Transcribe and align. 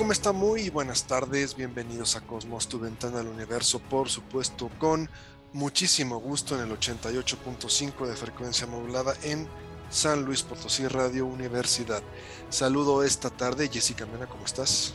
¿Cómo 0.00 0.12
está? 0.12 0.32
Muy 0.32 0.70
buenas 0.70 1.04
tardes, 1.04 1.54
bienvenidos 1.54 2.16
a 2.16 2.22
Cosmos, 2.22 2.66
tu 2.68 2.78
ventana 2.78 3.20
al 3.20 3.26
universo, 3.26 3.80
por 3.80 4.08
supuesto, 4.08 4.70
con 4.78 5.10
muchísimo 5.52 6.18
gusto 6.18 6.54
en 6.58 6.66
el 6.66 6.74
88.5 6.74 8.06
de 8.06 8.16
frecuencia 8.16 8.66
modulada 8.66 9.12
en 9.24 9.46
San 9.90 10.24
Luis 10.24 10.42
Potosí 10.42 10.88
Radio 10.88 11.26
Universidad. 11.26 12.02
Saludo 12.48 13.04
esta 13.04 13.28
tarde, 13.28 13.68
Jessica 13.70 14.06
Mena, 14.06 14.24
¿cómo 14.24 14.46
estás? 14.46 14.94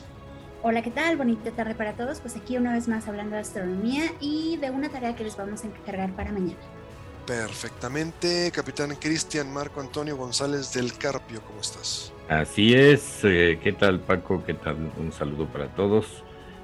Hola, 0.64 0.82
¿qué 0.82 0.90
tal? 0.90 1.16
Bonita 1.16 1.52
tarde 1.52 1.76
para 1.76 1.94
todos. 1.94 2.18
Pues 2.18 2.34
aquí 2.34 2.56
una 2.56 2.72
vez 2.72 2.88
más 2.88 3.06
hablando 3.06 3.36
de 3.36 3.42
astronomía 3.42 4.12
y 4.18 4.56
de 4.56 4.70
una 4.70 4.88
tarea 4.88 5.14
que 5.14 5.22
les 5.22 5.36
vamos 5.36 5.62
a 5.62 5.68
encargar 5.68 6.16
para 6.16 6.32
mañana. 6.32 6.58
Perfectamente, 7.26 8.52
capitán 8.54 8.94
Cristian 8.94 9.52
Marco 9.52 9.80
Antonio 9.80 10.16
González 10.16 10.72
del 10.72 10.96
Carpio, 10.96 11.42
¿cómo 11.42 11.60
estás? 11.60 12.12
Así 12.28 12.72
es, 12.72 13.18
eh, 13.24 13.58
¿qué 13.60 13.72
tal 13.72 13.98
Paco? 13.98 14.44
¿Qué 14.46 14.54
tal? 14.54 14.92
Un 14.96 15.12
saludo 15.12 15.46
para 15.46 15.74
todos. 15.74 16.22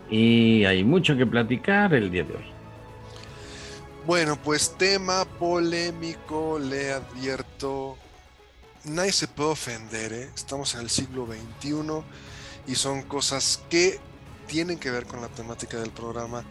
Y 0.08 0.64
hay 0.64 0.84
mucho 0.84 1.16
que 1.16 1.26
platicar 1.26 1.94
el 1.94 2.12
día 2.12 2.22
de 2.22 2.34
hoy. 2.34 2.44
Bueno, 4.06 4.36
pues 4.40 4.76
tema 4.78 5.24
polémico, 5.24 6.60
le 6.60 6.92
advierto. 6.92 7.96
Nadie 8.84 9.12
se 9.12 9.26
puede 9.26 9.50
ofender, 9.50 10.12
¿eh? 10.12 10.30
estamos 10.34 10.74
en 10.74 10.82
el 10.82 10.90
siglo 10.90 11.26
XXI 11.26 11.72
y 12.66 12.74
son 12.76 13.02
cosas 13.02 13.64
que 13.68 13.98
tienen 14.46 14.78
que 14.78 14.90
ver 14.90 15.06
con 15.06 15.20
la 15.20 15.28
temática 15.28 15.78
del 15.78 15.90
programa, 15.90 16.44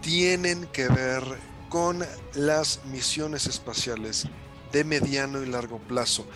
tienen 0.00 0.66
que 0.66 0.88
ver 0.88 1.22
con 1.68 2.04
las 2.34 2.84
misiones 2.86 3.46
espaciales 3.46 4.24
de 4.72 4.84
mediano 4.84 5.42
y 5.42 5.46
largo 5.46 5.78
plazo. 5.78 6.26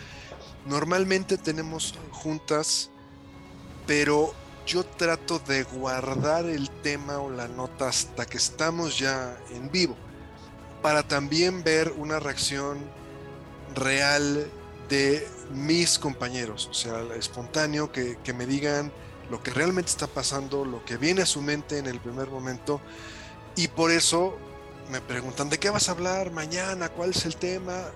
Normalmente 0.66 1.38
tenemos 1.38 1.94
juntas, 2.10 2.90
pero 3.86 4.34
yo 4.66 4.84
trato 4.84 5.38
de 5.40 5.64
guardar 5.64 6.46
el 6.46 6.70
tema 6.70 7.18
o 7.18 7.30
la 7.30 7.48
nota 7.48 7.88
hasta 7.88 8.26
que 8.26 8.36
estamos 8.36 8.98
ya 8.98 9.36
en 9.50 9.70
vivo, 9.70 9.96
para 10.82 11.06
también 11.06 11.64
ver 11.64 11.92
una 11.96 12.20
reacción 12.20 12.78
real 13.74 14.50
de 14.88 15.26
mis 15.52 15.98
compañeros, 15.98 16.68
o 16.70 16.74
sea, 16.74 17.02
espontáneo, 17.16 17.90
que, 17.90 18.18
que 18.22 18.32
me 18.32 18.46
digan 18.46 18.92
lo 19.30 19.42
que 19.42 19.50
realmente 19.50 19.90
está 19.90 20.06
pasando, 20.06 20.64
lo 20.64 20.84
que 20.84 20.96
viene 20.96 21.22
a 21.22 21.26
su 21.26 21.40
mente 21.40 21.78
en 21.78 21.86
el 21.86 21.98
primer 22.00 22.28
momento, 22.28 22.80
y 23.56 23.68
por 23.68 23.90
eso 23.90 24.36
me 24.90 25.00
preguntan, 25.00 25.48
¿de 25.48 25.58
qué 25.58 25.70
vas 25.70 25.88
a 25.88 25.92
hablar 25.92 26.30
mañana? 26.30 26.88
¿Cuál 26.88 27.10
es 27.10 27.24
el 27.24 27.36
tema? 27.36 27.90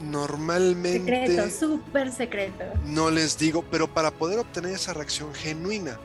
Normalmente... 0.00 1.26
Secreto, 1.26 1.50
súper 1.50 2.12
secreto. 2.12 2.64
No 2.84 3.10
les 3.10 3.38
digo, 3.38 3.64
pero 3.70 3.92
para 3.92 4.10
poder 4.10 4.38
obtener 4.38 4.74
esa 4.74 4.94
reacción 4.94 5.32
genuina 5.34 5.98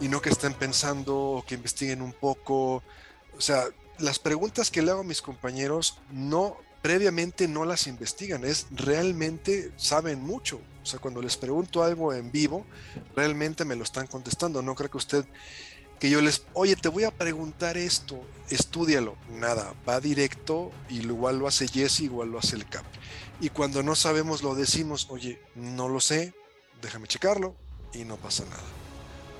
y 0.00 0.08
no 0.08 0.20
que 0.20 0.30
estén 0.30 0.54
pensando 0.54 1.16
o 1.16 1.44
que 1.44 1.54
investiguen 1.54 2.02
un 2.02 2.12
poco, 2.12 2.82
o 3.36 3.40
sea, 3.40 3.64
las 3.98 4.18
preguntas 4.18 4.70
que 4.70 4.82
le 4.82 4.90
hago 4.90 5.00
a 5.00 5.04
mis 5.04 5.22
compañeros 5.22 5.98
no 6.10 6.56
previamente 6.82 7.48
no 7.48 7.64
las 7.64 7.86
investigan, 7.86 8.44
es 8.44 8.66
realmente 8.70 9.72
saben 9.76 10.20
mucho. 10.20 10.60
O 10.82 10.86
sea, 10.86 11.00
cuando 11.00 11.20
les 11.20 11.36
pregunto 11.36 11.82
algo 11.82 12.14
en 12.14 12.30
vivo, 12.30 12.64
realmente 13.14 13.64
me 13.64 13.76
lo 13.76 13.82
están 13.82 14.06
contestando. 14.06 14.62
No 14.62 14.74
creo 14.74 14.90
que 14.90 14.96
usted 14.96 15.24
que 15.98 16.10
yo 16.10 16.20
les, 16.20 16.44
oye, 16.54 16.76
te 16.76 16.88
voy 16.88 17.04
a 17.04 17.10
preguntar 17.10 17.76
esto, 17.76 18.20
estudialo. 18.50 19.16
Nada, 19.30 19.74
va 19.88 20.00
directo 20.00 20.70
y 20.88 21.00
igual 21.00 21.38
lo 21.38 21.48
hace 21.48 21.68
Jesse, 21.68 22.00
igual 22.00 22.30
lo 22.30 22.38
hace 22.38 22.56
el 22.56 22.66
CAP. 22.68 22.84
Y 23.40 23.50
cuando 23.50 23.82
no 23.82 23.94
sabemos 23.94 24.42
lo 24.42 24.54
decimos, 24.54 25.06
oye, 25.10 25.40
no 25.54 25.88
lo 25.88 26.00
sé, 26.00 26.34
déjame 26.82 27.06
checarlo 27.06 27.54
y 27.92 28.04
no 28.04 28.16
pasa 28.16 28.44
nada. 28.44 28.62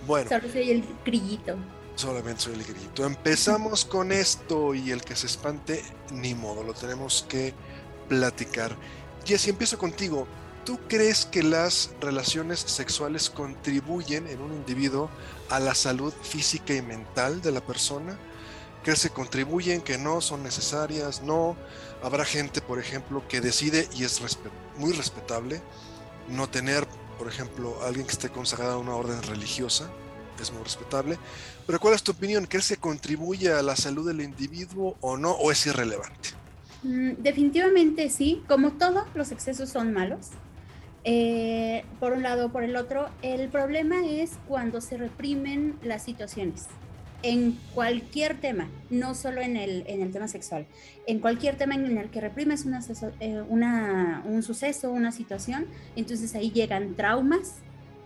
Bueno. 0.07 0.29
Solo 0.29 0.53
soy 0.53 0.71
el 0.71 0.85
grillito. 1.05 1.57
Solamente 1.97 2.43
soy 2.43 2.55
el 2.55 2.65
grillito. 2.65 3.05
Empezamos 3.05 3.85
con 3.85 4.13
esto 4.13 4.75
y 4.75 4.91
el 4.91 5.03
que 5.03 5.17
se 5.17 5.27
espante, 5.27 5.83
ni 6.13 6.35
modo, 6.35 6.63
lo 6.63 6.75
tenemos 6.75 7.25
que 7.29 7.55
platicar. 8.09 8.77
Jesse, 9.25 9.49
empiezo 9.49 9.79
contigo. 9.79 10.27
¿Tú 10.65 10.79
crees 10.87 11.25
que 11.25 11.43
las 11.43 11.91
relaciones 12.01 12.61
sexuales 12.61 13.31
contribuyen 13.31 14.27
en 14.27 14.41
un 14.41 14.53
individuo 14.53 15.11
a 15.51 15.61
la 15.61 15.75
salud 15.75 16.13
física 16.23 16.75
y 16.75 16.83
mental 16.83 17.41
de 17.43 17.53
la 17.53 17.61
persona? 17.61 18.19
¿Crees 18.83 19.03
que 19.03 19.11
contribuyen, 19.11 19.81
que 19.81 19.99
no 19.99 20.21
son 20.21 20.43
necesarias? 20.43 21.23
No. 21.23 21.57
Habrá 22.03 22.25
gente, 22.25 22.61
por 22.61 22.79
ejemplo, 22.79 23.27
que 23.29 23.41
decide, 23.41 23.89
y 23.97 24.05
es 24.05 24.21
muy 24.77 24.93
respetable, 24.93 25.61
no 26.29 26.49
tener, 26.49 26.87
por 27.19 27.29
ejemplo, 27.29 27.77
alguien 27.85 28.07
que 28.07 28.13
esté 28.13 28.29
consagrado 28.29 28.75
a 28.75 28.79
una 28.79 28.95
orden 28.95 29.23
religiosa, 29.23 29.91
es 30.41 30.53
muy 30.53 30.63
respetable. 30.63 31.19
Pero 31.67 31.81
¿cuál 31.81 31.95
es 31.95 32.03
tu 32.03 32.13
opinión? 32.13 32.47
¿Crees 32.47 32.69
que 32.69 32.77
contribuye 32.77 33.53
a 33.53 33.63
la 33.63 33.77
salud 33.77 34.07
del 34.07 34.21
individuo 34.21 34.97
o 35.01 35.17
no? 35.17 35.33
¿O 35.33 35.51
es 35.51 35.67
irrelevante? 35.67 36.31
Mm, 36.83 37.15
definitivamente 37.19 38.09
sí. 38.11 38.43
Como 38.49 38.73
todo, 38.73 39.07
los 39.15 39.33
excesos 39.33 39.69
son 39.71 39.93
malos. 39.93 40.29
Eh, 41.05 41.85
por 42.01 42.13
un 42.13 42.23
lado 42.23 42.47
o 42.47 42.49
por 42.51 42.65
el 42.65 42.77
otro. 42.77 43.09
El 43.23 43.49
problema 43.49 44.07
es 44.07 44.39
cuando 44.49 44.81
se 44.81 44.97
reprimen 44.97 45.77
las 45.83 46.03
situaciones 46.03 46.67
en 47.23 47.59
cualquier 47.75 48.37
tema, 48.41 48.69
no 48.91 49.15
solo 49.15 49.41
en 49.41 49.57
el, 49.57 49.85
en 49.87 50.03
el 50.03 50.13
tema 50.13 50.29
sexual, 50.29 50.67
en 51.07 51.19
cualquier 51.19 51.57
tema 51.57 51.75
en 51.75 51.99
el 51.99 52.11
que 52.11 52.21
reprimes 52.21 52.65
una, 52.65 52.81
eh, 53.21 53.43
una, 53.49 54.23
un 54.25 54.43
suceso, 54.43 54.93
una 54.93 55.11
situación, 55.11 55.67
entonces 55.97 56.35
ahí 56.35 56.51
llegan 56.51 56.95
traumas 56.95 57.57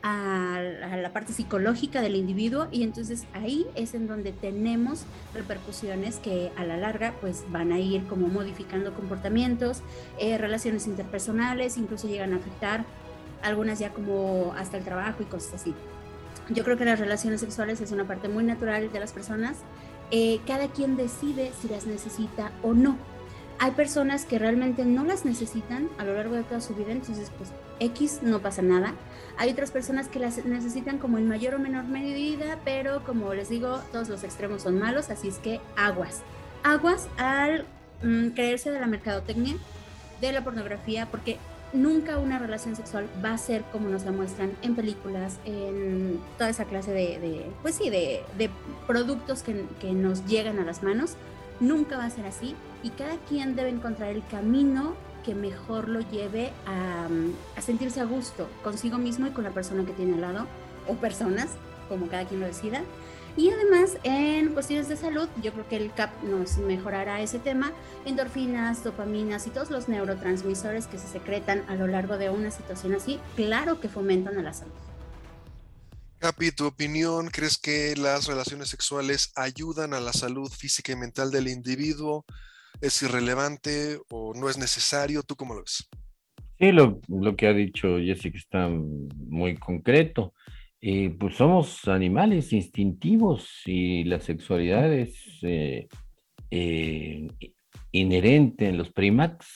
a, 0.02 0.60
la 0.96 1.12
parte 1.12 1.32
psicológica 1.32 2.00
del 2.00 2.16
individuo 2.16 2.68
y 2.70 2.82
entonces 2.82 3.24
ahí 3.32 3.66
es 3.74 3.94
en 3.94 4.06
donde 4.06 4.32
tenemos 4.32 5.04
repercusiones 5.34 6.16
que 6.16 6.50
a 6.56 6.64
la 6.64 6.76
larga 6.76 7.14
pues 7.20 7.44
van 7.50 7.72
a 7.72 7.78
ir 7.78 8.06
como 8.06 8.28
modificando 8.28 8.94
comportamientos, 8.94 9.82
eh, 10.18 10.38
relaciones 10.38 10.86
interpersonales, 10.86 11.76
incluso 11.76 12.08
llegan 12.08 12.32
a 12.32 12.36
afectar 12.36 12.84
algunas 13.42 13.78
ya 13.78 13.90
como 13.90 14.54
hasta 14.56 14.76
el 14.76 14.84
trabajo 14.84 15.22
y 15.22 15.26
cosas 15.26 15.54
así. 15.54 15.74
Yo 16.48 16.64
creo 16.64 16.76
que 16.76 16.84
las 16.84 16.98
relaciones 16.98 17.40
sexuales 17.40 17.80
es 17.80 17.92
una 17.92 18.04
parte 18.04 18.28
muy 18.28 18.44
natural 18.44 18.90
de 18.92 19.00
las 19.00 19.12
personas. 19.12 19.58
Eh, 20.10 20.40
cada 20.46 20.68
quien 20.68 20.96
decide 20.96 21.52
si 21.60 21.68
las 21.68 21.86
necesita 21.86 22.52
o 22.62 22.74
no. 22.74 22.96
Hay 23.58 23.72
personas 23.72 24.24
que 24.24 24.38
realmente 24.38 24.84
no 24.84 25.04
las 25.04 25.24
necesitan 25.24 25.88
a 25.98 26.04
lo 26.04 26.14
largo 26.14 26.34
de 26.34 26.42
toda 26.42 26.60
su 26.60 26.74
vida, 26.74 26.92
entonces 26.92 27.30
pues 27.36 27.50
X 27.80 28.20
no 28.22 28.40
pasa 28.40 28.62
nada. 28.62 28.94
Hay 29.38 29.50
otras 29.50 29.70
personas 29.70 30.08
que 30.08 30.18
las 30.18 30.44
necesitan 30.44 30.98
como 30.98 31.18
en 31.18 31.28
mayor 31.28 31.54
o 31.54 31.58
menor 31.58 31.84
medida, 31.84 32.58
pero 32.64 33.04
como 33.04 33.34
les 33.34 33.48
digo, 33.48 33.80
todos 33.92 34.08
los 34.08 34.24
extremos 34.24 34.62
son 34.62 34.78
malos, 34.78 35.10
así 35.10 35.28
es 35.28 35.38
que 35.38 35.60
aguas. 35.76 36.22
Aguas 36.62 37.08
al 37.16 37.66
mm, 38.02 38.28
creerse 38.28 38.70
de 38.70 38.80
la 38.80 38.86
mercadotecnia, 38.86 39.56
de 40.20 40.32
la 40.32 40.44
pornografía, 40.44 41.06
porque 41.10 41.38
nunca 41.72 42.18
una 42.18 42.38
relación 42.38 42.76
sexual 42.76 43.08
va 43.24 43.32
a 43.32 43.38
ser 43.38 43.62
como 43.72 43.88
nos 43.88 44.04
la 44.04 44.12
muestran 44.12 44.52
en 44.62 44.74
películas, 44.74 45.38
en 45.44 46.20
toda 46.36 46.50
esa 46.50 46.66
clase 46.66 46.92
de, 46.92 47.18
de 47.18 47.46
pues 47.62 47.74
sí, 47.74 47.90
de, 47.90 48.22
de 48.38 48.50
productos 48.86 49.42
que, 49.42 49.64
que, 49.80 49.92
nos 49.92 50.26
llegan 50.26 50.58
a 50.58 50.64
las 50.64 50.82
manos. 50.82 51.14
Nunca 51.60 51.96
va 51.96 52.04
a 52.04 52.10
ser 52.10 52.26
así 52.26 52.54
y 52.82 52.90
cada 52.90 53.16
quien 53.28 53.56
debe 53.56 53.70
encontrar 53.70 54.10
el 54.10 54.24
camino 54.26 54.94
que 55.24 55.34
mejor 55.34 55.88
lo 55.88 56.00
lleve 56.00 56.52
a, 56.66 57.06
a 57.56 57.62
sentirse 57.62 58.00
a 58.00 58.04
gusto 58.04 58.48
consigo 58.62 58.98
mismo 58.98 59.26
y 59.26 59.30
con 59.30 59.44
la 59.44 59.50
persona 59.50 59.84
que 59.84 59.92
tiene 59.92 60.14
al 60.14 60.20
lado 60.20 60.46
o 60.88 60.94
personas, 60.96 61.50
como 61.88 62.08
cada 62.08 62.26
quien 62.26 62.40
lo 62.40 62.46
decida. 62.46 62.82
Y 63.36 63.48
además, 63.48 63.96
en 64.02 64.52
cuestiones 64.52 64.88
de 64.88 64.96
salud, 64.96 65.26
yo 65.42 65.52
creo 65.52 65.66
que 65.66 65.76
el 65.76 65.92
CAP 65.94 66.22
nos 66.22 66.58
mejorará 66.58 67.22
ese 67.22 67.38
tema. 67.38 67.72
Endorfinas, 68.04 68.84
dopaminas 68.84 69.46
y 69.46 69.50
todos 69.50 69.70
los 69.70 69.88
neurotransmisores 69.88 70.86
que 70.86 70.98
se 70.98 71.08
secretan 71.08 71.64
a 71.68 71.74
lo 71.74 71.86
largo 71.86 72.18
de 72.18 72.28
una 72.28 72.50
situación 72.50 72.94
así, 72.94 73.18
claro 73.34 73.80
que 73.80 73.88
fomentan 73.88 74.38
a 74.38 74.42
la 74.42 74.52
salud. 74.52 74.72
Capi, 76.18 76.52
tu 76.52 76.66
opinión, 76.66 77.30
¿crees 77.30 77.56
que 77.56 77.96
las 77.96 78.26
relaciones 78.26 78.68
sexuales 78.68 79.32
ayudan 79.34 79.94
a 79.94 80.00
la 80.00 80.12
salud 80.12 80.52
física 80.52 80.92
y 80.92 80.96
mental 80.96 81.30
del 81.30 81.48
individuo? 81.48 82.26
Es 82.82 83.00
irrelevante 83.02 83.98
o 84.10 84.34
no 84.34 84.50
es 84.50 84.58
necesario? 84.58 85.22
¿Tú 85.22 85.36
cómo 85.36 85.54
lo 85.54 85.60
ves? 85.60 85.88
Sí, 86.58 86.72
lo, 86.72 87.00
que 87.36 87.46
ha 87.46 87.52
dicho 87.52 87.98
Jessica 87.98 88.36
está 88.36 88.68
muy 88.68 89.56
concreto. 89.56 90.34
y 90.80 91.08
pues 91.10 91.36
somos 91.36 91.86
animales 91.86 92.52
instintivos 92.52 93.62
y 93.66 94.04
la 94.04 94.20
sexualidad 94.20 94.92
es 94.92 95.14
eh, 95.42 95.86
eh, 96.50 97.28
inherente 97.92 98.68
en 98.68 98.78
los 98.78 98.92
primates. 98.92 99.48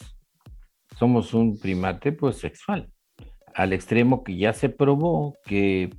Somos 0.99 1.35
un 1.35 1.59
primate 1.59 2.13
pues 2.13 2.37
sexual, 2.39 2.91
al 3.55 3.73
extremo 3.73 4.23
que 4.25 4.37
ya 4.37 4.53
se 4.53 4.69
probó 4.69 5.35
que 5.45 5.91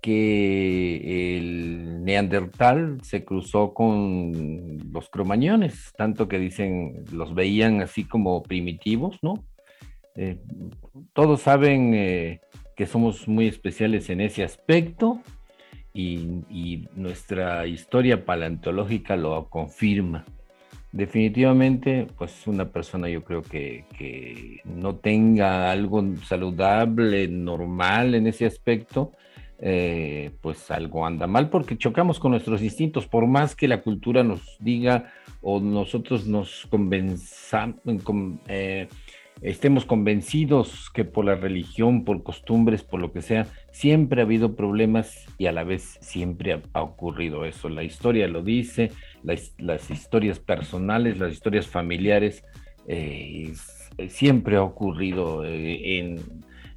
que 0.00 1.36
el 1.36 2.04
neandertal 2.04 2.98
se 3.02 3.24
cruzó 3.24 3.74
con 3.74 4.78
los 4.92 5.08
cromañones, 5.08 5.92
tanto 5.96 6.28
que 6.28 6.38
dicen, 6.38 7.04
los 7.12 7.34
veían 7.34 7.82
así 7.82 8.04
como 8.04 8.42
primitivos, 8.42 9.18
¿no? 9.22 9.44
Eh, 10.16 10.38
todos 11.12 11.42
saben 11.42 11.94
eh, 11.94 12.40
que 12.76 12.86
somos 12.86 13.28
muy 13.28 13.46
especiales 13.46 14.10
en 14.10 14.20
ese 14.20 14.42
aspecto 14.42 15.20
y, 15.92 16.86
nuestra 16.94 17.66
historia 17.66 18.24
paleontológica 18.24 19.16
lo 19.16 19.48
confirma. 19.48 20.24
Definitivamente, 20.92 22.06
pues 22.18 22.46
una 22.46 22.70
persona 22.70 23.08
yo 23.08 23.22
creo 23.22 23.42
que, 23.42 23.84
que 23.96 24.60
no 24.64 24.96
tenga 24.96 25.70
algo 25.70 26.02
saludable, 26.24 27.28
normal 27.28 28.14
en 28.14 28.26
ese 28.26 28.46
aspecto, 28.46 29.12
eh, 29.62 30.30
pues 30.40 30.70
algo 30.70 31.04
anda 31.04 31.26
mal 31.26 31.50
porque 31.50 31.76
chocamos 31.76 32.18
con 32.18 32.30
nuestros 32.30 32.62
instintos, 32.62 33.06
por 33.06 33.26
más 33.26 33.54
que 33.54 33.68
la 33.68 33.82
cultura 33.82 34.24
nos 34.24 34.56
diga 34.58 35.12
o 35.42 35.60
nosotros 35.60 36.26
nos 36.26 36.66
eh, 38.48 38.88
estemos 39.42 39.84
convencidos 39.84 40.88
que 40.94 41.04
por 41.04 41.26
la 41.26 41.34
religión, 41.34 42.06
por 42.06 42.22
costumbres, 42.22 42.82
por 42.82 43.00
lo 43.00 43.12
que 43.12 43.20
sea, 43.20 43.48
siempre 43.70 44.22
ha 44.22 44.24
habido 44.24 44.56
problemas 44.56 45.26
y 45.36 45.44
a 45.44 45.52
la 45.52 45.64
vez 45.64 45.98
siempre 46.00 46.62
ha, 46.72 46.82
ocurrido 46.82 47.44
eso. 47.44 47.68
La 47.68 47.82
historia 47.82 48.28
lo 48.28 48.42
dice, 48.42 48.92
las, 49.22 49.90
historias 49.90 50.38
personales, 50.38 51.18
las 51.18 51.32
historias 51.32 51.66
familiares, 51.66 52.44
eh, 52.88 53.52
siempre 54.08 54.56
ha 54.56 54.62
ocurrido 54.62 55.44
en, 55.44 56.18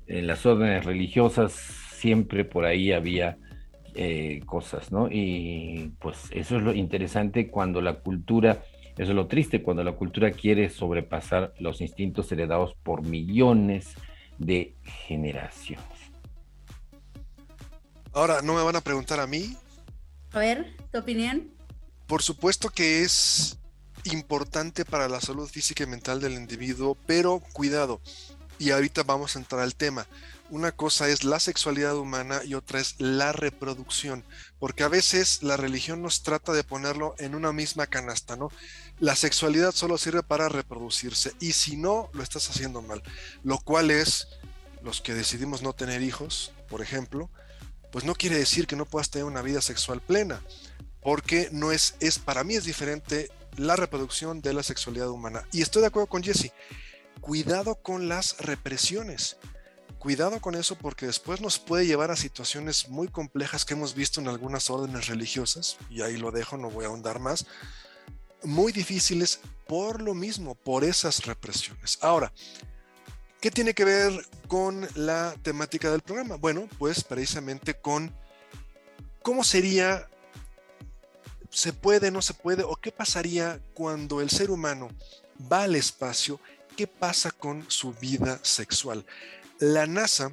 en 0.08 0.28
las 0.28 0.46
órdenes 0.46 0.84
religiosas 0.84 1.83
siempre 2.04 2.44
por 2.44 2.66
ahí 2.66 2.92
había 2.92 3.38
eh, 3.96 4.42
cosas, 4.46 4.92
¿no? 4.92 5.08
Y 5.10 5.94
pues 6.00 6.18
eso 6.32 6.58
es 6.58 6.64
lo 6.64 6.74
interesante 6.74 7.48
cuando 7.48 7.80
la 7.80 7.94
cultura, 8.02 8.66
eso 8.98 9.12
es 9.12 9.16
lo 9.16 9.28
triste, 9.28 9.64
cuando 9.64 9.86
la 9.86 9.94
cultura 9.94 10.32
quiere 10.32 10.70
sobrepasar 10.70 11.54
los 11.60 11.80
instintos 11.80 12.30
heredados 12.34 12.76
por 12.84 13.04
millones 13.04 13.96
de 14.38 14.76
generaciones. 15.08 15.88
Ahora, 18.12 18.42
¿no 18.42 18.54
me 18.54 18.64
van 18.64 18.76
a 18.76 18.82
preguntar 18.82 19.22
a 19.22 19.28
mí? 19.28 19.56
A 20.34 20.40
ver, 20.40 20.76
¿tu 20.92 21.00
opinión? 21.00 21.52
Por 22.06 22.22
supuesto 22.22 22.68
que 22.68 23.04
es 23.04 23.58
importante 24.12 24.84
para 24.84 25.08
la 25.08 25.22
salud 25.22 25.48
física 25.48 25.86
y 25.86 25.88
mental 25.88 26.20
del 26.20 26.34
individuo, 26.34 26.98
pero 27.08 27.42
cuidado, 27.54 28.02
y 28.60 28.72
ahorita 28.72 29.04
vamos 29.04 29.38
a 29.38 29.40
entrar 29.40 29.62
al 29.62 29.74
tema 29.74 30.06
una 30.50 30.72
cosa 30.72 31.10
es 31.10 31.24
la 31.24 31.40
sexualidad 31.40 31.95
humana 31.98 32.42
y 32.45 32.54
otra 32.54 32.80
es 32.80 32.95
la 33.00 33.31
reproducción, 33.31 34.24
porque 34.60 34.84
a 34.84 34.88
veces 34.88 35.42
la 35.42 35.57
religión 35.57 36.01
nos 36.01 36.24
trata 36.24 36.54
de 36.54 36.63
ponerlo 36.63 37.16
en 37.18 37.36
una 37.36 37.51
misma 37.51 37.88
canasta, 37.88 38.36
¿no? 38.36 38.51
La 39.00 39.16
sexualidad 39.16 39.72
solo 39.72 39.98
sirve 39.98 40.24
para 40.24 40.50
reproducirse 40.50 41.34
y 41.40 41.54
si 41.54 41.78
no, 41.78 42.10
lo 42.13 42.24
estás 42.24 42.50
haciendo 42.50 42.81
mal, 42.81 43.01
lo 43.44 43.57
cual 43.57 43.90
es 43.90 44.28
los 44.84 45.01
que 45.01 45.13
decidimos 45.13 45.62
no 45.62 45.74
tener 45.74 46.01
hijos, 46.01 46.54
por 46.69 46.81
ejemplo, 46.81 47.30
pues 47.92 48.06
no 48.06 48.16
quiere 48.16 48.38
decir 48.38 48.68
que 48.68 48.75
no 48.75 48.86
puedas 48.86 49.10
tener 49.10 49.25
una 49.25 49.42
vida 49.42 49.62
sexual 49.62 50.01
plena, 50.01 50.42
porque 51.01 51.50
no 51.51 51.72
es, 51.72 51.96
es 52.00 52.19
para 52.19 52.44
mí 52.44 52.56
es 52.56 52.63
diferente 52.63 53.30
la 53.56 53.75
reproducción 53.75 54.42
de 54.42 54.54
la 54.54 54.63
sexualidad 54.63 55.10
humana. 55.10 55.48
Y 55.51 55.62
estoy 55.62 55.81
de 55.81 55.88
acuerdo 55.88 56.07
con 56.07 56.24
Jesse, 56.24 56.51
cuidado 57.22 57.75
con 57.75 58.10
las 58.10 58.38
represiones 58.39 59.38
cuidado 60.04 60.42
con 60.42 60.56
eso 60.56 60.76
porque 60.76 61.06
después 61.06 61.40
nos 61.40 61.58
puede 61.60 61.86
llevar 61.86 62.12
a 62.12 62.18
situaciones 62.18 62.90
muy 62.90 63.08
complejas 63.08 63.64
que 63.64 63.74
hemos 63.74 63.96
visto 63.96 64.20
en 64.20 64.28
algunas 64.28 64.70
órdenes 64.70 65.08
religiosas, 65.08 65.78
y 65.90 66.02
ahí 66.02 66.18
lo 66.18 66.30
dejo, 66.30 66.58
no 66.58 66.70
voy 66.70 66.84
a 66.84 66.90
ahondar 66.90 67.20
más, 67.20 67.46
muy 68.44 68.74
difíciles 68.74 69.40
por 69.66 70.02
lo 70.02 70.14
mismo, 70.14 70.56
por 70.56 70.84
esas 70.84 71.26
represiones. 71.26 72.00
Ahora, 72.02 72.34
¿qué 73.40 73.50
tiene 73.50 73.74
que 73.74 73.86
ver 73.86 74.28
con 74.50 74.86
la 74.96 75.36
temática 75.42 75.90
del 75.90 76.02
programa? 76.02 76.36
Bueno, 76.36 76.68
pues 76.78 77.02
precisamente 77.02 77.74
con 77.74 78.14
cómo 79.22 79.46
sería, 79.46 80.10
se 81.50 81.72
puede, 81.72 82.12
no 82.12 82.22
se 82.22 82.34
puede, 82.34 82.64
o 82.64 82.76
qué 82.76 82.92
pasaría 82.92 83.62
cuando 83.74 84.20
el 84.20 84.30
ser 84.30 84.52
humano 84.52 84.90
va 85.50 85.64
al 85.64 85.76
espacio, 85.76 86.42
qué 86.76 86.88
pasa 86.88 87.32
con 87.32 87.64
su 87.70 87.94
vida 87.94 88.38
sexual 88.44 89.06
la 89.60 89.86
NASA, 89.88 90.32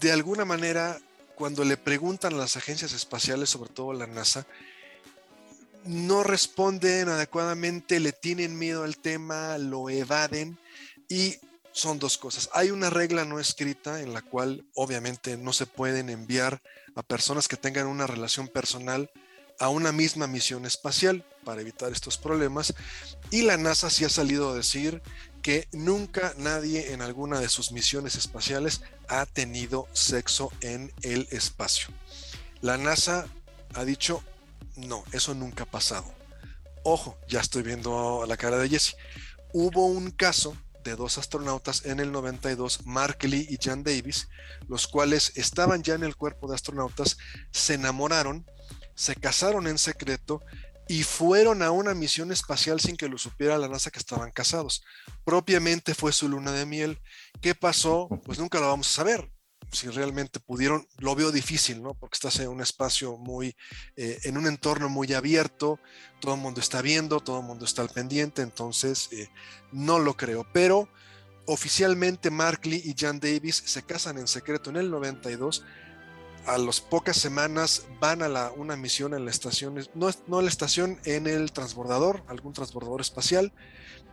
de 0.00 0.12
alguna 0.12 0.44
manera, 0.44 0.98
cuando 1.34 1.64
le 1.64 1.76
preguntan 1.76 2.34
a 2.34 2.38
las 2.38 2.56
agencias 2.56 2.92
espaciales, 2.92 3.50
sobre 3.50 3.70
todo 3.70 3.92
la 3.92 4.06
NASA, 4.06 4.46
no 5.84 6.22
responden 6.22 7.08
adecuadamente, 7.08 8.00
le 8.00 8.12
tienen 8.12 8.58
miedo 8.58 8.84
al 8.84 8.96
tema, 8.96 9.56
lo 9.58 9.88
evaden 9.88 10.58
y 11.08 11.36
son 11.72 11.98
dos 11.98 12.18
cosas. 12.18 12.48
Hay 12.52 12.70
una 12.70 12.90
regla 12.90 13.24
no 13.24 13.38
escrita 13.38 14.00
en 14.00 14.12
la 14.12 14.22
cual 14.22 14.64
obviamente 14.74 15.36
no 15.36 15.52
se 15.52 15.66
pueden 15.66 16.08
enviar 16.08 16.60
a 16.94 17.02
personas 17.02 17.48
que 17.48 17.56
tengan 17.56 17.86
una 17.86 18.06
relación 18.06 18.48
personal 18.48 19.10
a 19.58 19.68
una 19.68 19.92
misma 19.92 20.26
misión 20.26 20.66
espacial 20.66 21.24
para 21.44 21.60
evitar 21.60 21.92
estos 21.92 22.18
problemas 22.18 22.74
y 23.30 23.42
la 23.42 23.56
NASA 23.56 23.90
sí 23.90 24.04
ha 24.04 24.08
salido 24.08 24.50
a 24.50 24.54
decir 24.54 25.02
que 25.46 25.68
nunca 25.70 26.34
nadie 26.38 26.92
en 26.92 27.02
alguna 27.02 27.38
de 27.38 27.48
sus 27.48 27.70
misiones 27.70 28.16
espaciales 28.16 28.80
ha 29.06 29.26
tenido 29.26 29.86
sexo 29.92 30.50
en 30.60 30.92
el 31.02 31.28
espacio. 31.30 31.90
La 32.62 32.76
NASA 32.78 33.28
ha 33.74 33.84
dicho, 33.84 34.24
no, 34.74 35.04
eso 35.12 35.34
nunca 35.34 35.62
ha 35.62 35.70
pasado. 35.70 36.12
Ojo, 36.82 37.16
ya 37.28 37.38
estoy 37.38 37.62
viendo 37.62 38.24
la 38.26 38.36
cara 38.36 38.58
de 38.58 38.70
Jesse. 38.70 38.96
Hubo 39.52 39.86
un 39.86 40.10
caso 40.10 40.56
de 40.82 40.96
dos 40.96 41.16
astronautas 41.16 41.86
en 41.86 42.00
el 42.00 42.10
92, 42.10 42.84
Mark 42.84 43.18
Lee 43.22 43.46
y 43.48 43.56
Jan 43.62 43.84
Davis, 43.84 44.28
los 44.66 44.88
cuales 44.88 45.30
estaban 45.36 45.84
ya 45.84 45.94
en 45.94 46.02
el 46.02 46.16
cuerpo 46.16 46.48
de 46.48 46.56
astronautas, 46.56 47.18
se 47.52 47.74
enamoraron, 47.74 48.44
se 48.96 49.14
casaron 49.14 49.68
en 49.68 49.78
secreto 49.78 50.42
y 50.88 51.02
fueron 51.02 51.62
a 51.62 51.70
una 51.70 51.94
misión 51.94 52.30
espacial 52.30 52.80
sin 52.80 52.96
que 52.96 53.08
lo 53.08 53.18
supiera 53.18 53.58
la 53.58 53.68
NASA 53.68 53.90
que 53.90 53.98
estaban 53.98 54.30
casados. 54.30 54.84
Propiamente 55.24 55.94
fue 55.94 56.12
su 56.12 56.28
luna 56.28 56.52
de 56.52 56.66
miel. 56.66 57.00
¿Qué 57.40 57.54
pasó? 57.54 58.08
Pues 58.24 58.38
nunca 58.38 58.60
lo 58.60 58.68
vamos 58.68 58.88
a 58.88 58.96
saber. 58.96 59.30
Si 59.72 59.88
realmente 59.88 60.38
pudieron, 60.38 60.86
lo 60.98 61.16
veo 61.16 61.32
difícil, 61.32 61.82
¿no? 61.82 61.94
Porque 61.94 62.14
estás 62.14 62.38
en 62.38 62.48
un 62.48 62.60
espacio 62.60 63.16
muy, 63.16 63.56
eh, 63.96 64.20
en 64.22 64.38
un 64.38 64.46
entorno 64.46 64.88
muy 64.88 65.12
abierto, 65.12 65.80
todo 66.20 66.34
el 66.34 66.40
mundo 66.40 66.60
está 66.60 66.82
viendo, 66.82 67.18
todo 67.18 67.40
el 67.40 67.46
mundo 67.46 67.64
está 67.64 67.82
al 67.82 67.88
pendiente, 67.88 68.42
entonces 68.42 69.08
eh, 69.10 69.28
no 69.72 69.98
lo 69.98 70.16
creo. 70.16 70.46
Pero 70.52 70.88
oficialmente 71.46 72.30
Mark 72.30 72.60
Lee 72.64 72.82
y 72.84 72.94
Jan 72.96 73.18
Davis 73.18 73.60
se 73.66 73.82
casan 73.82 74.18
en 74.18 74.28
secreto 74.28 74.70
en 74.70 74.76
el 74.76 74.90
92 74.90 75.64
a 76.46 76.58
las 76.58 76.80
pocas 76.80 77.16
semanas 77.16 77.86
van 78.00 78.22
a 78.22 78.28
la, 78.28 78.52
una 78.52 78.76
misión 78.76 79.14
en 79.14 79.24
la 79.24 79.30
estación, 79.30 79.74
no, 79.94 80.10
no 80.26 80.38
en 80.38 80.44
la 80.44 80.50
estación, 80.50 80.98
en 81.04 81.26
el 81.26 81.52
transbordador, 81.52 82.22
algún 82.28 82.52
transbordador 82.52 83.00
espacial, 83.00 83.52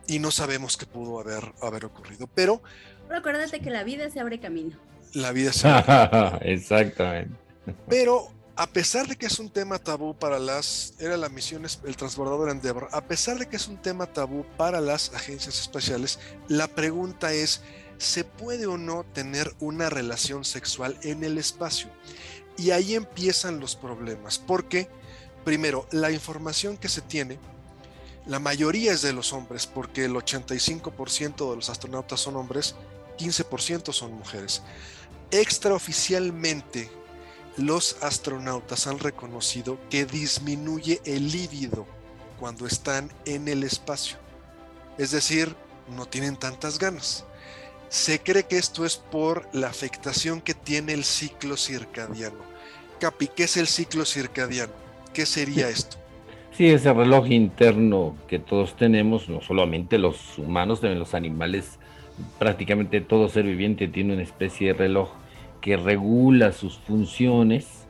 y 0.06 0.18
no 0.18 0.30
sabemos 0.30 0.76
qué 0.76 0.86
pudo 0.86 1.20
haber, 1.20 1.52
haber 1.62 1.84
ocurrido. 1.84 2.28
Pero. 2.34 2.62
acuérdate 3.10 3.60
que 3.60 3.70
la 3.70 3.84
vida 3.84 4.10
se 4.10 4.20
abre 4.20 4.40
camino. 4.40 4.76
La 5.12 5.32
vida 5.32 5.52
se 5.52 5.68
abre 5.68 6.52
Exactamente. 6.52 7.34
Pero 7.88 8.30
a 8.56 8.66
pesar 8.66 9.06
de 9.06 9.16
que 9.16 9.26
es 9.26 9.38
un 9.38 9.50
tema 9.50 9.78
tabú 9.78 10.14
para 10.14 10.38
las. 10.38 10.94
Era 10.98 11.16
la 11.16 11.28
misión, 11.28 11.64
el 11.64 11.96
transbordador 11.96 12.50
Endeavour, 12.50 12.88
a 12.92 13.02
pesar 13.02 13.38
de 13.38 13.46
que 13.46 13.56
es 13.56 13.68
un 13.68 13.78
tema 13.78 14.06
tabú 14.06 14.44
para 14.56 14.80
las 14.80 15.12
agencias 15.14 15.60
espaciales, 15.60 16.18
la 16.48 16.68
pregunta 16.68 17.32
es 17.32 17.62
¿se 17.98 18.24
puede 18.24 18.66
o 18.66 18.78
no 18.78 19.04
tener 19.04 19.54
una 19.60 19.90
relación 19.90 20.44
sexual 20.44 20.98
en 21.02 21.24
el 21.24 21.38
espacio? 21.38 21.88
Y 22.56 22.70
ahí 22.70 22.94
empiezan 22.94 23.60
los 23.60 23.76
problemas, 23.76 24.38
porque 24.38 24.88
primero, 25.44 25.86
la 25.92 26.10
información 26.10 26.76
que 26.76 26.88
se 26.88 27.02
tiene, 27.02 27.38
la 28.26 28.38
mayoría 28.38 28.92
es 28.92 29.02
de 29.02 29.12
los 29.12 29.32
hombres, 29.32 29.66
porque 29.66 30.06
el 30.06 30.14
85% 30.14 31.50
de 31.50 31.56
los 31.56 31.68
astronautas 31.68 32.20
son 32.20 32.36
hombres, 32.36 32.74
15% 33.18 33.92
son 33.92 34.14
mujeres. 34.14 34.62
Extraoficialmente, 35.30 36.90
los 37.56 37.96
astronautas 38.02 38.86
han 38.86 38.98
reconocido 38.98 39.78
que 39.90 40.06
disminuye 40.06 41.00
el 41.04 41.30
líbido 41.30 41.86
cuando 42.40 42.66
están 42.66 43.12
en 43.26 43.46
el 43.48 43.62
espacio. 43.62 44.16
Es 44.98 45.10
decir, 45.10 45.54
no 45.88 46.06
tienen 46.06 46.36
tantas 46.36 46.78
ganas. 46.78 47.24
Se 47.94 48.18
cree 48.18 48.42
que 48.42 48.58
esto 48.58 48.84
es 48.84 48.96
por 48.96 49.48
la 49.52 49.68
afectación 49.68 50.40
que 50.40 50.52
tiene 50.52 50.94
el 50.94 51.04
ciclo 51.04 51.56
circadiano. 51.56 52.38
Capi, 52.98 53.28
¿qué 53.28 53.44
es 53.44 53.56
el 53.56 53.68
ciclo 53.68 54.04
circadiano? 54.04 54.72
¿Qué 55.12 55.24
sería 55.24 55.68
esto? 55.68 55.96
Sí, 56.50 56.66
ese 56.66 56.92
reloj 56.92 57.30
interno 57.30 58.16
que 58.26 58.40
todos 58.40 58.76
tenemos, 58.76 59.28
no 59.28 59.40
solamente 59.40 59.98
los 59.98 60.36
humanos, 60.38 60.80
también 60.80 60.98
los 60.98 61.14
animales, 61.14 61.78
prácticamente 62.40 63.00
todo 63.00 63.28
ser 63.28 63.44
viviente 63.44 63.86
tiene 63.86 64.14
una 64.14 64.24
especie 64.24 64.72
de 64.72 64.74
reloj 64.74 65.10
que 65.60 65.76
regula 65.76 66.50
sus 66.50 66.78
funciones 66.78 67.86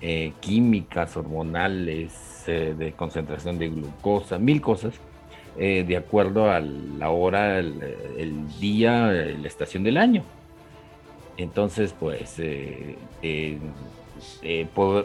eh, 0.00 0.32
químicas, 0.40 1.16
hormonales, 1.16 2.42
eh, 2.48 2.74
de 2.76 2.90
concentración 2.90 3.56
de 3.56 3.68
glucosa, 3.68 4.36
mil 4.40 4.60
cosas, 4.60 4.94
eh, 5.58 5.84
de 5.86 5.96
acuerdo 5.96 6.50
a 6.50 6.60
la 6.60 7.10
hora, 7.10 7.58
el, 7.58 7.80
día, 8.60 9.06
la 9.06 9.48
estación 9.48 9.82
del 9.84 9.96
año. 9.96 10.22
Entonces, 11.36 11.94
pues, 11.98 12.40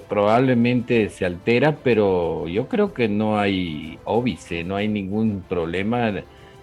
probablemente 0.08 1.10
se 1.10 1.26
altera, 1.26 1.78
pero 1.84 2.48
yo 2.48 2.68
creo 2.68 2.94
que 2.94 3.08
no 3.08 3.40
hay 3.40 4.00
óbice, 4.06 4.64
no 4.64 4.76
hay 4.76 4.88
ningún 4.88 5.44
problema. 5.48 6.14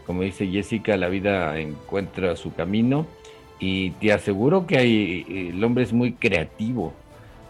Como 0.06 0.22
dice 0.22 0.46
Jessica, 0.46 0.96
la 0.96 1.08
vida 1.08 1.58
encuentra 1.58 2.36
su 2.36 2.52
camino 2.54 3.06
y 3.60 3.90
te 3.92 4.12
aseguro 4.12 4.66
que 4.66 5.24
el 5.50 5.62
hombre 5.62 5.84
es 5.84 5.92
muy 5.92 6.12
creativo 6.12 6.92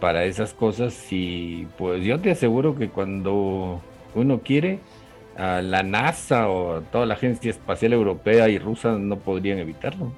para 0.00 0.25
esas 0.25 0.54
cosas 0.54 1.12
y 1.12 1.66
pues 1.78 2.02
yo 2.02 2.18
te 2.18 2.30
aseguro 2.30 2.75
que 2.76 2.88
cuando 2.88 3.80
uno 4.14 4.40
quiere, 4.40 4.80
a 5.40 5.62
la 5.62 5.82
NASA 5.82 6.49
o 6.49 6.82
toda 6.82 7.06
la 7.06 7.14
Agencia 7.14 7.50
Espacial 7.50 7.94
Europea 7.94 8.49
y 8.50 8.59
rusa 8.59 8.90
no 8.92 9.18
podrían 9.18 9.59
evitarlo. 9.59 10.12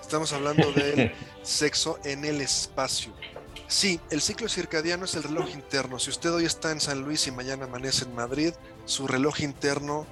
Estamos 0.00 0.32
hablando 0.32 0.70
del 0.72 1.12
sexo 1.42 1.98
en 2.04 2.24
el 2.24 2.40
espacio. 2.40 3.12
Sí, 3.66 3.98
el 4.10 4.20
ciclo 4.20 4.48
circadiano 4.48 5.06
es 5.06 5.16
el 5.16 5.24
reloj 5.24 5.50
interno. 5.50 5.98
Si 5.98 6.10
usted 6.10 6.32
hoy 6.32 6.44
está 6.44 6.70
en 6.70 6.80
San 6.80 7.02
Luis 7.02 7.26
y 7.26 7.32
mañana 7.32 7.64
amanece 7.64 8.04
en 8.04 8.14
Madrid, 8.14 8.52
su 8.84 9.08
reloj 9.08 9.40
interno 9.40 10.06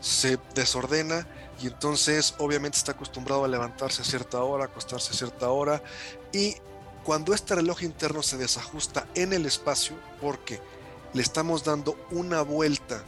se 0.00 0.38
desordena 0.54 1.26
y 1.62 1.68
entonces 1.68 2.34
obviamente 2.38 2.76
está 2.76 2.92
acostumbrado 2.92 3.44
a 3.44 3.48
levantarse 3.48 4.02
a 4.02 4.04
cierta 4.04 4.42
hora, 4.42 4.66
acostarse 4.66 5.12
a 5.12 5.16
cierta 5.16 5.48
hora 5.48 5.82
y 6.32 6.56
cuando 7.02 7.32
este 7.32 7.54
reloj 7.54 7.82
interno 7.82 8.22
se 8.22 8.36
desajusta 8.36 9.06
en 9.14 9.32
el 9.32 9.46
espacio, 9.46 9.96
porque 10.20 10.60
le 11.14 11.22
estamos 11.22 11.64
dando 11.64 11.96
una 12.10 12.42
vuelta 12.42 13.04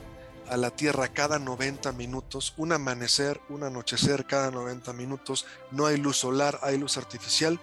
a 0.49 0.57
la 0.57 0.71
Tierra 0.71 1.09
cada 1.09 1.39
90 1.39 1.93
minutos, 1.93 2.55
un 2.57 2.73
amanecer, 2.73 3.41
un 3.49 3.65
anochecer 3.65 4.27
cada 4.27 4.51
90 4.51 4.93
minutos, 4.93 5.47
no 5.71 5.87
hay 5.87 5.97
luz 5.97 6.19
solar, 6.19 6.59
hay 6.63 6.79
luz 6.79 6.97
artificial, 6.97 7.61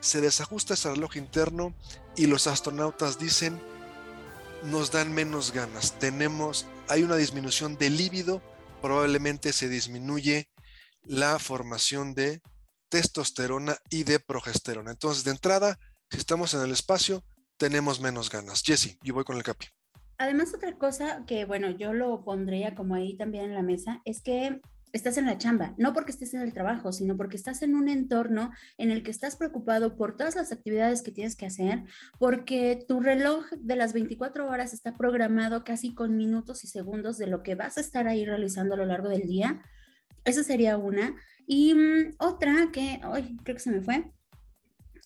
se 0.00 0.20
desajusta 0.20 0.74
ese 0.74 0.90
reloj 0.90 1.16
interno 1.16 1.74
y 2.16 2.26
los 2.26 2.46
astronautas 2.46 3.18
dicen, 3.18 3.60
nos 4.64 4.90
dan 4.90 5.12
menos 5.12 5.52
ganas, 5.52 5.98
tenemos, 5.98 6.66
hay 6.88 7.02
una 7.02 7.16
disminución 7.16 7.76
de 7.76 7.90
líbido, 7.90 8.42
probablemente 8.80 9.52
se 9.52 9.68
disminuye 9.68 10.48
la 11.04 11.38
formación 11.38 12.14
de 12.14 12.42
testosterona 12.88 13.78
y 13.90 14.04
de 14.04 14.20
progesterona. 14.20 14.90
Entonces, 14.90 15.24
de 15.24 15.30
entrada, 15.30 15.78
si 16.10 16.18
estamos 16.18 16.52
en 16.54 16.60
el 16.60 16.72
espacio, 16.72 17.24
tenemos 17.56 18.00
menos 18.00 18.28
ganas. 18.28 18.62
Jesse, 18.62 18.98
yo 19.02 19.14
voy 19.14 19.24
con 19.24 19.36
el 19.36 19.42
capi. 19.42 19.66
Además, 20.22 20.54
otra 20.54 20.78
cosa 20.78 21.24
que, 21.26 21.44
bueno, 21.46 21.70
yo 21.70 21.92
lo 21.92 22.22
pondría 22.22 22.76
como 22.76 22.94
ahí 22.94 23.16
también 23.16 23.46
en 23.46 23.54
la 23.54 23.62
mesa, 23.64 24.00
es 24.04 24.22
que 24.22 24.60
estás 24.92 25.16
en 25.16 25.26
la 25.26 25.36
chamba, 25.36 25.74
no 25.78 25.92
porque 25.92 26.12
estés 26.12 26.32
en 26.32 26.42
el 26.42 26.52
trabajo, 26.52 26.92
sino 26.92 27.16
porque 27.16 27.36
estás 27.36 27.60
en 27.62 27.74
un 27.74 27.88
entorno 27.88 28.52
en 28.78 28.92
el 28.92 29.02
que 29.02 29.10
estás 29.10 29.34
preocupado 29.34 29.96
por 29.96 30.16
todas 30.16 30.36
las 30.36 30.52
actividades 30.52 31.02
que 31.02 31.10
tienes 31.10 31.34
que 31.34 31.46
hacer, 31.46 31.82
porque 32.20 32.84
tu 32.86 33.00
reloj 33.00 33.46
de 33.58 33.74
las 33.74 33.94
24 33.94 34.48
horas 34.48 34.72
está 34.72 34.96
programado 34.96 35.64
casi 35.64 35.92
con 35.92 36.16
minutos 36.16 36.62
y 36.62 36.68
segundos 36.68 37.18
de 37.18 37.26
lo 37.26 37.42
que 37.42 37.56
vas 37.56 37.76
a 37.76 37.80
estar 37.80 38.06
ahí 38.06 38.24
realizando 38.24 38.74
a 38.74 38.78
lo 38.78 38.86
largo 38.86 39.08
del 39.08 39.22
día. 39.22 39.60
Esa 40.24 40.44
sería 40.44 40.78
una. 40.78 41.16
Y 41.48 41.74
mm, 41.74 42.14
otra 42.20 42.68
que, 42.72 43.00
hoy 43.10 43.36
creo 43.42 43.56
que 43.56 43.60
se 43.60 43.72
me 43.72 43.82
fue, 43.82 44.12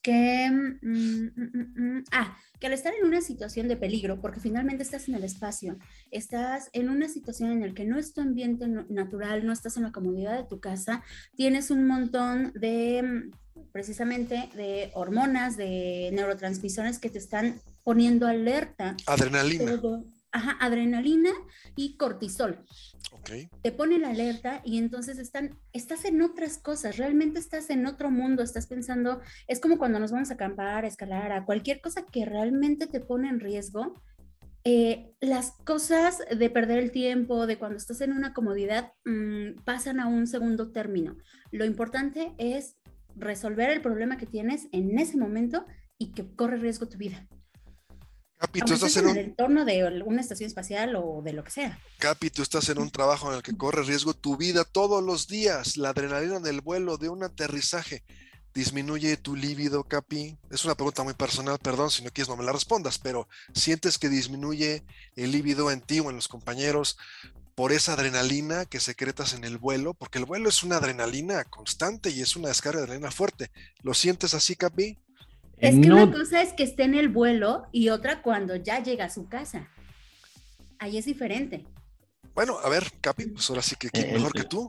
que, 0.06 0.48
mm, 0.48 1.32
mm, 1.34 2.04
ah, 2.12 2.38
que 2.60 2.68
al 2.68 2.72
estar 2.74 2.94
en 2.94 3.04
una 3.04 3.20
situación 3.20 3.66
de 3.66 3.76
peligro, 3.76 4.20
porque 4.20 4.38
finalmente 4.38 4.84
estás 4.84 5.08
en 5.08 5.16
el 5.16 5.24
espacio, 5.24 5.80
estás 6.12 6.70
en 6.74 6.90
una 6.90 7.08
situación 7.08 7.50
en 7.50 7.60
la 7.60 7.74
que 7.74 7.84
no 7.84 7.98
es 7.98 8.14
tu 8.14 8.20
ambiente 8.20 8.68
natural, 8.88 9.44
no 9.44 9.52
estás 9.52 9.76
en 9.76 9.82
la 9.82 9.90
comodidad 9.90 10.36
de 10.36 10.48
tu 10.48 10.60
casa, 10.60 11.02
tienes 11.34 11.72
un 11.72 11.88
montón 11.88 12.52
de, 12.54 13.30
precisamente, 13.72 14.48
de 14.54 14.92
hormonas, 14.94 15.56
de 15.56 16.10
neurotransmisores 16.12 17.00
que 17.00 17.10
te 17.10 17.18
están 17.18 17.60
poniendo 17.82 18.28
alerta. 18.28 18.96
Adrenalina. 19.06 19.80
Ajá, 20.36 20.56
adrenalina 20.60 21.30
y 21.74 21.96
cortisol. 21.96 22.64
Te 23.62 23.72
pone 23.72 23.98
la 23.98 24.10
alerta 24.10 24.60
y 24.64 24.78
entonces 24.78 25.18
están, 25.18 25.58
estás 25.72 26.04
en 26.04 26.20
otras 26.22 26.58
cosas, 26.58 26.96
realmente 26.96 27.38
estás 27.40 27.70
en 27.70 27.86
otro 27.86 28.10
mundo, 28.10 28.42
estás 28.42 28.66
pensando, 28.66 29.20
es 29.48 29.60
como 29.60 29.78
cuando 29.78 29.98
nos 29.98 30.12
vamos 30.12 30.30
a 30.30 30.34
acampar, 30.34 30.84
a 30.84 30.88
escalar, 30.88 31.32
a 31.32 31.44
cualquier 31.44 31.80
cosa 31.80 32.04
que 32.06 32.24
realmente 32.24 32.86
te 32.86 33.00
pone 33.00 33.28
en 33.28 33.40
riesgo. 33.40 34.00
Eh, 34.64 35.12
las 35.20 35.52
cosas 35.64 36.22
de 36.36 36.50
perder 36.50 36.78
el 36.78 36.90
tiempo, 36.90 37.46
de 37.46 37.56
cuando 37.56 37.78
estás 37.78 38.00
en 38.00 38.12
una 38.12 38.34
comodidad, 38.34 38.92
mm, 39.04 39.62
pasan 39.64 40.00
a 40.00 40.06
un 40.06 40.26
segundo 40.26 40.72
término. 40.72 41.16
Lo 41.50 41.64
importante 41.64 42.34
es 42.38 42.76
resolver 43.14 43.70
el 43.70 43.80
problema 43.80 44.18
que 44.18 44.26
tienes 44.26 44.68
en 44.72 44.98
ese 44.98 45.16
momento 45.16 45.64
y 45.98 46.12
que 46.12 46.28
corre 46.34 46.58
riesgo 46.58 46.88
tu 46.88 46.98
vida. 46.98 47.26
Capi, 48.38 48.60
tú 48.60 48.74
estás 48.74 48.96
en, 48.96 49.06
un... 49.06 49.16
el 49.16 49.24
entorno 49.24 49.64
de 49.64 50.02
una 50.04 50.20
estación 50.20 50.46
espacial 50.46 50.94
o 50.96 51.22
de 51.22 51.32
lo 51.32 51.42
que 51.42 51.50
sea. 51.50 51.78
Capi, 51.98 52.30
tú 52.30 52.42
estás 52.42 52.68
en 52.68 52.78
un 52.78 52.90
trabajo 52.90 53.30
en 53.30 53.36
el 53.36 53.42
que 53.42 53.56
corre 53.56 53.82
riesgo 53.82 54.12
tu 54.12 54.36
vida 54.36 54.64
todos 54.64 55.02
los 55.02 55.26
días. 55.26 55.76
La 55.76 55.90
adrenalina 55.90 56.38
del 56.40 56.60
vuelo, 56.60 56.98
de 56.98 57.08
un 57.08 57.22
aterrizaje, 57.22 58.04
disminuye 58.56 59.16
tu 59.16 59.36
líbido, 59.36 59.84
Capi. 59.84 60.36
Es 60.50 60.64
una 60.64 60.74
pregunta 60.74 61.02
muy 61.02 61.14
personal, 61.14 61.58
perdón, 61.58 61.90
si 61.90 62.02
no 62.04 62.10
quieres 62.10 62.28
no 62.28 62.36
me 62.36 62.44
la 62.44 62.52
respondas, 62.52 62.98
pero 62.98 63.26
¿sientes 63.54 63.96
que 63.96 64.10
disminuye 64.10 64.84
el 65.14 65.32
líbido 65.32 65.70
en 65.70 65.80
ti 65.80 66.00
o 66.00 66.10
en 66.10 66.16
los 66.16 66.28
compañeros 66.28 66.98
por 67.54 67.72
esa 67.72 67.94
adrenalina 67.94 68.66
que 68.66 68.80
secretas 68.80 69.32
en 69.32 69.44
el 69.44 69.56
vuelo? 69.56 69.94
Porque 69.94 70.18
el 70.18 70.26
vuelo 70.26 70.50
es 70.50 70.62
una 70.62 70.76
adrenalina 70.76 71.44
constante 71.44 72.10
y 72.10 72.20
es 72.20 72.36
una 72.36 72.48
descarga 72.48 72.80
de 72.80 72.84
adrenalina 72.84 73.10
fuerte. 73.10 73.50
¿Lo 73.82 73.94
sientes 73.94 74.34
así, 74.34 74.56
Capi? 74.56 74.98
Es 75.58 75.78
que 75.78 75.90
una 75.90 76.10
cosa 76.10 76.42
es 76.42 76.52
que 76.52 76.62
esté 76.62 76.84
en 76.84 76.94
el 76.94 77.08
vuelo 77.08 77.66
y 77.72 77.88
otra 77.88 78.22
cuando 78.22 78.56
ya 78.56 78.82
llega 78.82 79.06
a 79.06 79.10
su 79.10 79.28
casa. 79.28 79.68
Ahí 80.78 80.98
es 80.98 81.06
diferente. 81.06 81.64
Bueno, 82.34 82.58
a 82.62 82.68
ver, 82.68 82.84
Capi, 83.00 83.28
pues 83.28 83.48
ahora 83.48 83.62
sí 83.62 83.76
que 83.78 83.88
¿quién 83.88 84.12
mejor 84.12 84.32
que 84.32 84.44
tú. 84.44 84.68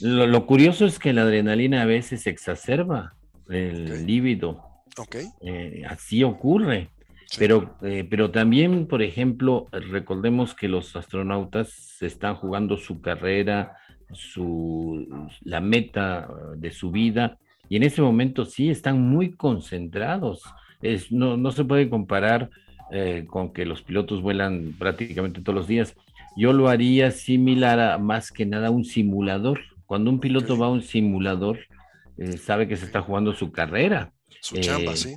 Lo, 0.00 0.46
curioso 0.46 0.84
es 0.84 0.98
que 0.98 1.12
la 1.12 1.22
adrenalina 1.22 1.82
a 1.82 1.84
veces 1.84 2.26
exacerba 2.26 3.14
el 3.48 4.04
líbido. 4.04 4.64
Ok. 4.96 5.16
Eh, 5.40 5.84
así 5.88 6.24
ocurre. 6.24 6.90
Pero, 7.38 7.76
eh, 7.82 8.06
pero 8.08 8.30
también, 8.30 8.86
por 8.86 9.02
ejemplo, 9.02 9.68
recordemos 9.70 10.54
que 10.54 10.68
los 10.68 10.94
astronautas 10.96 12.00
están 12.00 12.34
jugando 12.36 12.76
su 12.76 13.00
carrera, 13.00 13.76
su, 14.12 15.28
la 15.42 15.60
meta 15.60 16.28
de 16.56 16.70
su 16.70 16.90
vida 16.90 17.38
y 17.68 17.76
en 17.76 17.82
ese 17.82 18.02
momento 18.02 18.44
sí 18.44 18.70
están 18.70 19.00
muy 19.00 19.32
concentrados. 19.32 20.42
Es, 20.82 21.10
no, 21.10 21.36
no 21.36 21.50
se 21.50 21.64
puede 21.64 21.88
comparar 21.88 22.50
eh, 22.90 23.24
con 23.26 23.52
que 23.52 23.64
los 23.64 23.82
pilotos 23.82 24.20
vuelan 24.20 24.74
prácticamente 24.78 25.40
todos 25.40 25.56
los 25.56 25.66
días. 25.66 25.96
Yo 26.36 26.52
lo 26.52 26.68
haría 26.68 27.10
similar 27.10 27.80
a 27.80 27.98
más 27.98 28.30
que 28.30 28.44
nada 28.44 28.68
a 28.68 28.70
un 28.70 28.84
simulador. 28.84 29.60
Cuando 29.86 30.10
un 30.10 30.20
piloto 30.20 30.58
va 30.58 30.66
a 30.66 30.70
un 30.70 30.82
simulador, 30.82 31.58
eh, 32.18 32.36
sabe 32.36 32.68
que 32.68 32.76
se 32.76 32.84
está 32.84 33.00
jugando 33.00 33.32
su 33.32 33.50
carrera. 33.52 34.12
Su 34.40 34.58
chamba, 34.58 34.92
eh, 34.92 34.96
sí. 34.96 35.14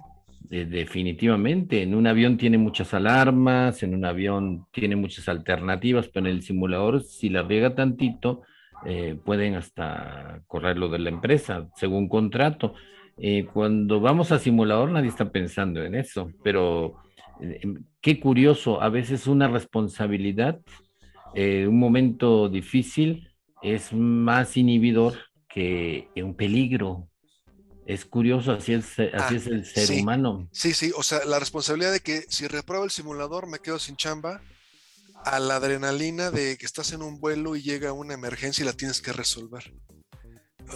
definitivamente. 0.50 1.84
En 1.84 1.96
un 1.96 2.08
avión 2.08 2.38
tiene 2.38 2.58
muchas 2.58 2.94
alarmas, 2.94 3.84
en 3.84 3.94
un 3.94 4.06
avión 4.06 4.66
tiene 4.72 4.96
muchas 4.96 5.27
alternativas, 5.27 6.08
pero 6.08 6.27
en 6.27 6.36
el 6.36 6.44
simulador, 6.44 7.04
si 7.04 7.30
la 7.30 7.44
riega 7.44 7.75
tantito, 7.75 8.44
eh, 8.86 9.17
pueden 9.24 9.55
hasta 9.55 10.41
correrlo 10.48 10.89
de 10.89 11.00
la 11.00 11.10
empresa, 11.10 11.67
según 11.75 12.07
contrato. 12.07 12.75
Eh, 13.17 13.48
cuando 13.51 14.00
vamos 14.00 14.31
a 14.31 14.39
simulador 14.39 14.91
nadie 14.91 15.10
está 15.10 15.31
pensando 15.31 15.84
en 15.84 15.96
eso, 15.96 16.31
pero 16.43 16.98
eh, 17.41 17.60
em, 17.63 17.84
qué 18.01 18.19
curioso, 18.19 18.81
a 18.81 18.89
veces 18.89 19.27
una 19.27 19.48
responsabilidad, 19.48 20.60
un 21.36 21.77
momento 21.77 22.50
difícil 22.50 23.29
es 23.62 23.93
más 23.93 24.57
inhibidor 24.57 25.13
que 25.48 26.10
un 26.15 26.34
peligro. 26.34 27.10
Es 27.86 28.05
curioso, 28.05 28.53
así 28.53 28.74
es, 28.74 28.98
así 28.98 29.12
ah, 29.13 29.29
es 29.36 29.46
el 29.46 29.63
ser 29.63 30.01
humano. 30.01 30.50
Sí, 30.51 30.74
sí, 30.74 30.91
o 30.98 31.03
sea, 31.03 31.25
la 31.25 31.38
responsabilidad 31.38 31.91
de 31.91 32.00
que 32.00 32.24
si 32.27 32.48
repruebo 32.48 32.86
el 32.86 32.89
simulador 32.89 33.48
me 33.48 33.60
quedo 33.60 33.77
sin 33.77 33.98
chamba, 33.98 34.41
a 35.29 35.39
la 35.39 35.57
adrenalina 35.57 36.31
de 36.31 36.57
que 36.57 36.65
estás 36.65 36.93
en 36.93 37.01
un 37.01 37.19
vuelo 37.19 37.55
y 37.55 37.62
llega 37.62 37.93
una 37.93 38.13
emergencia 38.13 38.63
y 38.63 38.65
la 38.65 38.74
tienes 38.74 39.01
que 39.01 39.13
resolver. 39.13 39.74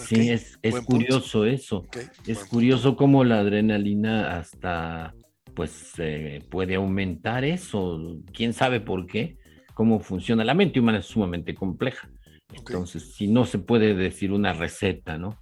Sí, 0.08 0.30
es, 0.30 0.58
curioso 0.86 1.44
eso. 1.44 1.86
es 2.26 2.38
curioso 2.44 2.96
cómo 2.96 3.24
la 3.24 3.40
adrenalina 3.40 4.38
hasta 4.38 5.14
pues 5.54 5.92
eh, 5.98 6.40
puede 6.50 6.76
aumentar 6.76 7.44
eso. 7.44 8.16
¿Quién 8.32 8.54
sabe 8.54 8.80
por 8.80 9.06
qué? 9.06 9.36
¿Cómo 9.74 10.00
funciona? 10.00 10.44
La 10.44 10.54
mente 10.54 10.80
humana 10.80 10.98
es 10.98 11.06
sumamente 11.06 11.54
compleja. 11.54 12.10
Entonces, 12.52 13.14
si 13.14 13.26
no 13.26 13.44
se 13.44 13.58
puede 13.58 13.94
decir 13.94 14.32
una 14.32 14.52
receta, 14.52 15.18
¿no? 15.18 15.38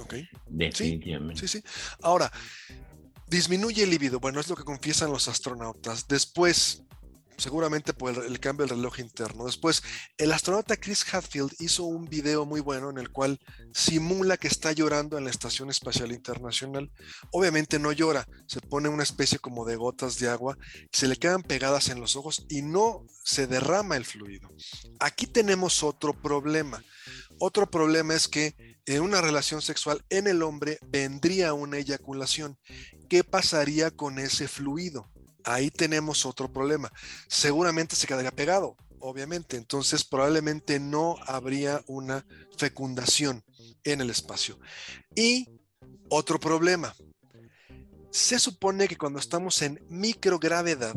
Ok. 0.00 0.14
Sí, 0.74 1.00
sí, 1.46 1.62
Ahora, 2.02 2.30
disminuye 3.28 3.82
el 3.82 3.90
líbido. 3.90 4.20
Bueno, 4.20 4.40
es 4.40 4.48
lo 4.48 4.56
que 4.56 4.64
confiesan 4.64 5.10
los 5.10 5.28
astronautas. 5.28 6.06
Después, 6.08 6.84
seguramente 7.42 7.92
por 7.92 8.24
el, 8.24 8.40
cambio 8.40 8.66
del 8.66 8.76
reloj 8.76 9.00
interno. 9.00 9.46
Después, 9.46 9.82
el 10.16 10.32
astronauta 10.32 10.76
Chris 10.76 11.04
Hadfield 11.12 11.52
hizo 11.58 11.84
un 11.84 12.04
video 12.04 12.46
muy 12.46 12.60
bueno 12.60 12.88
en 12.88 12.98
el 12.98 13.10
cual 13.10 13.40
simula 13.74 14.36
que 14.36 14.46
está 14.46 14.70
llorando 14.72 15.18
en 15.18 15.24
la 15.24 15.30
Estación 15.30 15.68
Espacial 15.68 16.12
Internacional. 16.12 16.92
Obviamente 17.32 17.78
no 17.80 17.90
llora, 17.90 18.26
se 18.46 18.60
pone 18.60 18.88
una 18.88 19.02
especie 19.02 19.40
como 19.40 19.64
de 19.64 19.76
gotas 19.76 20.18
de 20.18 20.28
agua, 20.28 20.56
se 20.92 21.08
le 21.08 21.16
quedan 21.16 21.42
pegadas 21.42 21.88
en 21.88 22.00
los 22.00 22.14
ojos 22.14 22.46
y 22.48 22.62
no 22.62 23.04
se 23.24 23.46
derrama 23.48 23.96
el 23.96 24.04
fluido. 24.04 24.48
Aquí 25.00 25.26
tenemos 25.26 25.82
otro 25.82 26.12
problema. 26.14 26.84
Otro 27.40 27.68
problema 27.68 28.14
es 28.14 28.28
que 28.28 28.54
en 28.86 29.02
una 29.02 29.20
relación 29.20 29.62
sexual 29.62 30.04
en 30.10 30.28
el 30.28 30.42
hombre 30.42 30.78
vendría 30.86 31.54
una 31.54 31.78
eyaculación. 31.78 32.56
¿Qué 33.08 33.24
pasaría 33.24 33.90
con 33.90 34.18
ese 34.18 34.48
fluido? 34.48 35.11
Ahí 35.44 35.70
tenemos 35.70 36.26
otro 36.26 36.52
problema. 36.52 36.92
Seguramente 37.28 37.96
se 37.96 38.06
quedaría 38.06 38.30
pegado, 38.30 38.76
obviamente. 39.00 39.56
Entonces 39.56 40.04
probablemente 40.04 40.80
no 40.80 41.16
habría 41.26 41.82
una 41.86 42.24
fecundación 42.56 43.44
en 43.84 44.00
el 44.00 44.10
espacio. 44.10 44.58
Y 45.14 45.48
otro 46.08 46.38
problema. 46.38 46.94
Se 48.10 48.38
supone 48.38 48.88
que 48.88 48.98
cuando 48.98 49.18
estamos 49.18 49.62
en 49.62 49.82
microgravedad, 49.88 50.94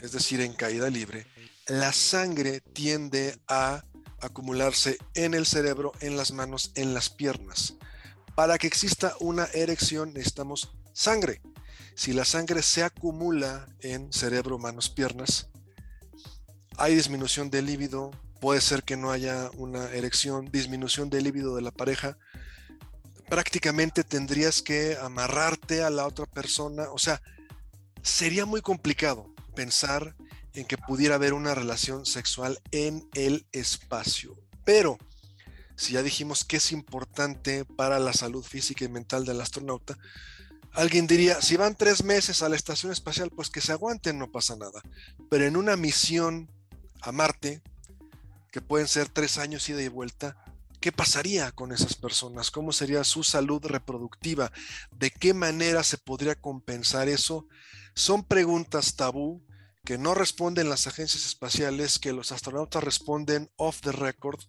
es 0.00 0.12
decir, 0.12 0.40
en 0.42 0.52
caída 0.52 0.90
libre, 0.90 1.26
la 1.66 1.92
sangre 1.92 2.60
tiende 2.60 3.38
a 3.48 3.84
acumularse 4.20 4.98
en 5.14 5.34
el 5.34 5.46
cerebro, 5.46 5.92
en 6.00 6.16
las 6.16 6.32
manos, 6.32 6.72
en 6.74 6.92
las 6.92 7.08
piernas. 7.08 7.74
Para 8.34 8.58
que 8.58 8.66
exista 8.66 9.14
una 9.20 9.44
erección 9.54 10.12
necesitamos 10.12 10.72
sangre. 10.92 11.40
Si 11.94 12.12
la 12.12 12.24
sangre 12.24 12.62
se 12.62 12.82
acumula 12.82 13.66
en 13.80 14.12
cerebro, 14.12 14.58
manos, 14.58 14.88
piernas, 14.88 15.48
hay 16.78 16.94
disminución 16.94 17.50
del 17.50 17.66
líbido, 17.66 18.10
puede 18.40 18.60
ser 18.60 18.82
que 18.82 18.96
no 18.96 19.10
haya 19.10 19.50
una 19.56 19.90
erección, 19.92 20.50
disminución 20.50 21.10
del 21.10 21.24
líbido 21.24 21.54
de 21.54 21.62
la 21.62 21.70
pareja. 21.70 22.16
Prácticamente 23.28 24.04
tendrías 24.04 24.62
que 24.62 24.96
amarrarte 24.96 25.82
a 25.82 25.90
la 25.90 26.06
otra 26.06 26.26
persona, 26.26 26.90
o 26.90 26.98
sea, 26.98 27.22
sería 28.02 28.46
muy 28.46 28.62
complicado 28.62 29.32
pensar 29.54 30.16
en 30.54 30.66
que 30.66 30.78
pudiera 30.78 31.14
haber 31.14 31.34
una 31.34 31.54
relación 31.54 32.04
sexual 32.04 32.60
en 32.72 33.08
el 33.14 33.46
espacio. 33.52 34.36
Pero 34.64 34.98
si 35.76 35.94
ya 35.94 36.02
dijimos 36.02 36.44
que 36.44 36.56
es 36.56 36.72
importante 36.72 37.64
para 37.64 37.98
la 37.98 38.12
salud 38.12 38.44
física 38.44 38.84
y 38.84 38.88
mental 38.88 39.24
del 39.24 39.40
astronauta, 39.40 39.98
Alguien 40.74 41.06
diría, 41.06 41.40
si 41.42 41.56
van 41.56 41.74
tres 41.74 42.02
meses 42.02 42.42
a 42.42 42.48
la 42.48 42.56
estación 42.56 42.92
espacial, 42.92 43.30
pues 43.30 43.50
que 43.50 43.60
se 43.60 43.72
aguanten, 43.72 44.18
no 44.18 44.30
pasa 44.30 44.56
nada. 44.56 44.80
Pero 45.28 45.44
en 45.44 45.56
una 45.56 45.76
misión 45.76 46.50
a 47.02 47.12
Marte, 47.12 47.62
que 48.50 48.62
pueden 48.62 48.88
ser 48.88 49.08
tres 49.08 49.36
años 49.36 49.68
ida 49.68 49.82
y 49.82 49.88
vuelta, 49.88 50.36
¿qué 50.80 50.90
pasaría 50.90 51.52
con 51.52 51.72
esas 51.72 51.94
personas? 51.94 52.50
¿Cómo 52.50 52.72
sería 52.72 53.04
su 53.04 53.22
salud 53.22 53.62
reproductiva? 53.64 54.50
¿De 54.90 55.10
qué 55.10 55.34
manera 55.34 55.82
se 55.82 55.98
podría 55.98 56.36
compensar 56.36 57.08
eso? 57.08 57.46
Son 57.94 58.24
preguntas 58.24 58.96
tabú 58.96 59.44
que 59.84 59.98
no 59.98 60.14
responden 60.14 60.70
las 60.70 60.86
agencias 60.86 61.26
espaciales, 61.26 61.98
que 61.98 62.14
los 62.14 62.32
astronautas 62.32 62.82
responden 62.82 63.50
off 63.56 63.80
the 63.82 63.92
record, 63.92 64.40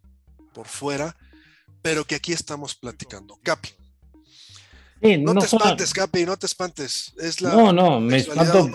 por 0.54 0.68
fuera, 0.68 1.18
pero 1.82 2.06
que 2.06 2.16
aquí 2.16 2.32
estamos 2.32 2.76
platicando. 2.76 3.40
Capi 3.44 3.83
no, 5.20 5.36
te 5.36 5.46
espantes, 5.46 5.94
Capi, 5.94 6.26
no 6.26 6.38
te 6.38 6.46
espantes. 6.46 7.13
Es 7.20 7.42
la 7.42 7.54
no, 7.54 7.74
no, 7.74 8.00
me 8.00 8.18
espanto. 8.18 8.70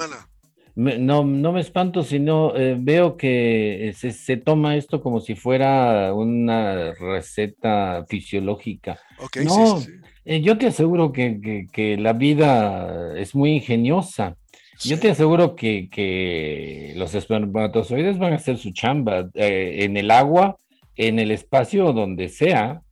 no, 0.75 1.25
no 1.25 1.53
me 1.53 1.61
espanto, 1.61 2.03
sino 2.03 2.55
eh, 2.55 2.77
veo 2.79 3.17
que 3.17 3.95
se, 3.97 4.37
toma 4.37 4.77
esto 4.77 5.03
como 5.03 5.21
si 5.21 5.35
fuera 5.35 6.13
una 6.13 6.93
receta 6.95 8.05
fisiológica. 8.09 9.01
no, 9.43 9.83
eh, 10.31 10.43
yo 10.43 10.59
te 10.59 10.67
aseguro 10.67 11.11
que, 11.11 11.97
la 11.99 12.13
vida 12.13 13.19
es 13.19 13.35
muy 13.35 13.53
ingeniosa. 13.53 14.37
Yo 14.81 15.01
te 15.01 15.11
aseguro 15.11 15.57
que, 15.57 16.93
los 16.97 17.15
espermatozoides 17.15 18.19
van 18.19 18.35
a 18.35 18.37
hacer 18.37 18.59
su 18.59 18.73
chamba 18.73 19.31
eh, 19.33 19.79
en 19.81 19.97
el 19.97 20.11
agua, 20.11 20.59
en 20.97 21.19
el 21.19 21.31
espacio, 21.31 21.95
donde 21.95 22.29
sea. 22.29 22.83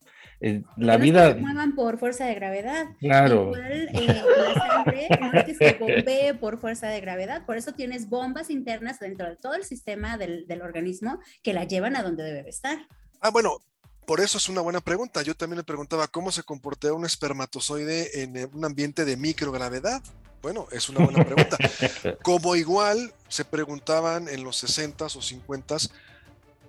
Eh, 0.41 0.63
la 0.77 0.97
vida. 0.97 1.33
se 1.33 1.41
muevan 1.41 1.75
por 1.75 1.99
fuerza 1.99 2.27
de 2.27 2.35
gravedad. 2.35 2.87
Claro. 3.01 3.53
Igual, 3.55 3.73
eh, 3.73 4.25
la 4.55 4.55
sangre 4.55 5.09
no 5.21 5.33
es 5.33 5.45
que 5.45 5.55
se 5.55 5.73
bombee 5.75 6.35
por 6.41 6.59
fuerza 6.59 6.89
de 6.89 7.01
gravedad, 7.01 7.47
por 7.47 7.57
eso 7.57 7.73
tienes 7.73 8.09
bombas 8.09 8.51
internas 8.51 9.01
dentro 9.01 9.29
de 9.29 9.37
todo 9.37 9.55
el 9.55 9.65
sistema 9.65 10.19
del, 10.19 10.47
del 10.47 10.63
organismo 10.63 11.21
que 11.43 11.55
la 11.55 11.65
llevan 11.65 11.97
a 11.97 12.03
donde 12.03 12.23
debe 12.23 12.51
estar. 12.51 12.79
Ah, 13.21 13.31
bueno, 13.31 13.59
por 14.07 14.21
eso 14.21 14.39
es 14.39 14.49
una 14.49 14.61
buena 14.61 14.81
pregunta. 14.81 15.23
Yo 15.23 15.35
también 15.35 15.59
me 15.59 15.65
preguntaba 15.65 16.07
cómo 16.07 16.31
se 16.31 16.45
comportaría 16.45 16.95
un 16.95 17.05
espermatozoide 17.05 18.23
en 18.23 18.49
un 18.55 18.65
ambiente 18.65 19.05
de 19.05 19.17
microgravedad. 19.17 20.03
Bueno, 20.43 20.69
es 20.71 20.89
una 20.89 21.05
buena 21.05 21.25
pregunta. 21.25 21.57
Como 22.23 22.55
igual 22.55 23.13
se 23.29 23.45
preguntaban 23.45 24.29
en 24.29 24.45
los 24.45 24.63
60s 24.63 25.17
o 25.17 25.21
50s 25.21 25.91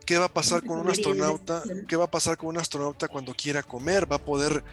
¿Qué 0.07 0.17
va 0.17 0.25
a 0.25 0.33
pasar 0.33 0.63
con 0.63 0.79
un 0.79 0.89
astronauta? 0.89 1.61
¿Qué 1.85 1.97
va 1.97 2.05
a 2.05 2.09
pasar 2.09 2.37
con 2.37 2.47
un 2.47 2.57
astronauta 2.57 3.09
cuando 3.09 3.33
quiera 3.33 3.61
comer? 3.61 4.09
¿Va 4.09 4.15
a 4.15 4.23
poder 4.23 4.63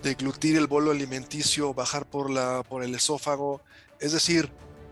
deglutir 0.00 0.56
el 0.56 0.68
bolo 0.68 0.92
alimenticio, 0.92 1.74
bajar 1.74 2.06
por, 2.06 2.30
la, 2.30 2.62
por 2.62 2.84
el 2.84 2.94
esófago? 2.94 3.60
Es 3.98 4.12
decir, 4.12 4.48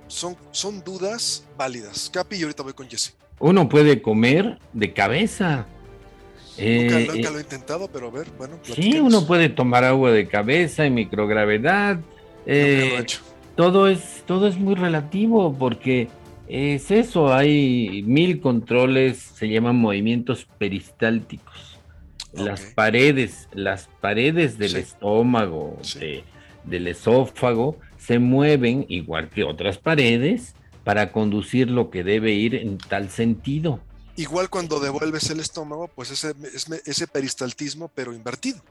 son, 0.08 0.36
son 0.50 0.82
dudas 0.82 1.44
válidas. 1.56 2.10
Capi, 2.12 2.34
y 2.34 2.42
ahorita 2.42 2.64
voy 2.64 2.72
con 2.72 2.90
Jesse. 2.90 3.14
Uno 3.38 3.68
puede 3.68 4.02
comer 4.02 4.58
de 4.72 4.92
cabeza. 4.92 5.64
nunca, 6.58 6.98
eh, 6.98 7.08
eh, 7.14 7.30
lo 7.30 7.38
he 7.38 7.42
intentado, 7.42 7.86
pero 7.86 8.08
a 8.08 8.10
ver, 8.10 8.26
bueno. 8.36 8.58
Sí, 8.64 8.98
uno 8.98 9.24
puede 9.28 9.48
tomar 9.48 9.84
agua 9.84 10.10
de 10.10 10.26
cabeza 10.26 10.86
en 10.86 10.94
microgravedad. 10.94 12.00
Eh, 12.46 13.06
todo, 13.54 13.86
es, 13.86 14.24
todo 14.26 14.48
es 14.48 14.58
muy 14.58 14.74
relativo 14.74 15.54
porque 15.56 16.08
es 16.54 16.92
eso, 16.92 17.34
hay 17.34 18.04
mil 18.06 18.40
controles, 18.40 19.18
se 19.18 19.48
llaman 19.48 19.74
movimientos 19.74 20.46
peristálticos. 20.56 21.80
Las 22.32 22.60
paredes, 22.60 23.48
las 23.52 23.88
paredes 24.00 24.56
del 24.56 24.76
estómago, 24.76 25.78
del 26.64 26.86
esófago, 26.86 27.78
se 27.98 28.20
mueven 28.20 28.86
igual 28.88 29.30
que 29.30 29.42
otras 29.42 29.78
paredes 29.78 30.54
para 30.84 31.10
conducir 31.10 31.70
lo 31.70 31.90
que 31.90 32.04
debe 32.04 32.32
ir 32.34 32.54
en 32.54 32.78
tal 32.78 33.10
sentido. 33.10 33.80
Igual 34.16 34.48
cuando 34.48 34.78
devuelves 34.78 35.30
el 35.30 35.40
estómago, 35.40 35.88
pues 35.88 36.12
ese, 36.12 36.34
ese 36.84 37.06
peristaltismo, 37.08 37.90
pero 37.92 38.12
invertido. 38.12 38.62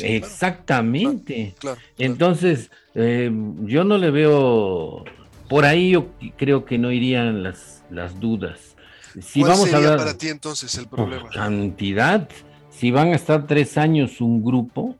Exactamente. 0.00 1.54
Entonces, 1.98 2.70
eh, 2.94 3.30
yo 3.62 3.84
no 3.84 3.98
ver 3.98 5.04
por 5.48 5.64
ahí 5.64 5.90
yo 5.90 6.08
creo 6.36 6.64
que 6.64 6.78
no 6.78 6.92
irían 6.92 7.42
las, 7.42 7.84
las 7.90 8.20
dudas. 8.20 8.76
Si 9.20 9.40
¿Cuál 9.40 9.52
vamos 9.52 9.68
sería 9.70 9.94
a 9.94 9.96
para 9.96 10.16
ti 10.16 10.28
entonces 10.28 10.76
el 10.76 10.86
problema? 10.86 11.28
Cantidad. 11.30 12.28
Si 12.70 12.90
van 12.90 13.08
a 13.08 13.16
estar 13.16 13.46
tres 13.46 13.76
años 13.78 14.20
un 14.20 14.44
grupo 14.44 14.96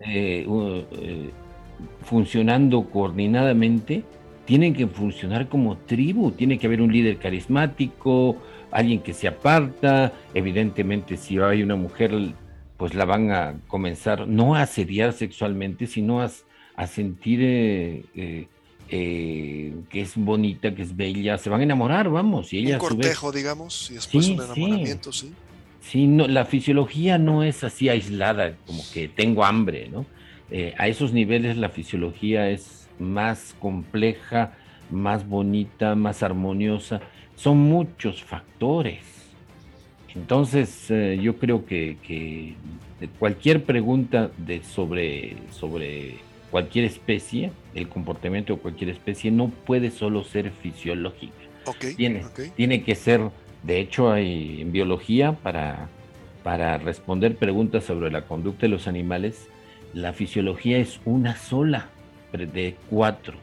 eh, 0.00 0.46
eh, 0.46 1.30
funcionando 2.02 2.88
coordinadamente, 2.90 4.04
tienen 4.44 4.74
que 4.74 4.86
funcionar 4.86 5.48
como 5.48 5.76
tribu. 5.78 6.32
Tiene 6.32 6.58
que 6.58 6.66
haber 6.66 6.82
un 6.82 6.92
líder 6.92 7.18
carismático, 7.18 8.36
alguien 8.70 9.00
que 9.00 9.12
se 9.12 9.26
aparta. 9.26 10.12
Evidentemente, 10.34 11.16
si 11.16 11.38
hay 11.38 11.62
una 11.62 11.76
mujer, 11.76 12.12
pues 12.76 12.94
la 12.94 13.04
van 13.04 13.30
a 13.32 13.54
comenzar 13.66 14.28
no 14.28 14.54
a 14.54 14.62
asediar 14.62 15.12
sexualmente, 15.12 15.86
sino 15.86 16.20
a, 16.20 16.30
a 16.76 16.86
sentir 16.86 17.40
eh, 17.42 18.48
eh, 18.92 19.72
que 19.88 20.00
es 20.00 20.16
bonita, 20.16 20.74
que 20.74 20.82
es 20.82 20.96
bella, 20.96 21.38
se 21.38 21.48
van 21.48 21.60
a 21.60 21.62
enamorar, 21.62 22.10
vamos. 22.10 22.52
Y 22.52 22.58
ella 22.58 22.74
un 22.74 22.80
cortejo, 22.80 23.30
digamos, 23.30 23.90
y 23.90 23.94
después 23.94 24.26
un 24.26 24.34
enamoramiento, 24.34 25.12
sí. 25.12 25.32
Sí, 25.80 26.06
no, 26.06 26.26
la 26.26 26.44
fisiología 26.44 27.16
no 27.16 27.42
es 27.42 27.62
así 27.64 27.88
aislada, 27.88 28.56
como 28.66 28.82
que 28.92 29.08
tengo 29.08 29.44
hambre, 29.44 29.88
¿no? 29.90 30.06
Eh, 30.50 30.74
a 30.76 30.88
esos 30.88 31.12
niveles 31.12 31.56
la 31.56 31.68
fisiología 31.68 32.50
es 32.50 32.88
más 32.98 33.54
compleja, 33.60 34.52
más 34.90 35.26
bonita, 35.26 35.94
más 35.94 36.22
armoniosa. 36.24 37.00
Son 37.36 37.58
muchos 37.58 38.22
factores. 38.22 39.04
Entonces, 40.14 40.90
eh, 40.90 41.18
yo 41.22 41.36
creo 41.38 41.64
que, 41.64 42.56
cualquier 43.20 43.64
pregunta 43.64 44.30
de 44.36 44.62
sobre, 44.64 45.36
sobre 45.52 46.16
cualquier 46.50 46.84
especie, 46.84 47.52
el 47.74 47.88
comportamiento 47.88 48.54
de 48.54 48.60
cualquier 48.60 48.90
especie, 48.90 49.30
no 49.30 49.48
puede 49.48 49.90
solo 49.90 50.24
ser 50.24 50.50
fisiológica. 50.50 51.34
tiene, 51.96 52.24
tiene 52.56 52.82
que 52.82 52.94
ser, 52.94 53.20
de 53.62 53.80
hecho, 53.80 54.10
hay 54.10 54.60
en 54.60 54.72
biología 54.72 55.32
para, 55.32 55.88
para 56.42 56.78
responder 56.78 57.36
preguntas 57.36 57.84
sobre 57.84 58.10
la 58.10 58.22
conducta 58.22 58.62
de 58.62 58.68
los 58.68 58.88
animales, 58.88 59.48
la 59.94 60.12
fisiología 60.12 60.78
es 60.78 61.00
una 61.04 61.36
sola 61.36 61.88
de 62.32 62.76
cuatro. 62.88 63.34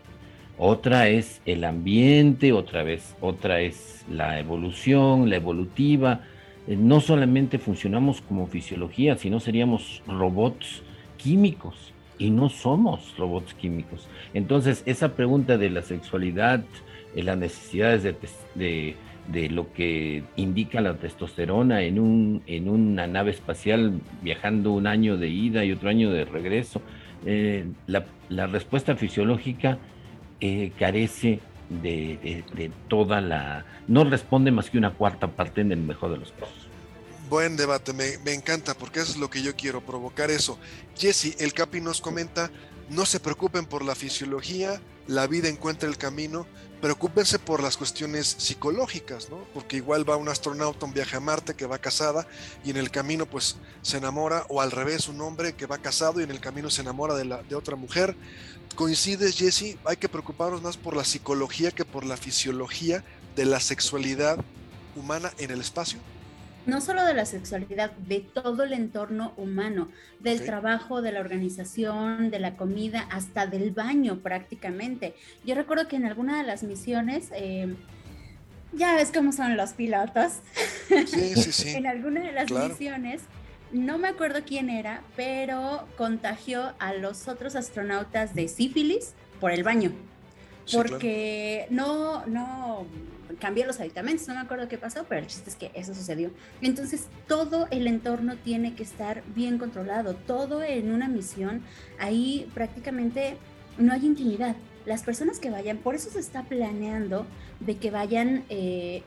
Otra 0.58 1.08
es 1.08 1.42
el 1.46 1.64
ambiente, 1.64 2.52
otra 2.52 2.84
vez, 2.84 3.16
otra 3.22 3.62
es 3.62 4.06
la 4.10 4.40
evolución, 4.40 5.30
la 5.30 5.36
evolutiva. 5.36 6.22
Eh, 6.68 6.76
no 6.76 7.00
solamente 7.00 7.60
funcionamos 7.60 8.22
como 8.22 8.48
fisiología, 8.48 9.18
sino 9.18 9.40
seríamos 9.40 10.02
robots 10.08 10.82
químicos 11.18 11.94
y 12.18 12.30
no 12.30 12.50
somos 12.50 13.16
robots 13.18 13.54
químicos. 13.54 14.08
Entonces, 14.34 14.84
esa 14.86 15.14
pregunta 15.16 15.58
de 15.58 15.70
la 15.70 15.82
sexualidad, 15.82 16.64
de 17.16 17.24
las 17.24 17.38
necesidades 17.38 18.04
de, 18.04 18.96
de, 19.28 19.50
lo 19.50 19.72
que 19.74 20.24
indica 20.36 20.82
la 20.82 20.96
testosterona 20.96 21.82
en, 21.82 22.00
un, 22.00 22.44
en 22.48 22.70
una 22.70 23.08
nave 23.08 23.32
espacial 23.32 23.94
viajando 24.22 24.72
un 24.72 24.88
año 24.88 25.18
de 25.18 25.30
ida 25.30 25.64
y 25.66 25.72
otro 25.72 25.90
año 25.90 26.12
de 26.12 26.26
regreso, 26.26 26.82
eh, 27.26 27.66
la, 27.88 28.06
la, 28.30 28.48
respuesta 28.48 28.96
fisiológica 28.96 29.80
eh, 30.40 30.72
carece 30.78 31.40
de, 31.70 32.44
de, 32.56 32.72
toda 32.88 33.22
la... 33.22 33.66
no 33.88 34.04
responde 34.04 34.52
más 34.52 34.70
que 34.70 34.78
una 34.78 34.92
cuarta 34.92 35.28
parte 35.28 35.62
en 35.62 35.72
el 35.72 35.80
mejor 35.80 36.12
de 36.12 36.18
los 36.18 36.32
casos. 36.32 36.68
Buen 37.30 37.58
debate, 37.58 37.92
me, 37.92 38.18
me, 38.20 38.34
encanta 38.34 38.74
porque 38.74 39.02
eso 39.02 39.12
es 39.12 39.18
lo 39.18 39.30
que 39.30 39.42
yo 39.42 39.54
quiero, 39.54 39.86
provocar 39.86 40.32
eso. 40.32 40.58
Jesse, 40.96 41.36
el 41.40 41.54
Capi 41.54 41.82
nos 41.82 42.00
comenta, 42.00 42.50
no 42.90 43.06
se 43.06 43.20
preocupen 43.20 43.66
por 43.66 43.84
la 43.84 43.96
fisiología, 43.96 44.82
la 45.08 45.28
vida 45.28 45.50
encuentra 45.50 45.90
el 45.90 45.98
camino, 45.98 46.48
preocúpense 46.80 47.38
por 47.38 47.62
las 47.62 47.76
cuestiones 47.76 48.28
psicológicas, 48.28 49.30
¿no? 49.30 49.44
Porque 49.54 49.76
igual 49.76 50.10
va 50.10 50.16
un 50.16 50.30
astronauta, 50.30 50.86
un 50.86 50.94
viaje 50.94 51.18
a 51.18 51.20
Marte 51.20 51.54
que 51.54 51.66
va 51.66 51.80
casada 51.80 52.26
y 52.64 52.70
en 52.70 52.78
el 52.78 52.92
camino 52.92 53.26
pues 53.26 53.58
se 53.82 53.98
enamora, 53.98 54.46
o 54.48 54.62
al 54.62 54.72
revés, 54.72 55.10
un 55.10 55.20
hombre 55.20 55.54
que 55.54 55.66
va 55.66 55.80
casado 55.80 56.22
y 56.22 56.24
en 56.24 56.32
el 56.32 56.40
camino 56.40 56.70
se 56.70 56.82
enamora 56.82 57.16
de, 57.16 57.26
la, 57.26 57.44
de 57.44 57.56
otra 57.56 57.76
mujer. 57.76 58.16
¿Coincides, 58.76 59.38
Jesse? 59.38 59.76
Hay 59.84 59.98
que 59.98 60.08
preocuparnos 60.08 60.62
más 60.62 60.78
por 60.78 60.96
la 60.96 61.04
psicología 61.04 61.72
que 61.72 61.84
por 61.84 62.06
la 62.06 62.16
fisiología 62.16 63.04
de 63.36 63.44
la 63.44 63.60
sexualidad 63.60 64.38
humana 64.96 65.34
en 65.40 65.52
el 65.52 65.60
espacio 65.60 66.00
no 66.68 66.82
solo 66.82 67.06
de 67.06 67.14
la 67.14 67.26
sexualidad, 67.26 67.92
de 67.92 68.20
todo 68.20 68.64
el 68.64 68.74
entorno 68.74 69.34
humano, 69.38 69.90
del 70.20 70.44
trabajo, 70.44 71.02
de 71.02 71.14
la 71.14 71.22
organización, 71.22 72.30
de 72.30 72.40
la 72.40 72.58
comida, 72.58 73.08
hasta 73.10 73.48
del 73.48 73.72
baño 73.72 74.20
prácticamente. 74.20 75.16
Yo 75.46 75.56
recuerdo 75.56 75.88
que 75.88 75.96
en 75.96 76.06
alguna 76.06 76.38
de 76.38 76.44
las 76.44 76.64
misiones, 76.64 77.30
eh, 77.34 77.74
ya 78.74 78.96
ves 78.96 79.12
cómo 79.14 79.32
son 79.32 79.56
los 79.56 79.72
pilotos, 79.72 80.42
sí, 81.08 81.36
sí, 81.36 81.52
sí. 81.54 81.70
en 81.76 81.88
alguna 81.88 82.22
de 82.22 82.34
las 82.34 82.52
misiones, 82.52 83.22
no 83.72 83.98
me 83.98 84.10
acuerdo 84.10 84.42
quién 84.46 84.70
era, 84.70 85.02
pero 85.16 85.88
contagió 85.98 86.74
a 86.80 86.94
los 86.94 87.30
otros 87.30 87.56
astronautas 87.56 88.36
de 88.36 88.50
sífilis 88.50 89.14
por 89.40 89.52
el 89.52 89.64
baño. 89.64 89.94
porque 90.74 91.66
no, 91.70 92.26
no 92.26 92.86
cambié 93.40 93.66
los 93.66 93.80
aditamentos, 93.80 94.28
no 94.28 94.36
me 94.36 94.42
acuerdo 94.42 94.68
qué 94.68 94.78
pasó, 94.78 95.06
pero 95.08 95.22
el 95.22 95.28
chiste 95.28 95.50
es 95.50 95.56
que 95.56 95.72
eso 95.74 95.94
sucedió. 95.94 96.32
Entonces, 96.62 97.06
todo 97.28 97.68
el 97.72 97.88
entorno 97.88 98.36
tiene 98.38 98.74
que 98.76 98.84
estar 98.84 99.24
bien 99.36 99.58
controlado, 99.58 100.16
todo 100.16 100.64
en 100.64 100.92
una 100.92 101.08
misión, 101.08 101.62
ahí 102.00 102.50
prácticamente 102.54 103.38
no 103.78 103.94
hay 103.94 104.06
intimidad. 104.06 104.56
Las 104.86 105.04
personas 105.04 105.40
que 105.40 105.50
vayan, 105.50 105.78
por 105.78 105.96
eso 105.96 106.10
se 106.10 106.20
está 106.20 106.44
planeando 106.44 107.26
de 107.60 107.78
que 107.78 107.92
vayan 107.92 108.46
eh, 108.50 109.04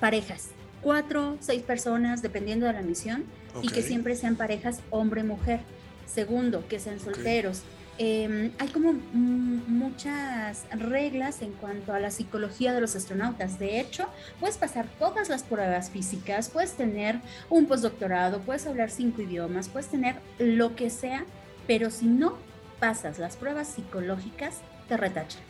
parejas, 0.00 0.50
cuatro, 0.82 1.36
seis 1.40 1.62
personas, 1.62 2.20
dependiendo 2.20 2.66
de 2.66 2.72
la 2.72 2.82
misión, 2.82 3.24
y 3.62 3.68
que 3.68 3.82
siempre 3.82 4.16
sean 4.16 4.36
parejas 4.36 4.80
hombre-mujer. 4.90 5.60
Segundo, 6.06 6.66
que 6.68 6.80
sean 6.80 7.00
solteros. 7.00 7.62
Em, 7.96 8.50
hay 8.58 8.68
como 8.68 8.92
muchas 8.92 10.64
reglas 10.70 11.42
en 11.42 11.52
cuanto 11.52 11.92
a 11.92 12.00
la 12.00 12.10
psicología 12.10 12.72
de 12.72 12.80
los 12.80 12.96
astronautas. 12.96 13.58
De 13.60 13.78
hecho, 13.80 14.08
puedes 14.40 14.56
pasar 14.56 14.86
todas 14.98 15.28
las 15.28 15.44
pruebas 15.44 15.90
físicas, 15.90 16.48
puedes 16.48 16.72
tener 16.72 17.20
un 17.50 17.66
postdoctorado, 17.66 18.40
puedes 18.40 18.66
hablar 18.66 18.90
cinco 18.90 19.22
idiomas, 19.22 19.68
puedes 19.68 19.88
tener 19.88 20.16
lo 20.38 20.74
que 20.74 20.90
sea, 20.90 21.24
pero 21.68 21.90
si 21.90 22.06
no 22.06 22.36
pasas 22.80 23.18
las 23.18 23.36
pruebas 23.36 23.68
psicológicas, 23.68 24.56
te 24.88 24.96
retachan. 24.96 25.42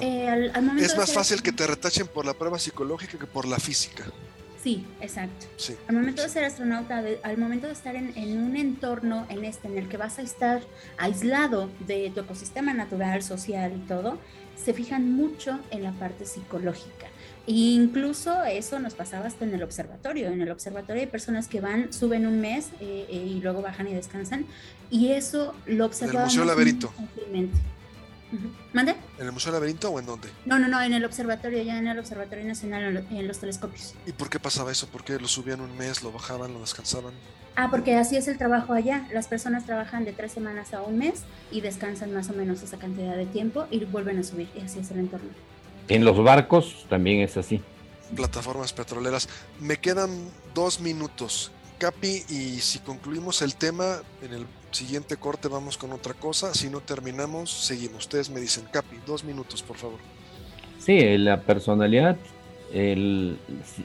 Eh, 0.00 0.52
es 0.78 0.96
más 0.96 1.12
fácil 1.12 1.42
que 1.42 1.50
te 1.50 1.66
retachen 1.66 2.06
por 2.06 2.24
la 2.24 2.34
prueba 2.34 2.58
psicológica 2.58 3.18
que 3.18 3.26
por 3.26 3.48
la 3.48 3.58
física. 3.58 4.04
Sí, 4.62 4.84
exacto. 5.00 5.46
Al 5.88 5.94
momento 5.94 6.22
de 6.22 6.28
ser 6.28 6.44
astronauta, 6.44 7.02
al 7.22 7.38
momento 7.38 7.66
de 7.66 7.72
estar 7.72 7.96
en, 7.96 8.38
un 8.38 8.56
entorno 8.56 9.26
en 9.30 9.44
este, 9.44 9.68
en 9.68 9.78
el 9.78 9.88
que 9.88 9.96
vas 9.96 10.18
a 10.18 10.22
estar 10.22 10.60
aislado 10.98 11.70
de 11.86 12.10
tu 12.14 12.20
ecosistema 12.20 12.74
natural, 12.74 13.22
social 13.22 13.72
y 13.74 13.80
todo, 13.88 14.18
se 14.62 14.74
fijan 14.74 15.12
mucho 15.12 15.58
en 15.70 15.82
la 15.82 15.92
parte 15.92 16.26
psicológica. 16.26 17.06
E 17.46 17.52
incluso 17.52 18.44
eso 18.44 18.78
nos 18.78 18.92
pasaba 18.92 19.26
hasta 19.26 19.46
en 19.46 19.54
el 19.54 19.62
observatorio. 19.62 20.28
En 20.28 20.42
el 20.42 20.50
observatorio 20.50 21.00
hay 21.00 21.08
personas 21.08 21.48
que 21.48 21.62
van, 21.62 21.90
suben 21.90 22.26
un 22.26 22.40
mes 22.40 22.68
eh, 22.80 23.06
eh, 23.08 23.16
y 23.16 23.40
luego 23.40 23.62
bajan 23.62 23.88
y 23.88 23.94
descansan. 23.94 24.44
Y 24.90 25.12
eso 25.12 25.54
lo 25.64 25.86
observamos. 25.86 26.34
En 26.34 26.40
el 26.40 26.44
Museo 26.44 26.44
Laberinto. 26.44 26.92
¿Mande? 28.72 28.94
¿En 29.18 29.26
el 29.26 29.32
Museo 29.32 29.52
Laberinto 29.52 29.90
o 29.90 29.98
en 29.98 30.06
dónde? 30.06 30.28
No, 30.46 30.58
no, 30.58 30.68
no, 30.68 30.80
en 30.80 30.92
el 30.92 31.04
observatorio, 31.04 31.62
ya 31.62 31.78
en 31.78 31.86
el 31.88 31.98
Observatorio 31.98 32.44
Nacional, 32.44 33.04
en 33.10 33.28
los 33.28 33.38
telescopios. 33.38 33.94
¿Y 34.06 34.12
por 34.12 34.30
qué 34.30 34.38
pasaba 34.38 34.70
eso? 34.70 34.86
¿Por 34.86 35.04
qué 35.04 35.18
lo 35.18 35.28
subían 35.28 35.60
un 35.60 35.76
mes, 35.76 36.02
lo 36.02 36.12
bajaban, 36.12 36.52
lo 36.52 36.60
descansaban? 36.60 37.12
Ah, 37.56 37.68
porque 37.70 37.96
así 37.96 38.16
es 38.16 38.28
el 38.28 38.38
trabajo 38.38 38.72
allá. 38.72 39.06
Las 39.12 39.26
personas 39.26 39.66
trabajan 39.66 40.04
de 40.04 40.12
tres 40.12 40.32
semanas 40.32 40.72
a 40.72 40.82
un 40.82 40.98
mes 40.98 41.22
y 41.50 41.60
descansan 41.60 42.14
más 42.14 42.30
o 42.30 42.32
menos 42.32 42.62
esa 42.62 42.78
cantidad 42.78 43.16
de 43.16 43.26
tiempo 43.26 43.66
y 43.70 43.84
vuelven 43.84 44.18
a 44.18 44.22
subir. 44.22 44.48
Y 44.54 44.60
así 44.60 44.78
es 44.78 44.90
el 44.90 45.00
entorno. 45.00 45.30
En 45.88 46.04
los 46.04 46.22
barcos 46.22 46.86
también 46.88 47.20
es 47.20 47.36
así. 47.36 47.60
Plataformas 48.14 48.72
petroleras. 48.72 49.28
Me 49.58 49.76
quedan 49.76 50.10
dos 50.54 50.80
minutos. 50.80 51.50
Capi, 51.78 52.24
y 52.28 52.60
si 52.60 52.78
concluimos 52.78 53.42
el 53.42 53.56
tema 53.56 53.96
en 54.22 54.34
el 54.34 54.46
siguiente 54.70 55.16
corte 55.16 55.48
vamos 55.48 55.76
con 55.76 55.92
otra 55.92 56.14
cosa. 56.14 56.54
Si 56.54 56.68
no 56.68 56.80
terminamos, 56.80 57.50
seguimos. 57.50 58.00
Ustedes 58.04 58.30
me 58.30 58.40
dicen, 58.40 58.64
Capi, 58.70 58.96
dos 59.06 59.24
minutos, 59.24 59.62
por 59.62 59.76
favor. 59.76 59.98
Sí, 60.78 61.18
la 61.18 61.42
personalidad, 61.42 62.16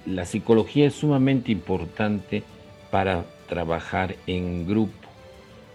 la 0.05 0.25
psicología 0.25 0.87
es 0.87 0.95
sumamente 0.95 1.51
importante 1.51 2.43
para 2.91 3.25
trabajar 3.47 4.15
en 4.27 4.67
grupo. 4.67 4.93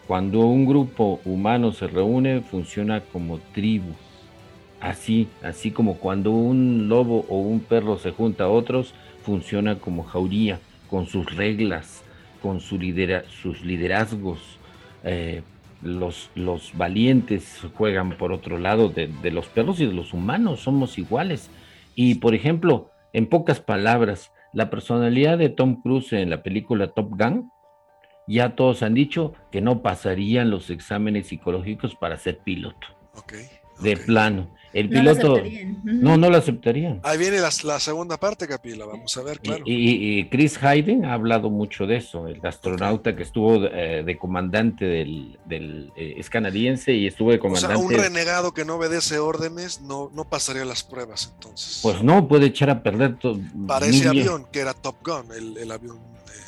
Cuando 0.07 0.41
un 0.41 0.67
grupo 0.67 1.21
humano 1.25 1.73
se 1.73 1.87
reúne, 1.87 2.41
funciona 2.41 3.01
como 3.01 3.39
tribu. 3.55 3.93
Así, 4.81 5.29
así 5.43 5.71
como 5.71 5.99
cuando 5.99 6.31
un 6.31 6.89
lobo 6.89 7.27
o 7.29 7.39
un 7.39 7.61
perro 7.61 7.99
se 7.99 8.11
junta 8.11 8.45
a 8.45 8.49
otros, 8.49 8.95
funciona 9.25 9.79
como 9.79 10.03
jauría, 10.03 10.59
con 10.89 11.07
sus 11.07 11.37
reglas, 11.37 12.03
con 12.43 12.61
su 12.61 12.79
sus 13.43 13.63
liderazgos, 13.63 14.41
eh, 15.05 15.43
los, 15.83 16.31
los 16.35 16.77
valientes 16.77 17.61
juegan 17.75 18.17
por 18.17 18.33
otro 18.33 18.59
lado 18.59 18.89
de, 18.89 19.09
los 19.31 19.47
perros 19.47 19.81
y 19.81 19.87
de 19.87 19.93
los 19.93 20.13
humanos, 20.13 20.61
somos 20.61 20.99
iguales. 20.99 21.51
Y 21.95 22.17
por 22.17 22.35
ejemplo, 22.35 22.91
en 23.13 23.27
pocas 23.27 23.61
palabras, 23.61 24.33
la 24.53 24.71
personalidad 24.71 25.39
de 25.39 25.49
Tom 25.49 25.81
Cruise 25.83 26.13
en 26.13 26.31
la 26.31 26.43
película 26.43 26.89
Top 26.89 27.11
Gun, 27.11 27.51
ya 28.27 28.55
todos 28.55 28.83
han 28.83 28.95
dicho 28.95 29.33
que 29.51 29.61
no 29.61 29.83
pasarían 29.83 30.51
los 30.51 30.71
exámenes 30.71 31.29
psicológicos 31.29 31.95
para 31.97 32.17
ser 32.17 32.39
piloto. 32.39 32.87
De 33.81 33.97
plano. 33.97 34.49
El 34.73 34.89
piloto. 34.89 35.43
No, 35.83 36.17
no 36.17 36.31
lo 36.31 36.37
aceptarían. 36.37 37.01
Ahí 37.03 37.19
viene 37.19 37.39
la, 37.41 37.81
segunda 37.81 38.19
parte, 38.19 38.47
Capila, 38.47 38.87
vamos 38.87 39.17
a 39.17 39.23
ver, 39.23 39.41
claro. 39.41 39.63
Y, 39.67 40.29
Chris 40.29 40.63
Hayden 40.63 41.05
ha 41.05 41.15
hablado 41.15 41.51
mucho 41.51 41.87
de 41.87 41.97
eso, 41.97 42.29
el 42.29 42.45
astronauta 42.45 43.17
que 43.17 43.23
estuvo 43.23 43.65
eh, 43.67 44.05
de 44.05 44.19
comandante 44.19 44.85
del, 44.85 45.39
del 45.45 45.93
eh, 45.97 46.15
es 46.19 46.31
canadiense 46.31 46.93
y 46.93 47.07
estuvo 47.07 47.33
de 47.33 47.41
comandante. 47.41 47.75
O 47.75 47.79
sea, 47.79 47.87
un 47.87 47.93
renegado 47.93 48.55
que 48.55 48.65
no 48.65 48.77
obedece 48.77 49.19
órdenes 49.19 49.81
no, 49.81 50.11
no 50.15 50.29
pasaría 50.29 50.65
las 50.65 50.85
pruebas, 50.85 51.33
entonces. 51.35 51.81
Pues 51.83 52.03
no, 52.03 52.29
puede 52.29 52.47
echar 52.47 52.71
a 52.71 52.83
perder 52.83 53.19
todo. 53.19 53.41
Para 53.67 53.87
ese 53.87 54.09
avión, 54.09 54.47
que 54.53 54.61
era 54.61 54.75
Top 54.75 54.97
Gun, 55.05 55.33
el, 55.59 55.71
avión 55.73 55.99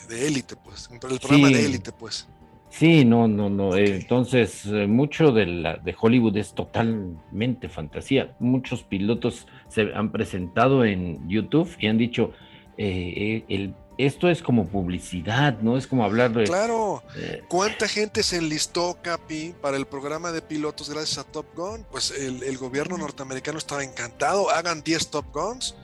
de 0.09 0.29
élite, 0.29 0.55
pues, 0.57 0.89
el 0.93 0.99
programa 0.99 1.49
de 1.49 1.65
élite, 1.65 1.91
pues. 1.93 2.29
Sí, 2.73 3.05
no, 3.05 3.29
no, 3.29 3.51
no. 3.51 3.77
Entonces, 3.77 4.65
eh, 4.65 4.87
mucho 4.87 5.31
de, 5.31 5.45
la, 5.45 5.77
de 5.77 5.95
Hollywood 5.99 6.37
es 6.39 6.55
totalmente 6.55 7.69
fantasía. 7.69 8.35
Muchos 8.39 8.83
pilotos 8.83 9.47
se 9.69 9.93
han 9.95 10.11
presentado 10.11 10.83
en 10.85 11.29
YouTube 11.29 11.71
y 11.79 11.87
han 11.89 11.99
dicho, 11.99 12.33
eh, 12.79 13.45
el, 13.49 13.75
esto 13.99 14.31
es 14.31 14.43
como 14.43 14.67
publicidad, 14.69 15.59
¿no? 15.61 15.77
Es 15.77 15.87
como 15.87 16.03
hablar 16.03 16.33
de... 16.33 16.45
Claro. 16.45 17.03
¿Cuánta 17.49 17.87
gente 17.89 18.23
se 18.23 18.39
enlistó, 18.39 18.97
Capi, 19.03 19.55
para 19.61 19.77
el 19.77 19.85
programa 19.85 20.33
de 20.33 20.41
pilotos 20.41 20.89
gracias 20.89 21.19
a 21.19 21.25
Top 21.25 21.47
Gun? 21.55 21.85
Pues 21.91 22.11
el, 22.11 22.43
el 22.43 22.57
gobierno 22.57 22.97
norteamericano 22.97 23.59
estaba 23.59 23.85
encantado. 23.85 24.49
Hagan 24.49 24.83
10 24.83 25.11
Top 25.11 25.27
Guns. 25.31 25.75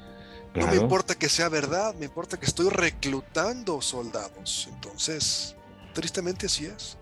No 0.55 0.67
me 0.67 0.77
importa 0.77 1.15
que 1.15 1.29
sea 1.29 1.51
verdad, 1.51 1.95
me 1.97 2.07
importa 2.07 2.41
que 2.41 2.47
estoy 2.47 2.71
reclutando 2.71 3.81
soldados. 3.83 4.69
Entonces, 4.73 5.55
tristemente 5.99 6.47
así 6.47 6.67
es. 6.67 6.97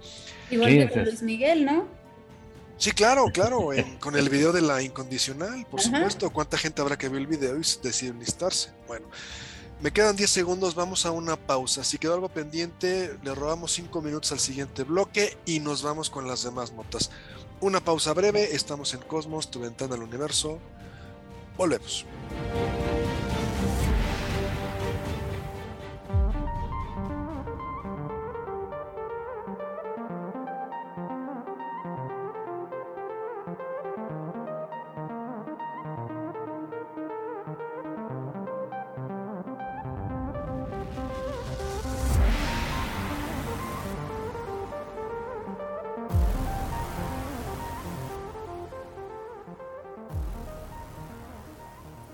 Igual 0.51 0.71
que 0.71 0.89
con 0.89 1.05
Luis 1.05 1.21
Miguel, 1.21 1.67
¿no? 1.67 1.87
Sí, 2.79 2.93
claro, 2.93 3.27
claro, 3.27 3.69
con 4.01 4.17
el 4.17 4.31
video 4.31 4.53
de 4.53 4.63
la 4.63 4.81
incondicional, 4.83 5.67
por 5.71 5.83
supuesto. 5.83 6.31
¿Cuánta 6.31 6.57
gente 6.57 6.81
habrá 6.81 6.97
que 6.97 7.11
ver 7.11 7.21
el 7.21 7.27
video 7.27 7.57
y 7.57 7.63
decide 7.83 8.11
enlistarse? 8.11 8.71
Bueno, 8.87 9.07
me 9.83 9.93
quedan 9.93 10.17
10 10.17 10.31
segundos, 10.31 10.75
vamos 10.75 11.05
a 11.05 11.11
una 11.11 11.37
pausa. 11.37 11.85
Si 11.85 11.99
quedó 11.99 12.15
algo 12.15 12.31
pendiente, 12.31 13.19
le 13.23 13.35
robamos 13.35 13.73
5 13.73 14.01
minutos 14.01 14.33
al 14.33 14.41
siguiente 14.41 14.85
bloque 14.85 15.37
y 15.45 15.61
nos 15.61 15.83
vamos 15.83 16.09
con 16.09 16.27
las 16.27 16.43
demás 16.43 16.73
notas. 16.73 17.11
Una 17.61 17.81
pausa 17.81 18.15
breve, 18.15 18.55
estamos 18.55 18.95
en 18.95 19.01
Cosmos, 19.01 19.51
tu 19.51 19.61
ventana 19.61 19.95
al 19.95 20.03
universo. 20.03 20.59
Volvemos. 21.59 22.07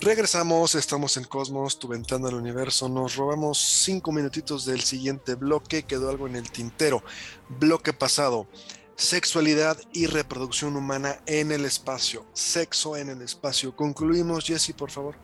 Regresamos, 0.03 0.75
estamos 0.75 1.17
en 1.17 1.23
Cosmos, 1.23 1.79
tu 1.79 1.87
ventana 1.87 2.27
al 2.27 2.35
universo. 2.35 2.89
Nos 2.89 3.15
robamos 3.15 3.59
cinco 3.59 4.11
minutitos 4.11 4.67
del 4.67 4.81
siguiente 4.81 5.37
bloque, 5.37 5.85
quedó 5.85 6.11
algo 6.11 6.27
en 6.27 6.35
el 6.35 6.51
tintero. 6.51 7.05
Bloque 7.49 7.93
pasado, 7.93 8.49
sexualidad 8.97 9.77
y 9.93 10.07
reproducción 10.07 10.75
humana 10.75 11.19
en 11.27 11.53
el 11.53 11.65
espacio, 11.65 12.27
sexo 12.33 12.97
en 12.97 13.11
el 13.11 13.23
espacio. 13.23 13.77
Concluimos, 13.77 14.45
Jesse, 14.45 14.73
por 14.73 14.91
favor. 14.91 15.15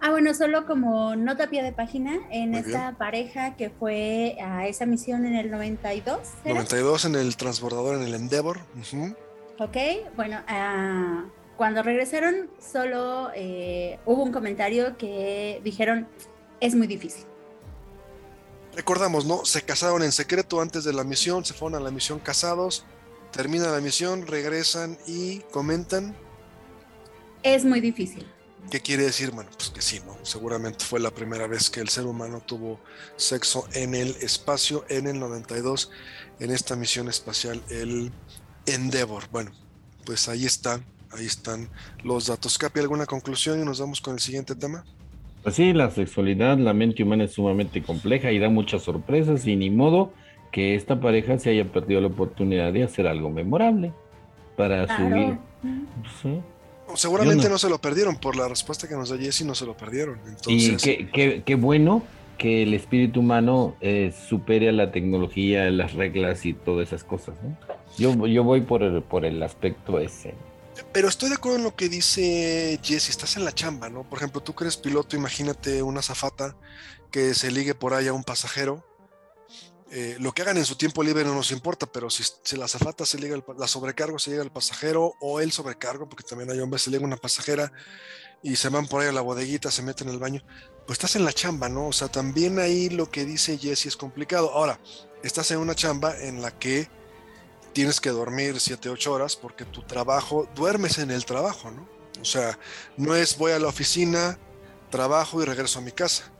Ah, 0.00 0.12
bueno, 0.12 0.32
solo 0.32 0.64
como 0.64 1.14
nota 1.14 1.50
pie 1.50 1.62
de 1.62 1.72
página, 1.72 2.20
en 2.30 2.54
esta 2.54 2.96
pareja 2.96 3.54
que 3.56 3.68
fue 3.68 4.38
a 4.40 4.66
esa 4.66 4.86
misión 4.86 5.26
en 5.26 5.34
el 5.34 5.50
92. 5.50 6.20
92 6.46 7.04
en 7.04 7.16
el 7.16 7.36
transbordador, 7.36 7.96
en 7.96 8.02
el 8.04 8.14
Endeavor. 8.14 8.60
Ok, 9.58 9.76
bueno, 10.16 10.40
uh, 10.48 11.37
cuando 11.58 11.82
regresaron, 11.82 12.48
solo 12.60 13.30
eh, 13.34 13.98
hubo 14.06 14.22
un 14.22 14.30
comentario 14.30 14.96
que 14.96 15.60
dijeron, 15.64 16.08
es 16.60 16.76
muy 16.76 16.86
difícil. 16.86 17.24
Recordamos, 18.76 19.26
¿no? 19.26 19.44
Se 19.44 19.62
casaron 19.62 20.04
en 20.04 20.12
secreto 20.12 20.60
antes 20.60 20.84
de 20.84 20.92
la 20.92 21.02
misión, 21.02 21.44
se 21.44 21.54
fueron 21.54 21.82
a 21.82 21.84
la 21.84 21.90
misión 21.90 22.20
casados, 22.20 22.84
termina 23.32 23.72
la 23.72 23.80
misión, 23.80 24.28
regresan 24.28 24.96
y 25.04 25.40
comentan. 25.50 26.16
Es 27.42 27.64
muy 27.64 27.80
difícil. 27.80 28.24
¿Qué 28.70 28.80
quiere 28.80 29.02
decir? 29.02 29.32
Bueno, 29.32 29.50
pues 29.56 29.70
que 29.70 29.82
sí, 29.82 30.00
¿no? 30.06 30.16
Seguramente 30.24 30.84
fue 30.84 31.00
la 31.00 31.10
primera 31.10 31.48
vez 31.48 31.70
que 31.70 31.80
el 31.80 31.88
ser 31.88 32.06
humano 32.06 32.40
tuvo 32.40 32.78
sexo 33.16 33.66
en 33.72 33.96
el 33.96 34.10
espacio 34.20 34.84
en 34.88 35.08
el 35.08 35.18
92, 35.18 35.90
en 36.38 36.52
esta 36.52 36.76
misión 36.76 37.08
espacial, 37.08 37.60
el 37.68 38.12
Endeavor. 38.66 39.28
Bueno, 39.32 39.50
pues 40.04 40.28
ahí 40.28 40.46
está 40.46 40.80
ahí 41.12 41.26
están 41.26 41.68
los 42.04 42.26
datos. 42.26 42.58
Capi, 42.58 42.80
¿alguna 42.80 43.06
conclusión 43.06 43.60
y 43.60 43.64
nos 43.64 43.80
vamos 43.80 44.00
con 44.00 44.14
el 44.14 44.20
siguiente 44.20 44.54
tema? 44.54 44.84
Pues 45.42 45.54
sí, 45.54 45.72
la 45.72 45.90
sexualidad, 45.90 46.58
la 46.58 46.74
mente 46.74 47.02
humana 47.02 47.24
es 47.24 47.32
sumamente 47.32 47.82
compleja 47.82 48.32
y 48.32 48.38
da 48.38 48.48
muchas 48.48 48.82
sorpresas 48.82 49.46
y 49.46 49.56
ni 49.56 49.70
modo 49.70 50.12
que 50.50 50.74
esta 50.74 51.00
pareja 51.00 51.38
se 51.38 51.50
haya 51.50 51.64
perdido 51.70 52.00
la 52.00 52.08
oportunidad 52.08 52.72
de 52.72 52.84
hacer 52.84 53.06
algo 53.06 53.30
memorable 53.30 53.92
para 54.56 54.96
su 54.96 55.06
vida. 55.06 55.38
Seguramente 56.94 57.48
no. 57.48 57.58
se 57.58 57.68
lo 57.68 57.78
perdieron, 57.78 58.16
por 58.16 58.36
la 58.36 58.48
respuesta 58.48 58.88
que 58.88 58.94
nos 58.94 59.10
da 59.10 59.18
Jesse 59.18 59.44
no 59.44 59.54
se 59.54 59.66
lo 59.66 59.76
perdieron. 59.76 60.18
Y 60.46 60.76
qué, 60.76 61.54
bueno 61.54 62.02
que 62.38 62.62
el 62.62 62.72
espíritu 62.72 63.20
humano 63.20 63.76
eh, 63.80 64.12
supere 64.28 64.68
a 64.68 64.72
la 64.72 64.90
tecnología, 64.90 65.70
las 65.70 65.94
reglas 65.94 66.46
y 66.46 66.54
todas 66.54 66.88
esas 66.88 67.04
cosas. 67.04 67.34
Yo, 67.98 68.26
yo 68.26 68.44
voy 68.44 68.62
por 68.62 68.82
el, 68.82 69.02
por 69.02 69.24
el 69.24 69.42
aspecto 69.42 69.98
ese. 69.98 70.34
Pero 70.92 71.08
estoy 71.08 71.28
de 71.28 71.36
acuerdo 71.36 71.58
en 71.58 71.64
lo 71.64 71.76
que 71.76 71.88
dice 71.88 72.78
Jesse, 72.82 73.10
estás 73.10 73.36
en 73.36 73.44
la 73.44 73.52
chamba, 73.52 73.88
¿no? 73.88 74.08
Por 74.08 74.18
ejemplo, 74.18 74.42
tú 74.42 74.54
que 74.54 74.64
eres 74.64 74.76
piloto, 74.76 75.16
imagínate 75.16 75.82
una 75.82 76.02
zafata 76.02 76.56
que 77.10 77.34
se 77.34 77.50
ligue 77.50 77.74
por 77.74 77.94
ahí 77.94 78.06
a 78.06 78.12
un 78.12 78.24
pasajero. 78.24 78.84
Eh, 79.90 80.16
lo 80.20 80.32
que 80.32 80.42
hagan 80.42 80.58
en 80.58 80.66
su 80.66 80.76
tiempo 80.76 81.02
libre 81.02 81.24
no 81.24 81.34
nos 81.34 81.50
importa, 81.50 81.86
pero 81.86 82.10
si, 82.10 82.22
la 82.56 82.68
zafata 82.68 83.06
se 83.06 83.18
liga, 83.18 83.42
la 83.56 83.66
sobrecargo 83.66 84.18
se 84.18 84.30
llega 84.30 84.42
al 84.42 84.52
pasajero 84.52 85.14
o 85.20 85.40
el 85.40 85.50
sobrecargo, 85.50 86.08
porque 86.08 86.24
también 86.24 86.50
hay 86.50 86.60
hombres, 86.60 86.82
se 86.82 86.90
liga 86.90 87.04
una 87.04 87.16
pasajera 87.16 87.72
y 88.42 88.56
se 88.56 88.68
van 88.68 88.86
por 88.86 89.00
ahí 89.02 89.08
a 89.08 89.12
la 89.12 89.22
bodeguita, 89.22 89.70
se 89.70 89.82
meten 89.82 90.08
en 90.08 90.14
el 90.14 90.20
baño, 90.20 90.44
pues 90.86 90.98
estás 90.98 91.16
en 91.16 91.24
la 91.24 91.32
chamba, 91.32 91.68
¿no? 91.68 91.88
O 91.88 91.92
sea, 91.92 92.08
también 92.08 92.58
ahí 92.58 92.90
lo 92.90 93.10
que 93.10 93.24
dice 93.24 93.58
Jesse 93.58 93.86
es 93.86 93.96
complicado. 93.96 94.52
Ahora, 94.52 94.78
estás 95.22 95.50
en 95.50 95.58
una 95.58 95.74
chamba 95.74 96.16
en 96.18 96.42
la 96.42 96.50
que 96.50 96.90
tienes 97.72 98.00
que 98.00 98.10
dormir 98.10 98.60
7, 98.60 98.88
8 98.88 99.12
horas 99.12 99.36
porque 99.36 99.64
tu 99.64 99.82
trabajo, 99.82 100.48
duermes 100.54 100.98
en 100.98 101.10
el 101.10 101.24
trabajo, 101.24 101.70
¿no? 101.70 101.88
O 102.20 102.24
sea, 102.24 102.58
no 102.96 103.14
es 103.14 103.38
voy 103.38 103.52
a 103.52 103.58
la 103.58 103.68
oficina, 103.68 104.38
trabajo 104.90 105.42
y 105.42 105.44
regreso 105.44 105.78
a 105.78 105.82
mi 105.82 105.92
casa. 105.92 106.30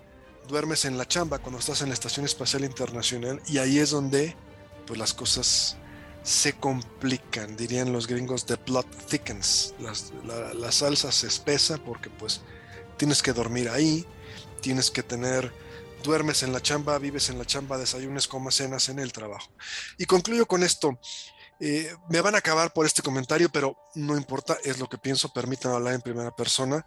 Duermes 0.49 0.85
en 0.85 0.97
la 0.97 1.07
chamba 1.07 1.39
cuando 1.39 1.61
estás 1.61 1.83
en 1.83 1.89
la 1.89 1.95
Estación 1.95 2.25
Espacial 2.25 2.65
Internacional 2.65 3.41
y 3.47 3.59
ahí 3.59 3.79
es 3.79 3.91
donde 3.91 4.35
pues 4.87 4.99
las 4.99 5.13
cosas 5.13 5.77
se 6.23 6.55
complican, 6.55 7.57
dirían 7.57 7.93
los 7.93 8.07
gringos, 8.07 8.47
the 8.47 8.57
plot 8.57 8.87
thickens, 9.07 9.75
la, 9.79 10.55
la 10.55 10.73
salsa 10.73 11.13
se 11.13 11.27
espesa 11.27 11.79
porque 11.79 12.11
pues 12.11 12.41
tienes 12.97 13.23
que 13.23 13.33
dormir 13.33 13.69
ahí, 13.69 14.07
tienes 14.61 14.91
que 14.91 15.03
tener 15.03 15.53
duermes 16.03 16.43
en 16.43 16.53
la 16.53 16.61
chamba, 16.61 16.99
vives 16.99 17.29
en 17.31 17.39
la 17.39 17.45
chamba, 17.45 17.79
desayunes, 17.79 18.29
comas, 18.29 18.57
cenas 18.57 18.89
en 18.89 18.99
el 18.99 19.13
trabajo. 19.13 19.51
Y 19.99 20.05
concluyo 20.07 20.47
con 20.47 20.63
esto. 20.63 20.99
Eh, 21.61 21.93
me 22.09 22.21
van 22.21 22.37
a 22.37 22.39
acabar 22.39 22.73
por 22.73 22.87
este 22.87 23.03
comentario, 23.03 23.49
pero 23.51 23.77
no 23.95 24.17
importa, 24.17 24.57
es 24.63 24.79
lo 24.79 24.89
que 24.89 24.97
pienso, 24.97 25.33
permítanme 25.33 25.75
hablar 25.75 25.95
en 25.95 26.03
primera 26.03 26.31
persona. 26.31 26.87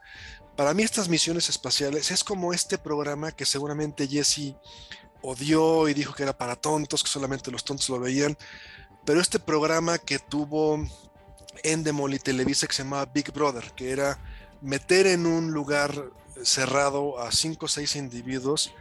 Para 0.56 0.74
mí 0.74 0.84
estas 0.84 1.10
misiones 1.10 1.50
espaciales 1.50 2.10
es 2.12 2.24
como 2.24 2.54
este 2.54 2.78
programa 2.78 3.32
que 3.34 3.46
seguramente 3.46 4.08
Jesse 4.08 4.56
odió 5.22 5.90
y 5.90 5.94
dijo 5.94 6.14
que 6.14 6.24
era 6.24 6.38
para 6.38 6.56
tontos, 6.56 7.04
que 7.04 7.10
solamente 7.10 7.52
los 7.52 7.66
tontos 7.66 7.90
lo 7.90 8.00
veían, 8.00 8.38
pero 9.06 9.20
este 9.20 9.40
programa 9.40 9.98
que 9.98 10.20
tuvo 10.20 10.80
Endemol 11.64 12.14
y 12.14 12.20
Televisa 12.20 12.68
que 12.68 12.74
se 12.74 12.84
llamaba 12.84 13.12
Big 13.14 13.32
Brother, 13.32 13.72
que 13.76 13.92
era 13.92 14.20
meter 14.62 15.08
en 15.08 15.26
un 15.26 15.52
lugar 15.52 16.12
cerrado 16.44 17.20
a 17.20 17.32
cinco 17.32 17.66
o 17.66 17.70
seis 17.70 17.96
individuos 17.96 18.74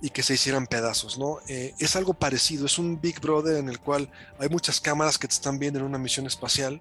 y 0.00 0.10
que 0.10 0.22
se 0.22 0.34
hicieran 0.34 0.66
pedazos, 0.66 1.18
¿no? 1.18 1.38
Eh, 1.48 1.74
es 1.78 1.96
algo 1.96 2.14
parecido, 2.14 2.66
es 2.66 2.78
un 2.78 3.00
Big 3.00 3.20
Brother 3.20 3.56
en 3.56 3.68
el 3.68 3.80
cual 3.80 4.10
hay 4.38 4.48
muchas 4.48 4.80
cámaras 4.80 5.18
que 5.18 5.28
te 5.28 5.34
están 5.34 5.58
viendo 5.58 5.78
en 5.78 5.84
una 5.84 5.98
misión 5.98 6.26
espacial, 6.26 6.80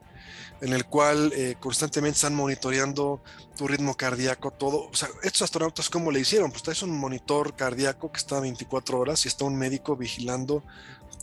en 0.62 0.74
el 0.74 0.86
cual 0.86 1.32
eh, 1.36 1.56
constantemente 1.60 2.16
están 2.16 2.36
monitoreando 2.36 3.22
tu 3.56 3.68
ritmo 3.68 3.96
cardíaco, 3.96 4.52
todo. 4.52 4.90
O 4.90 4.96
sea, 4.96 5.10
estos 5.24 5.44
astronautas, 5.44 5.90
¿cómo 5.90 6.12
le 6.12 6.20
hicieron? 6.20 6.52
Pues 6.52 6.64
traes 6.64 6.82
un 6.82 6.92
monitor 6.92 7.56
cardíaco 7.56 8.12
que 8.12 8.18
está 8.18 8.40
24 8.40 9.00
horas 9.00 9.26
y 9.26 9.28
está 9.28 9.46
un 9.46 9.56
médico 9.56 9.96
vigilando 9.96 10.64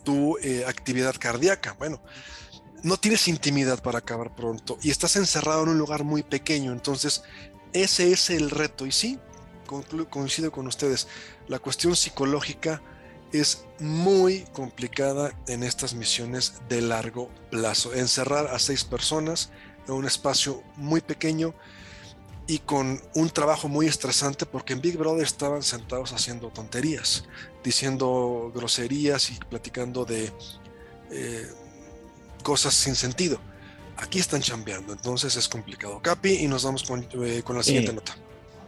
tu 0.05 0.37
eh, 0.39 0.65
actividad 0.67 1.15
cardíaca. 1.19 1.75
Bueno, 1.79 2.01
no 2.83 2.97
tienes 2.99 3.29
intimidad 3.29 3.83
para 3.83 3.99
acabar 3.99 4.35
pronto 4.35 4.79
y 4.83 4.91
estás 4.91 5.17
encerrado 5.17 5.63
en 5.63 5.71
un 5.71 5.79
lugar 5.79 6.05
muy 6.05 6.23
pequeño, 6.23 6.73
entonces 6.73 7.23
ese 7.73 8.13
es 8.13 8.31
el 8.31 8.51
reto. 8.51 8.87
Y 8.87 8.93
sí, 8.93 9.19
coincido 9.65 10.53
con 10.53 10.67
ustedes, 10.67 11.09
la 11.49 11.59
cuestión 11.59 11.97
psicológica 11.97 12.83
es 13.33 13.65
muy 13.81 14.45
complicada 14.53 15.33
en 15.49 15.65
estas 15.65 15.95
misiones 15.95 16.55
de 16.69 16.81
largo 16.81 17.31
plazo. 17.51 17.93
Encerrar 17.93 18.47
a 18.47 18.59
seis 18.59 18.85
personas 18.85 19.51
en 19.89 19.95
un 19.95 20.07
espacio 20.07 20.63
muy 20.77 21.01
pequeño 21.01 21.55
y 22.47 22.59
con 22.59 23.03
un 23.15 23.31
trabajo 23.31 23.69
muy 23.69 23.87
estresante 23.87 24.47
porque 24.47 24.75
en 24.75 24.81
Big 24.81 24.97
Brother 24.97 25.25
estaban 25.25 25.63
sentados 25.63 26.13
haciendo 26.13 26.49
tonterías, 26.49 27.25
diciendo 27.63 28.53
groserías 28.55 29.31
y 29.31 29.39
platicando 29.49 30.05
de 30.05 30.31
eh, 31.11 31.49
cosas 32.43 32.75
sin 32.75 32.95
sentido. 32.95 33.41
Aquí 33.97 34.19
están 34.19 34.43
chambeando, 34.43 34.93
entonces 34.93 35.37
es 35.37 35.49
complicado. 35.49 36.01
Capi, 36.03 36.35
y 36.35 36.49
nos 36.49 36.65
vamos 36.65 36.83
con, 36.83 37.07
eh, 37.23 37.43
con 37.45 37.57
la 37.57 37.63
siguiente 37.63 37.93
nota. 37.93 38.17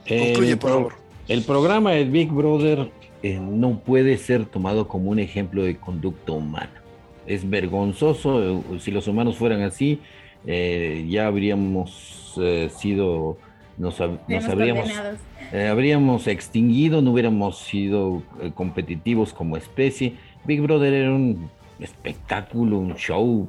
Concluye, 0.08 0.56
por 0.56 0.70
favor. 0.70 0.92
El 1.28 1.42
programa 1.42 1.92
de 1.92 2.04
Big 2.04 2.30
Brother 2.30 2.90
eh, 3.22 3.40
no 3.40 3.80
puede 3.80 4.16
ser 4.18 4.46
tomado 4.46 4.86
como 4.86 5.10
un 5.10 5.18
ejemplo 5.18 5.62
de 5.62 5.76
conducta 5.76 6.32
humana. 6.32 6.82
Es 7.26 7.48
vergonzoso, 7.48 8.62
si 8.78 8.92
los 8.92 9.08
humanos 9.08 9.36
fueran 9.36 9.62
así, 9.62 10.00
ya 10.44 11.26
habríamos 11.26 12.38
sido, 12.78 13.36
nos, 13.76 13.98
nos 14.28 14.44
habríamos, 14.48 14.88
habríamos 15.52 16.28
extinguido, 16.28 17.02
no 17.02 17.10
hubiéramos 17.10 17.58
sido 17.58 18.22
competitivos 18.54 19.32
como 19.32 19.56
especie. 19.56 20.14
Big 20.44 20.60
Brother 20.60 20.92
era 20.92 21.12
un 21.12 21.50
espectáculo, 21.80 22.78
un 22.78 22.94
show 22.94 23.48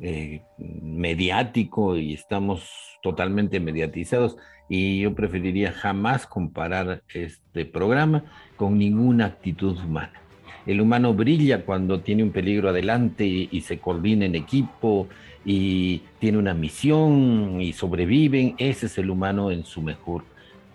eh, 0.00 0.42
mediático 0.58 1.96
y 1.96 2.14
estamos 2.14 2.68
totalmente 3.02 3.60
mediatizados 3.60 4.36
y 4.74 5.00
yo 5.00 5.14
preferiría 5.14 5.70
jamás 5.70 6.26
comparar 6.26 7.02
este 7.12 7.66
programa 7.66 8.24
con 8.56 8.78
ninguna 8.78 9.26
actitud 9.26 9.78
humana. 9.78 10.22
El 10.64 10.80
humano 10.80 11.12
brilla 11.12 11.66
cuando 11.66 12.00
tiene 12.00 12.22
un 12.22 12.30
peligro 12.30 12.70
adelante 12.70 13.26
y, 13.26 13.60
se 13.60 13.76
coordina 13.80 14.24
en 14.24 14.34
equipo 14.34 15.08
y 15.44 16.00
tiene 16.18 16.38
una 16.38 16.54
misión 16.54 17.60
y 17.60 17.74
sobreviven. 17.74 18.54
Ese 18.56 18.86
es 18.86 18.96
el 18.96 19.10
humano 19.10 19.50
en 19.50 19.64
su 19.64 19.82
mejor 19.82 20.24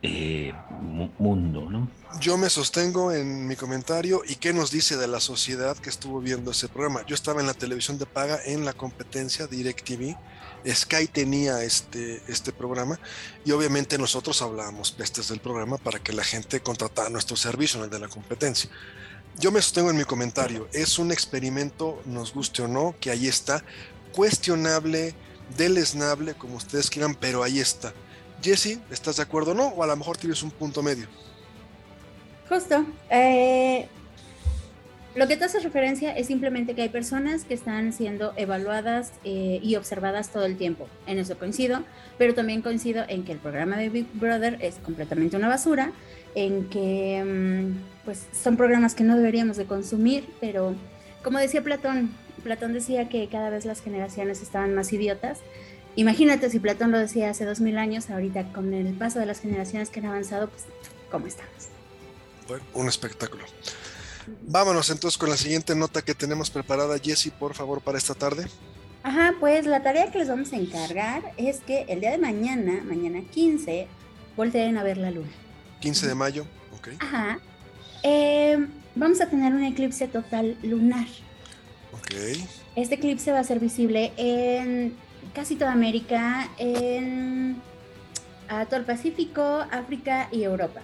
eh, 0.07 0.53
mundo, 1.19 1.69
¿no? 1.69 1.89
Yo 2.19 2.37
me 2.37 2.49
sostengo 2.49 3.11
en 3.11 3.47
mi 3.47 3.55
comentario 3.55 4.21
y 4.25 4.35
qué 4.35 4.53
nos 4.53 4.71
dice 4.71 4.97
de 4.97 5.07
la 5.07 5.19
sociedad 5.19 5.77
que 5.77 5.89
estuvo 5.89 6.19
viendo 6.21 6.51
ese 6.51 6.67
programa. 6.67 7.05
Yo 7.05 7.13
estaba 7.13 7.41
en 7.41 7.47
la 7.47 7.53
televisión 7.53 7.97
de 7.97 8.05
paga 8.05 8.39
en 8.45 8.65
la 8.65 8.73
competencia 8.73 9.47
DirecTV. 9.47 10.15
Sky 10.65 11.07
tenía 11.07 11.63
este, 11.63 12.21
este 12.27 12.51
programa 12.51 12.99
y 13.45 13.51
obviamente 13.51 13.97
nosotros 13.97 14.41
hablábamos 14.41 14.91
pestes 14.91 15.27
del 15.27 15.39
programa 15.39 15.77
para 15.77 15.99
que 15.99 16.13
la 16.13 16.23
gente 16.23 16.61
contratara 16.61 17.09
nuestro 17.09 17.35
servicio, 17.35 17.79
en 17.79 17.85
el 17.85 17.89
de 17.89 17.99
la 17.99 18.07
competencia. 18.07 18.69
Yo 19.39 19.51
me 19.51 19.61
sostengo 19.61 19.91
en 19.91 19.97
mi 19.97 20.05
comentario. 20.05 20.67
Es 20.73 20.97
un 20.97 21.11
experimento, 21.11 22.01
nos 22.05 22.33
guste 22.33 22.63
o 22.63 22.67
no, 22.67 22.95
que 22.99 23.11
ahí 23.11 23.27
está, 23.27 23.63
cuestionable, 24.13 25.13
deleznable, 25.57 26.33
como 26.33 26.55
ustedes 26.55 26.89
quieran, 26.89 27.13
pero 27.13 27.43
ahí 27.43 27.59
está 27.59 27.93
Jesse, 28.41 28.79
¿estás 28.91 29.17
de 29.17 29.23
acuerdo 29.23 29.51
o 29.51 29.53
no? 29.53 29.67
O 29.67 29.83
a 29.83 29.87
lo 29.87 29.95
mejor 29.95 30.17
tienes 30.17 30.43
un 30.43 30.51
punto 30.51 30.83
medio. 30.83 31.07
Justo. 32.49 32.85
Eh, 33.09 33.87
lo 35.15 35.27
que 35.27 35.35
te 35.35 35.45
hace 35.45 35.59
referencia 35.59 36.15
es 36.15 36.27
simplemente 36.27 36.75
que 36.75 36.83
hay 36.83 36.89
personas 36.89 37.43
que 37.43 37.55
están 37.55 37.91
siendo 37.91 38.33
evaluadas 38.35 39.13
eh, 39.23 39.59
y 39.63 39.75
observadas 39.75 40.29
todo 40.29 40.45
el 40.45 40.57
tiempo. 40.57 40.87
En 41.07 41.17
eso 41.17 41.37
coincido, 41.39 41.83
pero 42.19 42.35
también 42.35 42.61
coincido 42.61 43.03
en 43.07 43.25
que 43.25 43.31
el 43.31 43.39
programa 43.39 43.77
de 43.77 43.89
Big 43.89 44.05
Brother 44.13 44.59
es 44.61 44.75
completamente 44.75 45.35
una 45.35 45.47
basura, 45.47 45.91
en 46.35 46.69
que 46.69 47.23
mm, 47.25 48.05
pues 48.05 48.27
son 48.31 48.57
programas 48.57 48.93
que 48.93 49.03
no 49.03 49.17
deberíamos 49.17 49.57
de 49.57 49.65
consumir, 49.65 50.29
pero 50.39 50.75
como 51.23 51.39
decía 51.39 51.63
Platón, 51.63 52.11
Platón 52.43 52.73
decía 52.73 53.09
que 53.09 53.27
cada 53.27 53.49
vez 53.49 53.65
las 53.65 53.81
generaciones 53.81 54.43
estaban 54.43 54.75
más 54.75 54.93
idiotas 54.93 55.39
Imagínate 55.97 56.51
si 56.51 56.59
Platón 56.59 56.91
lo 56.91 56.99
decía 56.99 57.31
hace 57.31 57.43
dos 57.43 57.59
mil 57.59 57.79
años, 57.79 58.11
ahorita 58.11 58.53
con 58.53 58.71
el 58.71 58.93
paso 58.93 59.17
de 59.17 59.25
las 59.25 59.39
generaciones 59.39 59.89
que 59.89 59.99
han 59.99 60.05
avanzado, 60.05 60.47
pues, 60.47 60.65
¿cómo 61.09 61.25
estamos? 61.25 61.69
Bueno, 62.47 62.63
un 62.75 62.87
espectáculo. 62.87 63.43
Vámonos 64.43 64.91
entonces 64.91 65.17
con 65.17 65.31
la 65.31 65.37
siguiente 65.37 65.73
nota 65.75 66.03
que 66.03 66.13
tenemos 66.13 66.51
preparada, 66.51 66.99
Jessie, 66.99 67.31
por 67.31 67.55
favor, 67.55 67.81
para 67.81 67.97
esta 67.97 68.13
tarde. 68.13 68.45
Ajá, 69.01 69.33
pues 69.39 69.65
la 69.65 69.81
tarea 69.81 70.11
que 70.11 70.19
les 70.19 70.27
vamos 70.27 70.53
a 70.53 70.57
encargar 70.57 71.33
es 71.35 71.61
que 71.61 71.85
el 71.89 71.99
día 71.99 72.11
de 72.11 72.19
mañana, 72.19 72.83
mañana 72.85 73.21
15, 73.31 73.87
volteen 74.35 74.77
a 74.77 74.83
ver 74.83 74.97
la 74.97 75.09
luna. 75.09 75.31
15 75.79 76.07
de 76.07 76.13
mayo, 76.13 76.45
ok. 76.77 76.89
Ajá. 76.99 77.39
Em, 78.03 78.67
vamos 78.93 79.19
a 79.19 79.27
tener 79.27 79.51
un 79.51 79.63
eclipse 79.63 80.07
total 80.07 80.59
lunar. 80.61 81.07
Ok. 81.91 82.13
Este 82.75 82.95
eclipse 82.95 83.31
va 83.31 83.39
a 83.39 83.43
ser 83.43 83.59
visible 83.59 84.13
en 84.17 84.95
casi 85.37 85.55
toda 85.55 85.71
América, 85.71 86.49
en 86.57 87.57
todo 88.67 88.79
el 88.79 88.85
Pacífico, 88.85 89.67
África 89.69 90.29
y 90.31 90.41
Europa. 90.41 90.81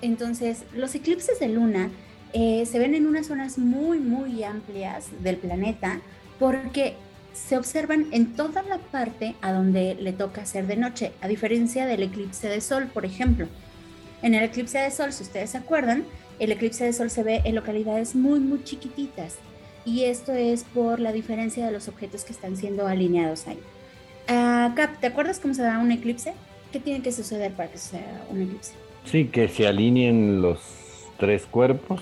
Entonces, 0.00 0.62
los 0.72 0.94
eclipses 0.94 1.40
de 1.40 1.48
luna 1.48 1.90
eh, 2.32 2.64
se 2.66 2.78
ven 2.78 2.94
en 2.94 3.08
unas 3.08 3.26
zonas 3.26 3.58
muy, 3.58 3.98
muy 3.98 4.44
amplias 4.44 5.06
del 5.24 5.38
planeta 5.38 6.00
porque 6.38 6.94
se 7.32 7.56
observan 7.56 8.06
en 8.12 8.34
toda 8.34 8.62
la 8.62 8.78
parte 8.78 9.34
a 9.40 9.52
donde 9.52 9.96
le 9.96 10.12
toca 10.12 10.46
ser 10.46 10.68
de 10.68 10.76
noche, 10.76 11.10
a 11.20 11.26
diferencia 11.26 11.84
del 11.84 12.04
eclipse 12.04 12.48
de 12.48 12.60
sol, 12.60 12.88
por 12.94 13.04
ejemplo. 13.04 13.48
En 14.22 14.34
el 14.34 14.44
eclipse 14.44 14.78
de 14.78 14.92
sol, 14.92 15.12
si 15.12 15.24
ustedes 15.24 15.50
se 15.50 15.58
acuerdan, 15.58 16.04
el 16.38 16.52
eclipse 16.52 16.84
de 16.84 16.92
sol 16.92 17.10
se 17.10 17.24
ve 17.24 17.40
en 17.42 17.56
localidades 17.56 18.14
muy, 18.14 18.38
muy 18.38 18.62
chiquititas. 18.62 19.34
Y 19.84 20.04
esto 20.04 20.32
es 20.32 20.62
por 20.62 21.00
la 21.00 21.10
diferencia 21.10 21.66
de 21.66 21.72
los 21.72 21.88
objetos 21.88 22.24
que 22.24 22.32
están 22.32 22.56
siendo 22.56 22.86
alineados 22.86 23.48
ahí. 23.48 23.58
Uh, 24.56 24.74
Cap, 24.74 24.98
¿te 25.00 25.08
acuerdas 25.08 25.38
cómo 25.38 25.52
se 25.52 25.62
da 25.62 25.78
un 25.78 25.92
eclipse? 25.92 26.32
¿Qué 26.72 26.80
tiene 26.80 27.02
que 27.02 27.12
suceder 27.12 27.52
para 27.52 27.70
que 27.70 27.76
sea 27.76 28.26
un 28.30 28.42
eclipse? 28.42 28.72
Sí, 29.04 29.26
que 29.26 29.48
se 29.48 29.66
alineen 29.66 30.40
los 30.40 30.60
tres 31.18 31.44
cuerpos, 31.44 32.00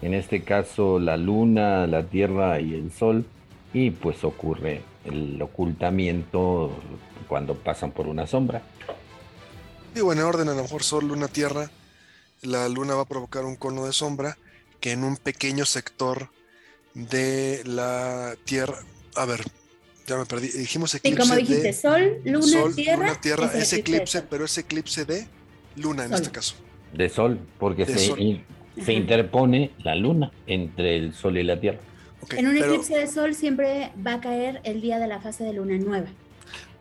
en 0.00 0.14
este 0.14 0.44
caso 0.44 1.00
la 1.00 1.16
luna, 1.16 1.86
la 1.88 2.04
tierra 2.04 2.60
y 2.60 2.74
el 2.74 2.92
sol, 2.92 3.24
y 3.72 3.90
pues 3.90 4.22
ocurre 4.22 4.82
el 5.04 5.42
ocultamiento 5.42 6.70
cuando 7.26 7.54
pasan 7.54 7.90
por 7.90 8.06
una 8.06 8.26
sombra. 8.28 8.62
Digo, 9.94 10.12
en 10.12 10.20
orden, 10.20 10.48
a 10.48 10.54
lo 10.54 10.62
mejor 10.62 10.84
sol, 10.84 11.08
luna, 11.08 11.26
tierra, 11.28 11.68
la 12.42 12.68
luna 12.68 12.94
va 12.94 13.02
a 13.02 13.08
provocar 13.08 13.44
un 13.44 13.56
cono 13.56 13.86
de 13.86 13.92
sombra 13.92 14.38
que 14.80 14.92
en 14.92 15.02
un 15.04 15.16
pequeño 15.16 15.64
sector 15.64 16.28
de 16.94 17.62
la 17.64 18.36
tierra, 18.44 18.78
a 19.16 19.24
ver, 19.24 19.40
ya 20.12 20.18
me 20.18 20.26
perdí. 20.26 20.48
Dijimos 20.48 20.94
eclipse. 20.94 21.14
Y 21.14 21.20
como 21.20 21.36
dijiste, 21.36 21.72
sol, 21.72 22.20
luna, 22.24 22.74
tierra. 22.74 23.06
Luna, 23.06 23.20
tierra, 23.20 23.50
es, 23.54 23.72
eclipse, 23.72 24.22
pero 24.22 24.44
es 24.44 24.58
eclipse 24.58 25.04
de 25.04 25.26
luna 25.76 26.04
en 26.04 26.12
este 26.12 26.30
caso. 26.30 26.54
De 26.92 27.08
sol, 27.08 27.38
porque 27.58 27.86
se, 27.86 28.42
se 28.84 28.92
interpone 28.92 29.70
la 29.78 29.94
luna 29.94 30.30
entre 30.46 30.96
el 30.96 31.14
sol 31.14 31.38
y 31.38 31.42
la 31.42 31.58
tierra. 31.58 31.80
en 32.30 32.46
un 32.46 32.56
eclipse 32.56 32.96
de 32.96 33.06
sol 33.06 33.34
siempre 33.34 33.92
va 34.06 34.14
a 34.14 34.20
caer 34.20 34.60
el 34.64 34.80
día 34.80 34.98
de 34.98 35.06
la 35.06 35.20
fase 35.20 35.44
de 35.44 35.54
luna 35.54 35.78
nueva. 35.78 36.08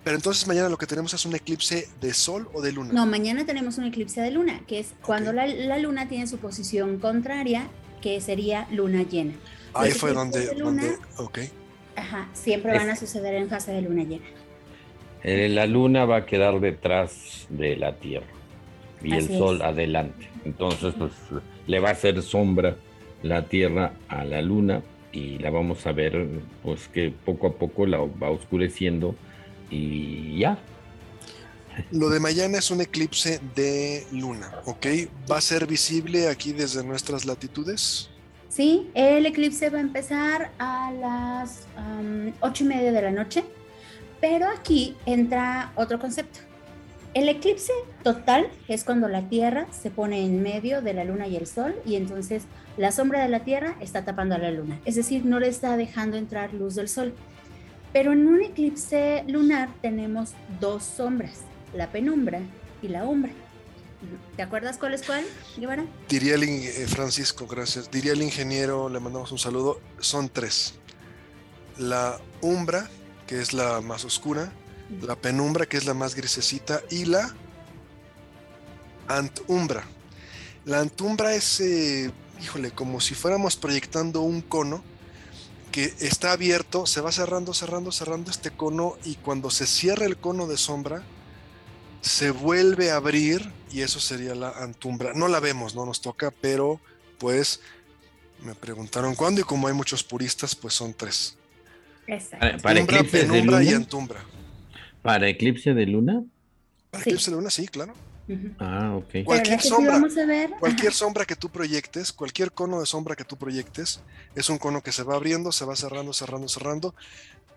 Pero 0.04 0.16
entonces 0.16 0.48
mañana 0.48 0.68
lo 0.68 0.78
que 0.78 0.88
tenemos 0.88 1.14
es 1.14 1.26
un 1.26 1.36
eclipse 1.36 1.88
de 2.02 2.14
sol 2.14 2.50
o 2.54 2.62
de 2.62 2.72
luna. 2.72 2.92
No, 2.92 3.06
mañana 3.06 3.46
tenemos 3.46 3.78
un 3.78 3.86
eclipse 3.86 4.20
de 4.20 4.32
luna, 4.32 4.62
que 4.68 4.80
es 4.80 4.94
cuando 5.04 5.32
la, 5.32 5.46
la, 5.46 5.78
luna 5.78 6.08
tiene 6.10 6.26
su 6.26 6.38
posición 6.38 6.98
contraria, 6.98 7.68
que 8.02 8.20
sería 8.20 8.68
luna 8.72 9.04
llena. 9.04 9.34
Ahí 9.74 9.92
fue 9.92 10.12
donde, 10.14 10.56
donde, 10.56 10.98
ok. 11.18 11.40
Ajá, 12.02 12.28
siempre 12.34 12.76
van 12.76 12.90
a 12.90 12.96
suceder 12.96 13.36
en 13.36 13.48
fase 13.48 13.74
de 13.74 13.84
luna 13.84 14.04
llena. 14.04 14.26
Eh, 15.24 15.50
la 15.50 15.68
luna 15.68 16.06
va 16.06 16.18
a 16.18 16.26
quedar 16.26 16.60
detrás 16.60 17.46
de 17.50 17.76
la 17.76 17.98
Tierra 17.98 18.26
y 19.04 19.14
el 19.14 19.28
Sol 19.28 19.62
adelante. 19.62 20.28
Entonces, 20.44 20.96
pues 20.98 21.12
le 21.68 21.80
va 21.80 21.90
a 21.90 21.92
hacer 21.92 22.20
sombra 22.24 22.76
la 23.22 23.44
Tierra 23.44 23.94
a 24.08 24.26
la 24.26 24.42
luna 24.42 24.82
y 25.12 25.38
la 25.38 25.52
vamos 25.52 25.86
a 25.86 25.92
ver, 25.92 26.28
pues 26.64 26.88
que 26.88 27.14
poco 27.24 27.48
a 27.48 27.54
poco 27.54 27.86
la 27.86 28.00
va 28.00 28.32
oscureciendo 28.32 29.14
y 29.70 30.40
ya. 30.40 30.58
Lo 31.92 32.10
de 32.10 32.20
mañana 32.20 32.58
es 32.58 32.72
un 32.72 32.82
eclipse 32.82 33.40
de 33.56 34.08
luna, 34.12 34.52
¿ok? 34.66 34.88
¿Va 35.32 35.38
a 35.38 35.42
ser 35.42 35.68
visible 35.68 36.30
aquí 36.30 36.52
desde 36.52 36.84
nuestras 36.84 37.26
latitudes? 37.26 38.10
Sí, 38.52 38.92
el 38.96 39.26
eclipse 39.26 39.70
va 39.70 39.78
a 39.78 39.82
empezar 39.82 40.52
a 40.60 40.92
las 40.92 41.68
ocho 42.42 42.66
y 42.66 42.68
media 42.68 42.92
de 42.92 43.02
la 43.02 43.12
noche, 43.12 43.46
pero 44.20 44.46
aquí 44.50 44.98
entra 45.06 45.72
otro 45.78 46.00
concepto. 46.00 46.42
El 47.14 47.30
eclipse 47.30 47.72
total 48.04 48.50
es 48.68 48.84
cuando 48.84 49.08
la 49.08 49.22
Tierra 49.30 49.68
se 49.72 49.90
pone 49.90 50.26
en 50.26 50.44
medio 50.44 50.82
de 50.82 50.94
la 50.94 51.06
Luna 51.06 51.28
y 51.28 51.38
el 51.38 51.48
Sol 51.48 51.76
y 51.86 51.96
entonces 51.96 52.44
la 52.76 52.92
sombra 52.92 53.22
de 53.22 53.30
la 53.30 53.40
Tierra 53.40 53.78
está 53.80 54.04
tapando 54.04 54.36
a 54.36 54.38
la 54.38 54.52
Luna, 54.52 54.82
es 54.84 54.96
decir, 54.96 55.24
no 55.24 55.40
le 55.40 55.48
está 55.48 55.78
dejando 55.78 56.18
entrar 56.18 56.54
luz 56.54 56.76
del 56.76 56.90
Sol. 56.90 57.14
Pero 57.94 58.12
en 58.12 58.28
un 58.28 58.42
eclipse 58.42 59.24
lunar 59.28 59.70
tenemos 59.82 60.34
dos 60.60 60.84
sombras, 60.84 61.44
la 61.74 61.88
penumbra 61.88 62.42
y 62.82 62.90
la 62.90 63.06
umbra. 63.06 63.32
¿Te 64.36 64.42
acuerdas 64.42 64.78
cuál 64.78 64.94
es 64.94 65.04
cuál, 65.04 65.26
Guevara? 65.58 65.86
Diría 66.10 66.36
el 66.36 66.44
eh, 66.44 66.88
Francisco, 66.88 67.46
gracias. 67.48 67.92
Diría 67.92 68.14
el 68.14 68.22
ingeniero, 68.22 68.90
le 68.90 69.00
mandamos 69.00 69.32
un 69.32 69.40
saludo. 69.40 69.80
Son 70.00 70.30
tres. 70.30 70.76
La 71.78 72.20
umbra, 72.42 72.90
que 73.28 73.42
es 73.42 73.54
la 73.54 73.82
más 73.82 74.04
oscura, 74.06 74.52
la 75.02 75.16
penumbra, 75.16 75.66
que 75.66 75.78
es 75.78 75.86
la 75.86 75.94
más 75.94 76.16
grisecita, 76.16 76.82
y 76.90 77.06
la 77.06 77.36
antumbra. 79.08 79.84
La 80.66 80.80
antumbra 80.80 81.34
es, 81.34 81.60
eh, 81.60 82.12
híjole, 82.42 82.72
como 82.72 83.00
si 83.00 83.16
fuéramos 83.16 83.56
proyectando 83.56 84.22
un 84.22 84.42
cono 84.42 84.84
que 85.72 85.94
está 86.00 86.34
abierto, 86.34 86.86
se 86.86 87.02
va 87.02 87.12
cerrando, 87.12 87.54
cerrando, 87.54 87.92
cerrando 87.92 88.30
este 88.30 88.52
cono 88.52 88.98
y 89.06 89.16
cuando 89.16 89.50
se 89.50 89.66
cierra 89.66 90.06
el 90.06 90.18
cono 90.18 90.48
de 90.48 90.58
sombra, 90.58 91.04
se 92.02 92.32
vuelve 92.32 92.92
a 92.92 92.96
abrir 92.98 93.50
y 93.72 93.82
eso 93.82 94.00
sería 94.00 94.36
la 94.36 94.50
antumbra. 94.50 95.14
No 95.14 95.28
la 95.28 95.40
vemos, 95.40 95.76
no 95.76 95.86
nos 95.86 96.02
toca, 96.02 96.32
pero 96.42 96.82
pues 97.20 97.62
me 98.44 98.56
preguntaron 98.56 99.16
cuándo 99.16 99.42
y 99.42 99.44
como 99.44 99.68
hay 99.68 99.74
muchos 99.74 100.04
puristas, 100.04 100.56
pues 100.56 100.74
son 100.74 100.94
tres. 100.94 101.38
Exacto. 102.08 102.62
Para, 102.64 102.80
eclipse 102.80 103.26
de 103.26 103.44
luna? 103.44 103.64
y 103.64 103.70
antumbra. 103.70 104.24
¿Para 105.02 105.30
eclipse 105.30 105.74
de 105.74 105.86
luna? 105.86 106.24
Para 106.90 107.04
eclipse 107.04 107.30
de 107.32 107.38
luna, 107.38 107.50
sí, 107.50 107.68
claro. 107.68 107.94
Ah, 108.60 108.96
ok. 108.96 109.26
Cualquier 109.26 109.62
sombra, 109.62 110.02
cualquier 110.60 110.94
sombra 110.94 111.26
que 111.26 111.36
tú 111.36 111.50
proyectes, 111.50 112.14
cualquier 112.14 112.52
cono 112.52 112.80
de 112.80 112.86
sombra 112.86 113.16
que 113.16 113.26
tú 113.26 113.38
proyectes, 113.38 114.02
es 114.36 114.50
un 114.50 114.58
cono 114.58 114.82
que 114.82 114.92
se 114.92 115.04
va 115.04 115.16
abriendo, 115.16 115.52
se 115.52 115.66
va 115.66 115.76
cerrando, 115.76 116.14
cerrando, 116.14 116.48
cerrando, 116.48 116.96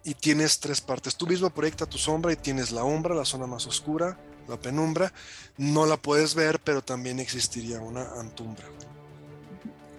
y 0.05 0.15
tienes 0.15 0.61
tres 0.61 0.81
partes. 0.81 1.17
Tú 1.17 1.27
mismo 1.27 1.51
proyecta 1.51 1.87
tu 1.87 1.99
sombra 1.99 2.33
y 2.33 2.37
tienes 2.37 2.73
la 2.73 2.85
umbra, 2.85 3.15
la 3.15 3.25
zona 3.25 3.47
más 3.47 3.67
oscura, 3.67 4.19
la 4.49 4.57
penumbra. 4.57 5.13
No 5.57 5.87
la 5.87 5.97
puedes 5.97 6.35
ver, 6.35 6.61
pero 6.61 6.83
también 6.83 7.21
existiría 7.21 7.81
una 7.81 8.09
antumbra. 8.21 8.65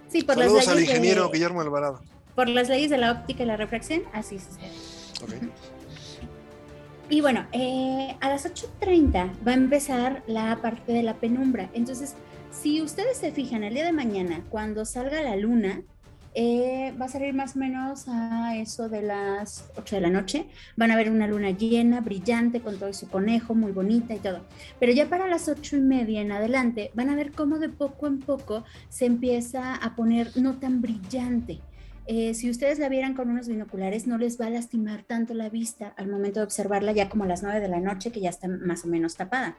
Sí, 0.09 0.23
por 0.23 0.35
Saludos 0.35 0.67
al 0.67 0.79
ingeniero 0.79 1.29
Guillermo 1.29 1.61
Alvarado. 1.61 2.01
Por 2.35 2.49
las 2.49 2.69
leyes 2.69 2.89
de 2.89 2.97
la 2.97 3.11
óptica 3.11 3.43
y 3.43 3.45
la 3.45 3.57
refracción, 3.57 4.03
así 4.13 4.37
okay. 5.23 5.39
Y 7.09 7.21
bueno, 7.21 7.45
eh, 7.51 8.15
a 8.19 8.29
las 8.29 8.45
8.30 8.45 9.45
va 9.47 9.51
a 9.51 9.55
empezar 9.55 10.23
la 10.27 10.61
parte 10.61 10.91
de 10.91 11.03
la 11.03 11.15
penumbra. 11.15 11.69
Entonces, 11.73 12.15
si 12.51 12.81
ustedes 12.81 13.17
se 13.17 13.31
fijan 13.31 13.63
el 13.63 13.73
día 13.73 13.85
de 13.85 13.91
mañana, 13.91 14.43
cuando 14.49 14.85
salga 14.85 15.21
la 15.21 15.35
luna, 15.35 15.81
eh, 16.37 16.93
va 16.99 17.05
a 17.05 17.09
salir 17.09 17.33
más 17.33 17.55
o 17.55 17.59
menos 17.59 18.09
a 18.09 18.57
eso 18.57 18.89
de 18.89 19.01
las 19.01 19.71
8 19.77 19.95
de 19.95 20.01
la 20.01 20.09
noche. 20.09 20.47
Van 20.75 20.91
a 20.91 20.97
ver 20.97 21.09
una 21.09 21.27
luna 21.27 21.51
llena, 21.51 22.01
brillante, 22.01 22.59
con 22.59 22.77
todo 22.77 22.91
su 22.91 23.07
conejo, 23.07 23.55
muy 23.55 23.71
bonita 23.71 24.13
y 24.13 24.19
todo. 24.19 24.41
Pero 24.77 24.91
ya 24.91 25.07
para 25.07 25.27
las 25.27 25.47
8 25.47 25.77
y 25.77 25.81
media 25.81 26.21
en 26.21 26.33
adelante, 26.33 26.91
van 26.93 27.09
a 27.09 27.15
ver 27.15 27.31
cómo 27.31 27.57
de 27.57 27.69
poco 27.69 28.07
en 28.07 28.19
poco 28.19 28.65
se 28.89 29.05
empieza 29.05 29.75
a 29.75 29.95
poner 29.95 30.35
no 30.35 30.55
tan 30.59 30.81
brillante. 30.81 31.61
Eh, 32.07 32.33
si 32.33 32.49
ustedes 32.49 32.79
la 32.79 32.89
vieran 32.89 33.13
con 33.13 33.29
unos 33.29 33.47
binoculares, 33.47 34.05
no 34.05 34.17
les 34.17 34.39
va 34.39 34.47
a 34.47 34.49
lastimar 34.49 35.03
tanto 35.03 35.33
la 35.33 35.49
vista 35.49 35.93
al 35.95 36.07
momento 36.07 36.41
de 36.41 36.45
observarla 36.45 36.91
ya 36.91 37.07
como 37.07 37.23
a 37.23 37.27
las 37.27 37.43
9 37.43 37.61
de 37.61 37.69
la 37.69 37.79
noche, 37.79 38.11
que 38.11 38.19
ya 38.19 38.29
está 38.29 38.49
más 38.49 38.83
o 38.83 38.89
menos 38.89 39.15
tapada. 39.15 39.57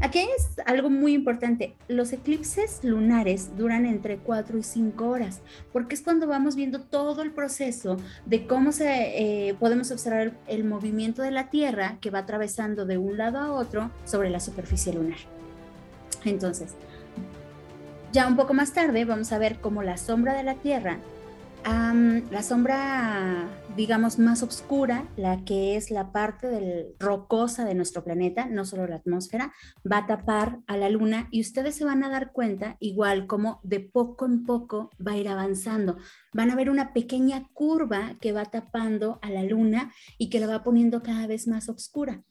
Aquí 0.00 0.20
es 0.20 0.60
algo 0.64 0.90
muy 0.90 1.12
importante. 1.12 1.74
Los 1.88 2.12
eclipses 2.12 2.84
lunares 2.84 3.56
duran 3.56 3.84
entre 3.84 4.18
4 4.18 4.58
y 4.58 4.62
5 4.62 5.08
horas, 5.08 5.40
porque 5.72 5.96
es 5.96 6.02
cuando 6.02 6.28
vamos 6.28 6.54
viendo 6.54 6.80
todo 6.80 7.22
el 7.22 7.32
proceso 7.32 7.96
de 8.24 8.46
cómo 8.46 8.70
se, 8.70 9.48
eh, 9.48 9.54
podemos 9.54 9.90
observar 9.90 10.34
el, 10.46 10.64
movimiento 10.64 11.22
de 11.22 11.32
la 11.32 11.50
Tierra 11.50 11.98
que 12.00 12.10
va 12.10 12.20
atravesando 12.20 12.86
de 12.86 12.98
un 12.98 13.18
lado 13.18 13.38
a 13.38 13.52
otro 13.52 13.90
sobre 14.04 14.30
la 14.30 14.38
superficie 14.38 14.92
lunar. 14.92 15.18
Entonces, 16.24 16.74
ya 18.12 18.28
un 18.28 18.36
poco 18.36 18.54
más 18.54 18.72
tarde 18.72 19.04
vamos 19.04 19.32
a 19.32 19.38
ver 19.38 19.58
cómo 19.60 19.82
la 19.82 19.96
sombra 19.96 20.34
de 20.34 20.44
la 20.44 20.54
Tierra 20.54 20.98
la 21.64 22.42
sombra, 22.42 23.48
digamos, 23.76 24.18
más 24.18 24.42
oscura, 24.42 25.08
la 25.16 25.44
que 25.44 25.76
es 25.76 25.90
la 25.90 26.12
parte 26.12 26.46
del 26.46 26.94
rocosa 26.98 27.64
de 27.64 27.74
nuestro 27.74 28.04
planeta, 28.04 28.46
no 28.46 28.64
solo 28.64 28.86
la 28.86 28.96
atmósfera, 28.96 29.52
va 29.90 29.98
a 29.98 30.06
tapar 30.06 30.60
a 30.66 30.76
la 30.76 30.88
luna 30.88 31.28
y 31.30 31.40
ustedes 31.40 31.74
se 31.74 31.84
van 31.84 32.04
a 32.04 32.10
dar 32.10 32.32
cuenta, 32.32 32.76
igual 32.80 33.26
como 33.26 33.60
de 33.64 33.80
poco 33.80 34.26
en 34.26 34.44
poco 34.44 34.90
va 35.04 35.12
a 35.12 35.16
ir 35.16 35.28
avanzando. 35.28 35.96
Van 36.32 36.50
a 36.50 36.56
ver 36.56 36.70
una 36.70 36.92
pequeña 36.92 37.48
curva 37.52 38.16
que 38.20 38.32
va 38.32 38.44
tapando 38.44 39.18
a 39.22 39.30
la 39.30 39.42
luna 39.42 39.92
y 40.18 40.30
que 40.30 40.40
la 40.40 40.46
va 40.46 40.62
poniendo 40.62 41.02
cada 41.02 41.26
vez 41.26 41.48
más 41.48 41.68
oscura. 41.68 42.22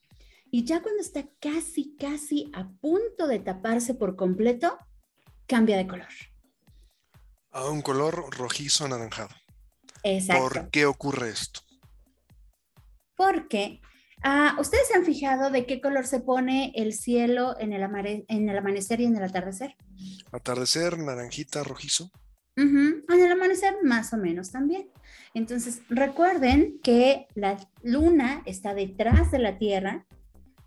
Y 0.50 0.64
ya 0.64 0.82
cuando 0.82 1.02
está 1.02 1.26
casi, 1.40 1.96
casi 1.98 2.50
a 2.54 2.70
punto 2.70 3.28
de 3.28 3.40
taparse 3.40 3.94
por 3.94 4.16
completo, 4.16 4.78
cambia 5.46 5.78
de 5.78 5.88
color 5.88 6.08
a 7.58 7.70
un 7.72 7.82
color 7.82 8.30
rojizo 8.38 8.86
anaranjado. 8.86 9.34
Exacto. 10.04 10.44
¿Por 10.44 10.70
qué 10.70 10.86
ocurre 10.86 11.30
esto? 11.30 11.62
Porque 13.16 13.82
ah, 14.22 14.56
ustedes 14.60 14.88
se 14.88 14.96
han 14.96 15.04
fijado 15.04 15.50
de 15.50 15.66
qué 15.66 15.82
color 15.82 16.06
se 16.06 16.20
pone 16.20 16.72
el 16.76 16.94
cielo 16.94 17.60
en 17.60 17.74
el, 17.74 18.26
en 18.28 18.50
el 18.50 18.58
amanecer 18.58 19.02
y 19.02 19.06
en 19.06 19.18
el 19.18 19.24
atardecer. 19.24 19.76
Atardecer, 20.32 21.00
naranjita, 21.00 21.64
rojizo. 21.64 22.12
En 22.56 23.04
el 23.10 23.32
amanecer 23.32 23.78
más 23.84 24.14
o 24.14 24.18
menos 24.18 24.52
también. 24.52 24.90
Entonces, 25.34 25.82
recuerden 25.90 26.80
que 26.84 27.28
la 27.34 27.58
luna 27.84 28.44
está 28.46 28.76
detrás 28.76 29.32
de 29.32 29.40
la 29.40 29.58
Tierra 29.58 30.06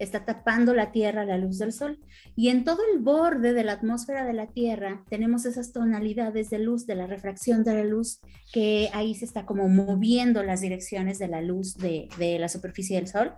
está 0.00 0.24
tapando 0.24 0.74
la 0.74 0.92
Tierra 0.92 1.26
la 1.26 1.38
luz 1.38 1.58
del 1.58 1.72
Sol. 1.72 2.00
Y 2.34 2.48
en 2.48 2.64
todo 2.64 2.80
el 2.92 3.00
borde 3.00 3.52
de 3.52 3.62
la 3.62 3.72
atmósfera 3.72 4.24
de 4.24 4.32
la 4.32 4.46
Tierra 4.48 5.04
tenemos 5.10 5.44
esas 5.44 5.72
tonalidades 5.72 6.50
de 6.50 6.58
luz, 6.58 6.86
de 6.86 6.94
la 6.96 7.06
refracción 7.06 7.62
de 7.62 7.74
la 7.74 7.84
luz, 7.84 8.20
que 8.52 8.88
ahí 8.94 9.14
se 9.14 9.26
está 9.26 9.44
como 9.44 9.68
moviendo 9.68 10.42
las 10.42 10.62
direcciones 10.62 11.18
de 11.18 11.28
la 11.28 11.42
luz 11.42 11.76
de, 11.76 12.08
la 12.40 12.48
superficie 12.48 12.96
del 12.96 13.08
Sol. 13.08 13.34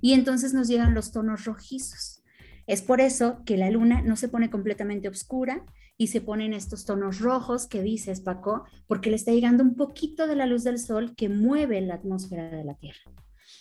Y 0.00 0.14
entonces 0.14 0.54
nos 0.54 0.66
llegan 0.66 0.94
los 0.94 1.12
tonos 1.12 1.44
rojizos. 1.44 2.22
Es 2.66 2.82
por 2.82 3.00
eso 3.00 3.42
que 3.44 3.56
la 3.56 3.70
luna 3.70 4.02
no 4.02 4.16
se 4.16 4.28
pone 4.28 4.50
completamente 4.50 5.08
oscura 5.08 5.64
y 5.98 6.06
se 6.06 6.20
ponen 6.20 6.54
estos 6.54 6.86
tonos 6.86 7.18
rojos 7.18 7.66
que 7.66 7.82
dices, 7.82 8.20
Paco, 8.20 8.64
porque 8.86 9.10
le 9.10 9.16
está 9.16 9.32
llegando 9.32 9.62
un 9.62 9.74
poquito 9.74 10.26
de 10.26 10.36
la 10.36 10.46
luz 10.46 10.64
del 10.64 10.78
sol 10.78 11.14
que 11.16 11.28
mueve 11.28 11.80
la 11.80 11.94
atmósfera 11.94 12.48
de 12.48 12.64
la 12.64 12.74
Tierra. 12.74 13.10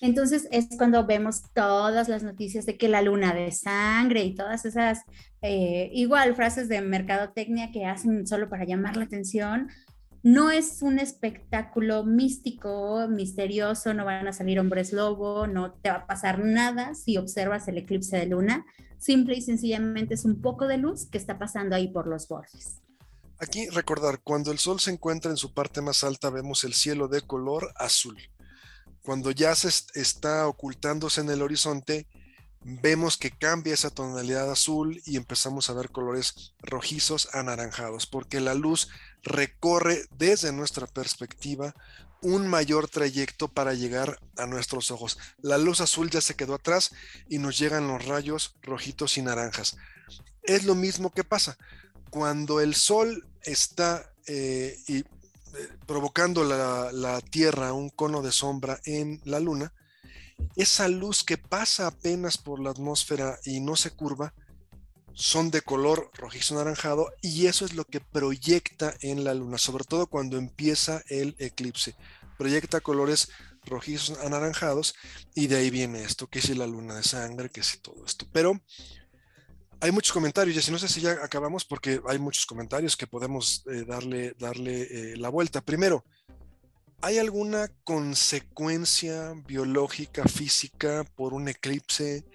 Entonces 0.02 0.48
es 0.52 0.68
cuando 0.78 1.06
vemos 1.06 1.44
todas 1.54 2.08
las 2.08 2.24
noticias 2.24 2.66
de 2.66 2.78
que 2.78 2.88
la 2.88 3.02
luna 3.02 3.34
de 3.34 3.52
sangre 3.52 4.24
y 4.24 4.36
todas 4.36 4.66
esas, 4.66 5.02
eh, 5.42 5.90
igual 5.94 6.36
frases 6.36 6.70
de 6.70 6.82
mercadotecnia 6.82 7.72
que 7.72 7.86
hacen 7.86 8.28
solo 8.28 8.50
para 8.50 8.66
llamar 8.66 8.96
la 8.96 9.06
atención. 9.06 9.70
No 10.24 10.52
es 10.52 10.82
un 10.82 11.00
espectáculo 11.00 12.04
místico, 12.04 13.08
misterioso, 13.08 13.94
no 13.94 14.06
van 14.06 14.28
a 14.28 14.34
salir 14.34 14.60
hombres 14.60 14.92
lobo, 14.92 15.48
no 15.48 15.74
te 15.74 15.90
va 15.90 15.98
a 15.98 16.08
pasar 16.08 16.40
nada 16.44 16.96
si 16.96 17.18
observas 17.18 17.68
el 17.68 17.78
eclipse 17.78 18.18
de 18.18 18.26
luna. 18.26 18.66
Simple 18.98 19.36
y 19.36 19.42
sencillamente 19.42 20.16
es 20.16 20.26
un 20.26 20.42
poco 20.42 20.68
de 20.68 20.78
luz 20.78 21.06
que 21.06 21.18
está 21.18 21.38
pasando 21.40 21.76
ahí 21.76 21.88
por 21.88 22.08
los 22.08 22.28
bordes. 22.28 22.82
Aquí 23.40 23.70
recordar, 23.70 24.20
cuando 24.24 24.52
el 24.52 24.58
sol 24.58 24.80
se 24.80 24.92
encuentra 24.92 25.30
en 25.30 25.38
su 25.38 25.54
parte 25.54 25.82
más 25.82 26.04
alta 26.04 26.32
vemos 26.32 26.64
el 26.64 26.74
cielo 26.74 27.08
de 27.08 27.22
color 27.22 27.72
azul. 27.76 28.18
Cuando 29.08 29.32
ya 29.32 29.56
se 29.56 29.70
está 29.94 30.50
ocultándose 30.50 31.22
en 31.22 31.30
el 31.30 31.42
horizonte, 31.42 32.08
vemos 32.60 33.16
que 33.16 33.32
cambia 33.32 33.74
esa 33.74 33.90
tonalidad 33.90 34.52
azul 34.52 35.02
y 35.06 35.16
empezamos 35.16 35.70
a 35.70 35.74
ver 35.74 35.92
colores 35.92 36.52
rojizos 36.60 37.30
anaranjados, 37.32 38.06
porque 38.06 38.42
la 38.42 38.54
luz 38.54 38.90
recorre 39.24 40.04
desde 40.18 40.52
nuestra 40.52 40.88
perspectiva 40.88 41.74
un 42.22 42.50
mayor 42.50 42.90
trayecto 42.90 43.48
para 43.48 43.74
llegar 43.74 44.20
a 44.36 44.46
nuestros 44.46 44.92
ojos. 44.92 45.18
La 45.38 45.58
luz 45.58 45.80
azul 45.80 46.10
ya 46.10 46.20
se 46.20 46.36
quedó 46.36 46.56
atrás 46.56 46.92
y 47.30 47.38
nos 47.38 47.58
llegan 47.58 47.88
los 47.88 48.04
rayos 48.04 48.58
rojitos 48.62 49.18
y 49.18 49.22
naranjas. 49.22 49.78
Es 50.44 50.66
lo 50.66 50.76
mismo 50.76 51.14
que 51.14 51.24
pasa 51.24 51.58
cuando 52.10 52.60
el 52.60 52.76
sol 52.76 53.26
está 53.44 54.12
eh, 54.26 54.78
y 54.86 55.06
provocando 55.86 56.44
la, 56.44 57.22
Tierra 57.22 57.74
un 57.74 57.90
cono 57.90 58.22
de 58.22 58.32
sombra 58.32 58.80
en 58.86 59.22
la 59.26 59.40
Luna, 59.40 59.74
esa 60.56 60.88
luz 60.88 61.24
que 61.24 61.38
pasa 61.38 61.88
apenas 61.88 62.38
por 62.38 62.60
la 62.60 62.70
atmósfera 62.70 63.40
y 63.44 63.60
no 63.60 63.76
se 63.76 63.92
curva, 63.92 64.34
son 65.14 65.50
de 65.50 65.62
color 65.62 66.12
rojizo 66.14 66.54
anaranjado 66.54 67.12
y 67.24 67.48
eso 67.48 67.66
es 67.66 67.74
lo 67.74 67.86
que 67.86 68.00
proyecta 68.00 68.96
en 69.02 69.24
la 69.24 69.34
luna, 69.34 69.58
sobre 69.58 69.84
todo 69.84 70.06
cuando 70.06 70.38
empieza 70.38 71.02
el 71.08 71.36
eclipse. 71.40 71.96
Proyecta 72.38 72.82
colores 72.82 73.30
rojizos 73.66 74.20
anaranjados 74.20 74.94
y 75.34 75.48
de 75.48 75.58
ahí 75.58 75.72
viene 75.72 76.04
esto, 76.04 76.28
que 76.28 76.38
es 76.38 76.56
la 76.56 76.68
luna 76.68 76.96
de 76.98 77.04
sangre, 77.04 77.50
que 77.50 77.62
es 77.62 77.82
todo 77.82 78.06
esto. 78.06 78.28
Pero 78.32 78.62
hay 79.80 79.92
muchos 79.92 80.12
comentarios, 80.12 80.68
y 80.68 80.72
no 80.72 80.80
sé 80.80 80.88
si 80.88 81.02
ya 81.02 81.12
acabamos 81.24 81.64
porque 81.64 82.02
hay 82.08 82.18
muchos 82.18 82.46
comentarios 82.46 82.98
que 82.98 83.08
podemos 83.08 83.64
eh, 83.68 83.84
darle, 83.86 84.34
darle 84.40 84.82
eh, 84.82 85.18
la 85.18 85.30
vuelta. 85.30 85.62
Primero, 85.62 86.04
¿hay 87.02 87.20
alguna 87.20 87.70
consecuencia 87.84 89.34
biológica, 89.46 90.24
física 90.24 91.06
por 91.16 91.34
un 91.34 91.48
eclipse? 91.48 92.26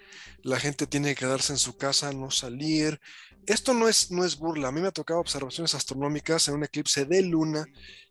La 0.42 0.60
gente 0.60 0.86
tiene 0.86 1.08
que 1.08 1.24
quedarse 1.24 1.52
en 1.52 1.58
su 1.58 1.76
casa, 1.76 2.12
no 2.12 2.30
salir. 2.30 3.00
Esto 3.46 3.74
no 3.74 3.88
es, 3.88 4.12
no 4.12 4.24
es 4.24 4.36
burla. 4.36 4.68
A 4.68 4.72
mí 4.72 4.80
me 4.80 4.88
ha 4.88 4.92
tocado 4.92 5.18
observaciones 5.18 5.74
astronómicas 5.74 6.46
en 6.46 6.54
un 6.54 6.64
eclipse 6.64 7.04
de 7.06 7.22
luna 7.22 7.66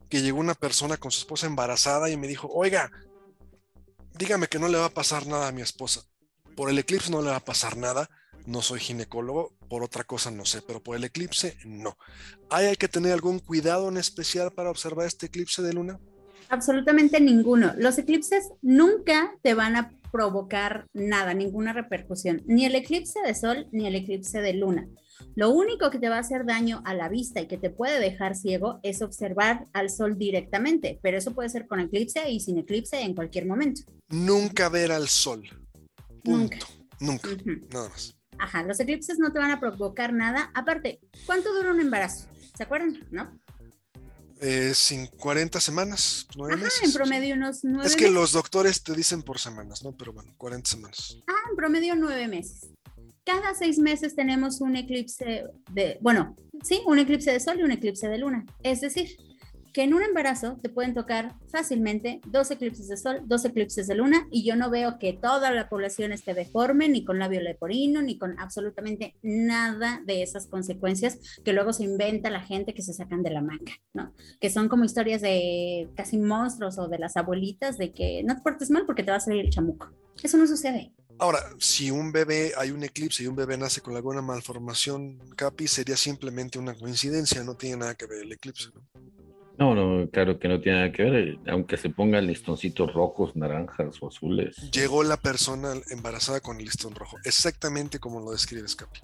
que 0.10 0.22
llegó 0.22 0.40
una 0.40 0.56
persona 0.56 0.98
con 0.98 1.10
su 1.10 1.20
esposa 1.20 1.48
embarazada 1.48 2.10
y 2.10 2.18
me 2.18 2.28
dijo, 2.28 2.50
oiga, 2.52 2.92
dígame 4.14 4.48
que 4.48 4.60
no 4.60 4.68
le 4.68 4.78
va 4.78 4.86
a 4.88 4.94
pasar 4.94 5.26
nada 5.26 5.48
a 5.48 5.52
mi 5.54 5.62
esposa. 5.62 6.02
Por 6.58 6.70
el 6.70 6.78
eclipse 6.80 7.10
no 7.10 7.22
le 7.22 7.30
va 7.30 7.38
a 7.38 7.46
pasar 7.46 7.78
nada 7.78 8.10
no 8.46 8.62
soy 8.62 8.80
ginecólogo, 8.80 9.54
por 9.70 9.84
otra 9.84 10.04
cosa 10.04 10.32
no 10.32 10.46
sé, 10.46 10.62
pero 10.62 10.82
por 10.82 10.96
el 10.96 11.04
eclipse 11.04 11.58
no. 11.66 11.98
¿Hay, 12.50 12.76
que 12.76 12.88
tener 12.88 13.14
algún 13.14 13.40
cuidado 13.40 13.90
en 13.90 13.98
especial 13.98 14.52
para 14.52 14.70
observar 14.70 15.08
este 15.08 15.28
eclipse 15.28 15.62
de 15.62 15.74
luna? 15.74 16.00
Absolutamente 16.50 17.22
ninguno. 17.22 17.74
Los 17.78 17.98
eclipses 17.98 18.50
nunca 18.62 19.34
te 19.42 19.54
van 19.54 19.76
a 19.76 19.92
provocar 20.12 20.88
nada, 20.94 21.34
ninguna 21.34 21.72
repercusión, 21.72 22.44
ni 22.46 22.66
el 22.66 22.76
eclipse 22.76 23.20
de 23.26 23.34
sol 23.34 23.68
ni 23.72 23.88
el 23.88 23.96
eclipse 23.96 24.42
de 24.42 24.54
luna. 24.54 24.88
Lo 25.36 25.52
único 25.52 25.90
que 25.92 26.00
te 26.00 26.10
va 26.10 26.18
a 26.18 26.22
hacer 26.22 26.46
daño 26.46 26.82
a 26.84 26.94
la 26.94 27.08
vista 27.08 27.40
y 27.40 27.48
que 27.48 27.58
te 27.58 27.70
puede 27.70 28.00
dejar 28.00 28.36
ciego 28.36 28.80
es 28.84 29.02
observar 29.02 29.66
al 29.72 29.90
sol 29.90 30.18
directamente, 30.18 31.00
pero 31.02 31.18
eso 31.18 31.34
puede 31.34 31.50
ser 31.50 31.68
con 31.68 31.80
eclipse 31.80 32.30
y 32.30 32.40
sin 32.40 32.58
eclipse 32.58 33.02
en 33.02 33.16
cualquier 33.16 33.46
momento. 33.46 33.84
Nunca 34.10 34.68
ver 34.68 34.92
al 34.92 35.08
sol. 35.08 35.44
Punto. 36.24 36.66
Nunca. 37.00 37.30
Nada 37.72 37.90
más. 37.90 38.16
Ajá, 38.42 38.64
los 38.64 38.80
eclipses 38.80 39.20
no 39.20 39.32
te 39.32 39.38
van 39.38 39.52
a 39.52 39.60
provocar 39.60 40.14
nada. 40.14 40.52
Aparte, 40.56 41.00
¿cuánto 41.28 41.54
dura 41.54 41.72
un 41.72 41.80
embarazo? 41.80 42.28
¿Se 42.58 42.64
acuerdan? 42.64 43.08
¿No? 43.12 43.40
Eh, 44.42 44.74
sin 44.74 45.06
40 45.06 45.60
semanas, 45.60 46.26
nueve 46.36 46.58
meses. 46.58 46.82
En 46.84 46.92
promedio 46.92 47.36
unos 47.36 47.64
nueve 47.64 47.88
Es 47.88 47.96
que 47.96 48.10
los 48.10 48.32
doctores 48.32 48.82
te 48.82 48.96
dicen 48.96 49.22
por 49.22 49.38
semanas, 49.38 49.84
¿no? 49.84 49.96
Pero 49.96 50.12
bueno, 50.12 50.34
40 50.38 50.68
semanas. 50.68 51.18
Ah, 51.28 51.50
en 51.52 51.56
promedio 51.56 51.96
nueve 51.96 52.28
meses. 52.28 52.72
Cada 53.24 53.54
seis 53.54 53.78
meses 53.78 54.16
tenemos 54.16 54.60
un 54.60 54.76
eclipse 54.76 55.44
de, 55.70 56.00
bueno, 56.02 56.36
sí, 56.64 56.82
un 56.88 56.98
eclipse 56.98 57.32
de 57.32 57.40
sol 57.40 57.60
y 57.60 57.64
un 57.64 57.72
eclipse 57.72 58.10
de 58.10 58.18
luna. 58.18 58.44
Es 58.64 58.82
decir, 58.82 59.16
que 59.74 59.84
en 59.84 59.94
un 59.94 60.04
embarazo 60.04 60.60
te 60.62 60.70
pueden 60.70 60.94
tocar 60.94 61.36
fácilmente 61.50 62.22
dos 62.28 62.52
eclipses 62.52 62.88
de 62.88 62.98
sol, 62.98 63.22
dos 63.26 63.46
eclipses 63.46 63.88
de 63.88 63.96
luna, 63.96 64.28
y 64.32 64.46
yo 64.46 64.56
no 64.56 64.70
veo 64.70 65.00
que 65.00 65.14
toda 65.14 65.52
la 65.52 65.70
población 65.70 66.12
esté 66.12 66.34
deforme, 66.34 66.90
ni 66.90 67.06
con 67.06 67.20
labio 67.20 67.42
leporino, 67.42 68.02
ni 68.02 68.18
con 68.18 68.40
absolutamente 68.40 69.16
nada 69.22 70.02
de 70.06 70.24
esas 70.24 70.48
consecuencias 70.48 71.20
que 71.44 71.54
luego 71.54 71.74
se 71.74 71.84
inventa 71.84 72.30
la 72.30 72.42
gente 72.42 72.74
que 72.74 72.82
se 72.82 72.94
sacan 72.94 73.24
de 73.24 73.32
la 73.32 73.42
manga, 73.42 73.74
¿no? 73.94 74.14
Que 74.40 74.50
son 74.50 74.70
como 74.70 74.86
historias 74.86 75.22
de 75.22 75.90
casi 75.96 76.18
monstruos 76.18 76.78
o 76.78 76.88
de 76.88 77.00
las 77.00 77.18
abuelitas 77.18 77.78
de 77.78 77.92
que 77.92 78.24
no 78.24 78.36
te 78.36 78.42
portes 78.42 78.70
mal 78.70 78.86
porque 78.86 79.04
te 79.04 79.12
va 79.12 79.18
a 79.18 79.22
salir 79.22 79.46
el 79.46 79.52
chamuco. 79.52 79.92
Eso 80.22 80.38
no 80.38 80.48
sucede. 80.48 80.94
Ahora, 81.20 81.40
si 81.60 81.92
un 81.92 82.12
bebé, 82.12 82.54
hay 82.58 82.72
un 82.72 82.84
eclipse 82.84 83.24
y 83.24 83.28
un 83.28 83.36
bebé 83.36 83.56
nace 83.56 83.82
con 83.82 83.96
alguna 83.96 84.24
malformación, 84.24 85.20
Capi, 85.36 85.68
sería 85.68 85.96
simplemente 85.96 86.58
una 86.58 86.74
coincidencia, 86.74 87.44
no 87.44 87.56
tiene 87.56 87.78
nada 87.78 87.96
que 87.96 88.08
ver 88.08 88.24
el 88.24 88.32
eclipse, 88.32 88.70
¿no? 88.74 88.82
No, 89.62 89.76
no, 89.76 90.10
claro 90.10 90.40
que 90.40 90.48
no 90.48 90.60
tiene 90.60 90.80
nada 90.80 90.92
que 90.92 91.04
ver, 91.04 91.16
eh, 91.16 91.40
aunque 91.48 91.78
se 91.78 91.92
pongan 91.92 92.26
listoncitos 92.26 92.92
rojos, 92.92 93.36
naranjas 93.36 93.96
o 94.02 94.08
azules. 94.08 94.56
Llegó 94.72 95.04
la 95.04 95.18
persona 95.18 95.74
embarazada 95.92 96.40
con 96.40 96.58
el 96.58 96.66
listón 96.66 96.96
rojo, 96.96 97.18
exactamente 97.26 98.00
como 98.00 98.22
lo 98.22 98.32
describes, 98.32 98.76
Capi. 98.76 99.02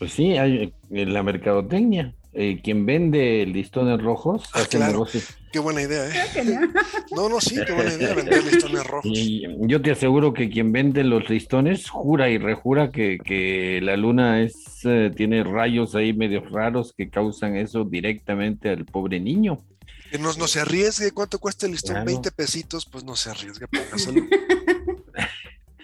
Pues 0.00 0.12
sí, 0.12 0.36
hay 0.36 0.74
en 0.90 1.14
la 1.14 1.22
mercadotecnia. 1.22 2.12
Eh, 2.36 2.60
quien 2.62 2.84
vende 2.84 3.46
listones 3.46 4.02
rojos 4.02 4.42
ah, 4.52 4.60
hace 4.60 4.76
claro. 4.76 5.06
Qué 5.52 5.60
buena 5.60 5.82
idea, 5.82 6.08
¿eh? 6.08 6.68
No. 7.14 7.28
no, 7.28 7.40
sí, 7.40 7.56
qué 7.64 7.72
buena 7.72 7.94
idea 7.94 8.12
vender 8.12 8.42
listones 8.52 8.84
rojos. 8.84 9.10
Y 9.12 9.46
yo 9.60 9.80
te 9.80 9.92
aseguro 9.92 10.32
que 10.32 10.50
quien 10.50 10.72
vende 10.72 11.04
los 11.04 11.30
listones 11.30 11.88
jura 11.88 12.28
y 12.30 12.38
rejura 12.38 12.90
que, 12.90 13.18
que 13.24 13.78
la 13.80 13.96
luna 13.96 14.42
es 14.42 14.84
eh, 14.84 15.12
tiene 15.14 15.44
rayos 15.44 15.94
ahí 15.94 16.12
medio 16.12 16.40
raros 16.40 16.92
que 16.96 17.08
causan 17.08 17.56
eso 17.56 17.84
directamente 17.84 18.68
al 18.68 18.84
pobre 18.84 19.20
niño. 19.20 19.58
Que 20.10 20.18
no, 20.18 20.32
no 20.32 20.48
se 20.48 20.60
arriesgue, 20.60 21.12
¿cuánto 21.12 21.38
cuesta 21.38 21.66
el 21.66 21.72
listón? 21.72 22.04
20 22.04 22.32
pesitos, 22.32 22.86
pues 22.86 23.04
no 23.04 23.14
se 23.14 23.30
arriesgue, 23.30 23.68
póngaselo. 23.68 24.22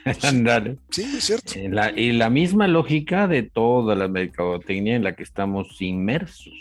Andale. 0.23 0.79
Sí, 0.91 1.03
es 1.17 1.25
cierto. 1.25 1.53
Eh, 1.57 1.71
y 1.97 2.13
la 2.13 2.31
misma 2.31 2.69
lógica 2.69 3.27
de 3.27 3.43
toda 3.43 3.95
la 3.95 4.09
mercadotecnia 4.09 4.97
en 4.97 5.05
la 5.05 5.15
que 5.15 5.23
estamos 5.23 5.81
inmersos. 5.81 6.55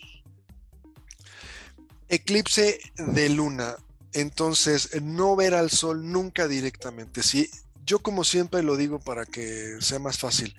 Eclipse 2.08 2.80
de 2.98 3.30
luna. 3.30 3.76
Entonces, 4.14 5.02
no 5.02 5.36
ver 5.36 5.54
al 5.54 5.70
sol 5.70 6.12
nunca 6.12 6.48
directamente. 6.48 7.22
Si, 7.22 7.50
yo 7.86 8.00
como 8.00 8.24
siempre 8.24 8.64
lo 8.64 8.76
digo 8.76 9.00
para 9.00 9.26
que 9.26 9.78
sea 9.80 10.00
más 10.00 10.18
fácil. 10.18 10.56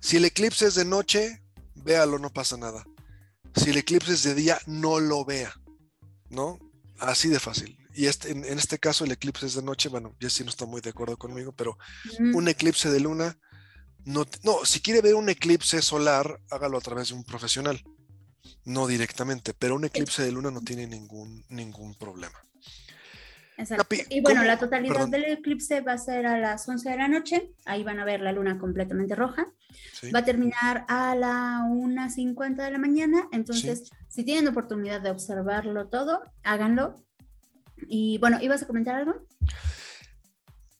Si 0.00 0.16
el 0.16 0.24
eclipse 0.24 0.66
es 0.66 0.74
de 0.74 0.84
noche, 0.84 1.40
véalo, 1.76 2.18
no 2.18 2.30
pasa 2.30 2.56
nada. 2.56 2.84
Si 3.54 3.70
el 3.70 3.78
eclipse 3.78 4.12
es 4.12 4.22
de 4.24 4.34
día, 4.34 4.58
no 4.66 5.00
lo 5.00 5.24
vea. 5.24 5.52
¿No? 6.30 6.58
Así 6.98 7.28
de 7.28 7.40
fácil 7.40 7.78
y 7.98 8.06
este, 8.06 8.30
en, 8.30 8.44
este 8.44 8.78
caso 8.78 9.04
el 9.04 9.10
eclipse 9.10 9.44
es 9.44 9.56
de 9.56 9.62
noche, 9.62 9.88
bueno, 9.88 10.14
Jessy 10.20 10.44
no 10.44 10.50
está 10.50 10.66
muy 10.66 10.80
de 10.80 10.90
acuerdo 10.90 11.16
conmigo, 11.16 11.50
pero 11.50 11.76
un 12.32 12.46
eclipse 12.46 12.92
de 12.92 13.00
luna, 13.00 13.36
no, 14.04 14.24
no, 14.44 14.64
si 14.64 14.78
quiere 14.78 15.00
ver 15.00 15.16
un 15.16 15.28
eclipse 15.28 15.82
solar, 15.82 16.38
hágalo 16.48 16.78
a 16.78 16.80
través 16.80 17.08
de 17.08 17.14
un 17.14 17.24
profesional, 17.24 17.82
no 18.64 18.86
directamente, 18.86 19.52
pero 19.52 19.74
un 19.74 19.84
eclipse 19.84 20.22
de 20.22 20.30
luna 20.30 20.52
no 20.52 20.60
tiene 20.60 20.86
ningún, 20.86 21.44
ningún 21.48 21.96
problema. 21.96 22.38
Exacto. 23.56 23.96
y 24.08 24.20
bueno, 24.20 24.44
la 24.44 24.60
totalidad 24.60 25.08
del 25.08 25.24
eclipse 25.24 25.80
va 25.80 25.94
a 25.94 25.98
ser 25.98 26.26
a 26.26 26.38
las 26.38 26.68
11 26.68 26.90
de 26.90 26.96
la 26.96 27.08
noche, 27.08 27.50
ahí 27.64 27.82
van 27.82 27.98
a 27.98 28.04
ver 28.04 28.20
la 28.20 28.30
luna 28.30 28.60
completamente 28.60 29.16
roja. 29.16 29.48
Va 30.14 30.20
a 30.20 30.24
terminar 30.24 30.84
a 30.86 31.16
la 31.16 31.62
1.50 31.68 32.64
de 32.64 32.70
la 32.70 32.78
mañana, 32.78 33.28
entonces 33.32 33.90
si 34.08 34.24
tienen 34.24 34.48
oportunidad 34.48 35.00
de 35.00 35.10
observarlo 35.10 35.88
todo, 35.88 36.22
háganlo. 36.42 36.94
Y 37.88 38.18
bueno, 38.18 38.38
¿ibas 38.40 38.62
a 38.62 38.66
comentar 38.66 38.96
algo? 38.96 39.14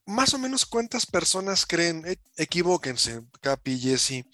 Más 0.07 0.33
o 0.33 0.39
menos 0.39 0.65
cuántas 0.65 1.07
personas 1.07 1.67
creen, 1.67 2.05
e, 2.07 2.19
equivóquense, 2.37 3.23
Capi, 3.41 3.79
Jesse. 3.79 4.25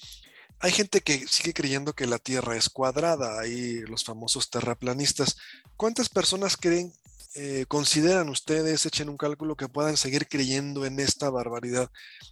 Hay 0.61 0.71
gente 0.71 1.01
que 1.01 1.27
sigue 1.27 1.53
creyendo 1.53 1.95
que 1.95 2.07
la 2.07 2.19
Tierra 2.19 2.57
es 2.57 2.71
cuadrada, 2.71 3.41
hay 3.41 3.81
los 3.83 4.05
famosos 4.05 4.51
terraplanistas. 4.51 5.37
¿Cuántas 5.77 6.09
personas 6.09 6.57
creen, 6.57 6.93
eh, 7.35 7.67
consideran 7.67 8.29
ustedes, 8.29 8.87
echen 8.87 9.09
un 9.09 9.17
cálculo, 9.17 9.57
que 9.57 9.69
puedan 9.69 9.97
seguir 9.97 10.29
creyendo 10.29 10.87
en 10.87 11.01
esta 11.01 11.29
barbaridad, 11.29 11.91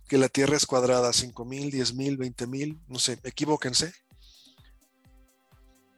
que 0.09 0.19
la 0.19 0.29
Tierra 0.29 0.57
es 0.57 0.65
cuadrada? 0.65 1.11
¿5 1.11 1.45
mil, 1.45 1.71
10 1.71 1.95
mil, 1.95 2.17
20 2.17 2.47
mil? 2.47 2.81
No 2.87 3.01
sé, 3.01 3.19
equivóquense. 3.25 3.93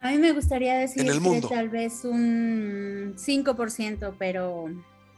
A 0.05 0.11
mí 0.11 0.19
me 0.19 0.33
gustaría 0.33 0.75
decir 0.75 1.03
que 1.03 1.41
tal 1.49 1.71
vez 1.71 2.05
un 2.05 3.15
5%, 3.17 4.15
pero 4.19 4.67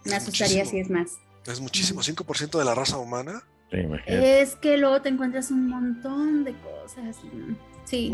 me 0.05 0.14
asustaría 0.14 0.64
si 0.64 0.78
es 0.78 0.89
más. 0.89 1.18
Es 1.45 1.59
muchísimo, 1.59 2.03
5% 2.03 2.57
de 2.57 2.64
la 2.64 2.72
raza 2.72 2.97
humana. 2.97 3.43
es 4.07 4.55
que 4.55 4.76
luego 4.76 5.03
te 5.03 5.09
encuentras 5.09 5.51
un 5.51 5.68
montón 5.68 6.45
de 6.45 6.55
cosas. 6.61 7.16
Sí. 7.84 8.12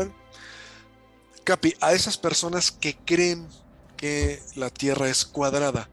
Capi, 1.43 1.75
a 1.79 1.93
esas 1.93 2.17
personas 2.17 2.71
que 2.71 2.95
creen 3.05 3.47
que 3.95 4.39
la 4.55 4.71
Tierra 4.71 5.09
es 5.09 5.25
cuadrada, 5.25 5.91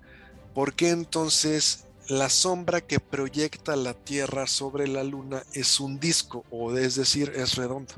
¿por 0.54 0.72
qué 0.72 0.88
entonces 0.88 1.84
la 2.08 2.30
sombra 2.30 2.80
que 2.80 3.00
proyecta 3.00 3.76
la 3.76 3.92
Tierra 3.92 4.46
sobre 4.46 4.88
la 4.88 5.04
Luna 5.04 5.42
es 5.52 5.78
un 5.78 6.00
disco, 6.00 6.42
o 6.50 6.74
es 6.74 6.96
decir, 6.96 7.34
es 7.36 7.56
redonda? 7.56 7.96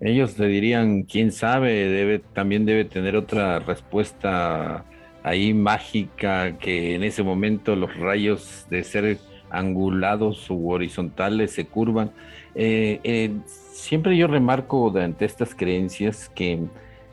Ellos 0.00 0.34
te 0.34 0.46
dirían, 0.46 1.04
quién 1.04 1.32
sabe, 1.32 2.20
también 2.32 2.66
debe 2.66 2.84
tener 2.84 3.16
otra 3.16 3.58
respuesta 3.58 4.84
ahí 5.22 5.54
mágica 5.54 6.58
que 6.58 6.94
en 6.94 7.02
ese 7.02 7.22
momento 7.22 7.74
los 7.74 7.96
rayos 7.96 8.66
de 8.70 8.84
ser 8.84 9.18
angulados 9.50 10.50
u 10.50 10.70
horizontales 10.70 11.52
se 11.52 11.66
curvan. 11.66 12.10
Eh, 12.54 13.00
eh, 13.04 13.32
siempre 13.72 14.16
yo 14.16 14.26
remarco 14.26 14.92
ante 14.98 15.24
estas 15.24 15.54
creencias 15.54 16.28
que, 16.28 16.60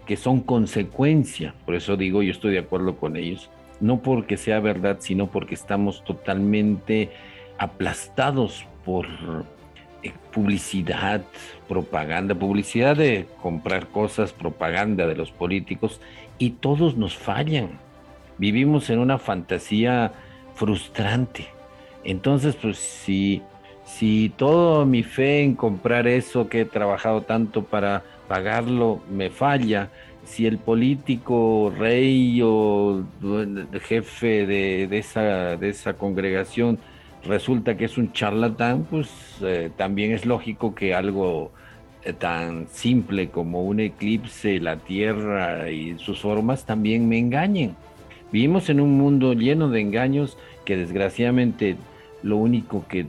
que 0.06 0.18
son 0.18 0.42
consecuencia, 0.42 1.56
por 1.66 1.76
eso 1.76 1.96
digo, 1.96 2.22
yo 2.22 2.32
estoy 2.32 2.52
de 2.52 2.60
acuerdo 2.60 2.98
con 2.98 3.16
ellos, 3.16 3.50
no 3.80 4.02
porque 4.02 4.38
sea 4.38 4.60
verdad, 4.60 4.98
sino 5.00 5.28
porque 5.28 5.56
estamos 5.56 6.04
totalmente 6.04 7.10
aplastados 7.58 8.66
por, 8.84 9.06
publicidad, 10.34 11.22
propaganda, 11.68 12.36
publicidad 12.36 12.96
de 12.96 13.28
comprar 13.42 13.88
cosas, 13.88 14.34
propaganda 14.34 15.08
de 15.08 15.16
los 15.16 15.32
políticos, 15.32 16.02
y 16.38 16.52
todos 16.52 16.98
nos 16.98 17.16
fallan. 17.16 17.70
Vivimos 18.38 18.90
en 18.90 19.00
una 19.00 19.18
fantasía 19.18 20.14
frustrante. 20.56 21.48
Entonces, 22.04 22.56
pues 22.56 22.78
si, 22.78 23.42
si 23.86 24.32
toda 24.36 24.86
mi 24.86 25.04
fe 25.04 25.44
en 25.44 25.56
comprar 25.56 26.08
eso 26.08 26.50
que 26.50 26.62
he 26.62 26.66
trabajado 26.66 27.22
tanto 27.22 27.64
para 27.64 28.04
pagarlo 28.28 29.02
me 29.12 29.30
falla, 29.30 29.90
si 30.26 30.46
el 30.46 30.58
político 30.58 31.74
rey 31.78 32.42
o 32.44 33.04
jefe 33.82 34.46
de, 34.46 34.88
de, 34.88 34.98
esa, 34.98 35.58
de 35.58 35.70
esa 35.70 35.94
congregación 35.94 36.80
resulta 37.26 37.78
que 37.78 37.86
es 37.86 37.98
un 37.98 38.14
charlatán, 38.14 38.86
pues 38.90 39.10
eh, 39.42 39.70
también 39.76 40.12
es 40.12 40.26
lógico 40.26 40.74
que 40.76 40.94
algo 40.94 41.52
eh, 42.04 42.14
tan 42.14 42.68
simple 42.68 43.30
como 43.30 43.64
un 43.64 43.80
eclipse, 43.80 44.60
la 44.60 44.78
Tierra 44.78 45.70
y 45.70 45.98
sus 46.00 46.22
formas 46.22 46.66
también 46.66 47.08
me 47.08 47.20
engañen. 47.20 47.76
Vivimos 48.32 48.70
en 48.70 48.80
un 48.80 48.98
mundo 48.98 49.34
lleno 49.34 49.70
de 49.70 49.82
engaños 49.82 50.38
que 50.66 50.78
desgraciadamente 50.78 51.76
lo 52.24 52.38
único 52.38 52.86
que, 52.88 53.08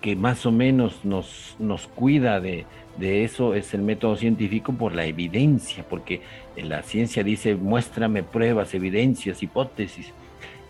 que 0.00 0.16
más 0.16 0.46
o 0.46 0.52
menos 0.52 1.04
nos, 1.04 1.56
nos 1.58 1.86
cuida 1.86 2.40
de, 2.40 2.66
de 2.98 3.24
eso 3.24 3.54
es 3.54 3.72
el 3.74 3.82
método 3.82 4.16
científico 4.16 4.72
por 4.72 4.94
la 4.94 5.06
evidencia, 5.06 5.84
porque 5.88 6.20
la 6.56 6.82
ciencia 6.82 7.22
dice 7.22 7.54
muéstrame 7.54 8.22
pruebas, 8.22 8.74
evidencias, 8.74 9.42
hipótesis. 9.42 10.12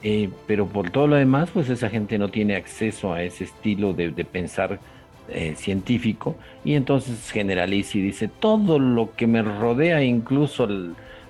Eh, 0.07 0.29
pero 0.47 0.67
por 0.67 0.91
todo 0.91 1.07
lo 1.07 1.17
demás, 1.17 1.49
pues 1.53 1.71
esa 1.71 1.89
gente 1.89 2.19
no 2.19 2.29
tiene 2.29 2.57
acceso 2.57 3.15
a 3.15 3.23
ese 3.23 3.45
estilo 3.45 3.95
de, 3.95 4.11
pensar 4.25 4.79
eh, 5.31 5.55
científico 5.57 6.37
y 6.63 6.75
entonces 6.75 7.31
generaliza 7.31 7.97
y 7.97 8.03
dice 8.03 8.29
todo 8.29 8.79
lo 8.79 9.17
que 9.17 9.27
me 9.27 9.41
rodea, 9.43 10.05
incluso 10.05 10.69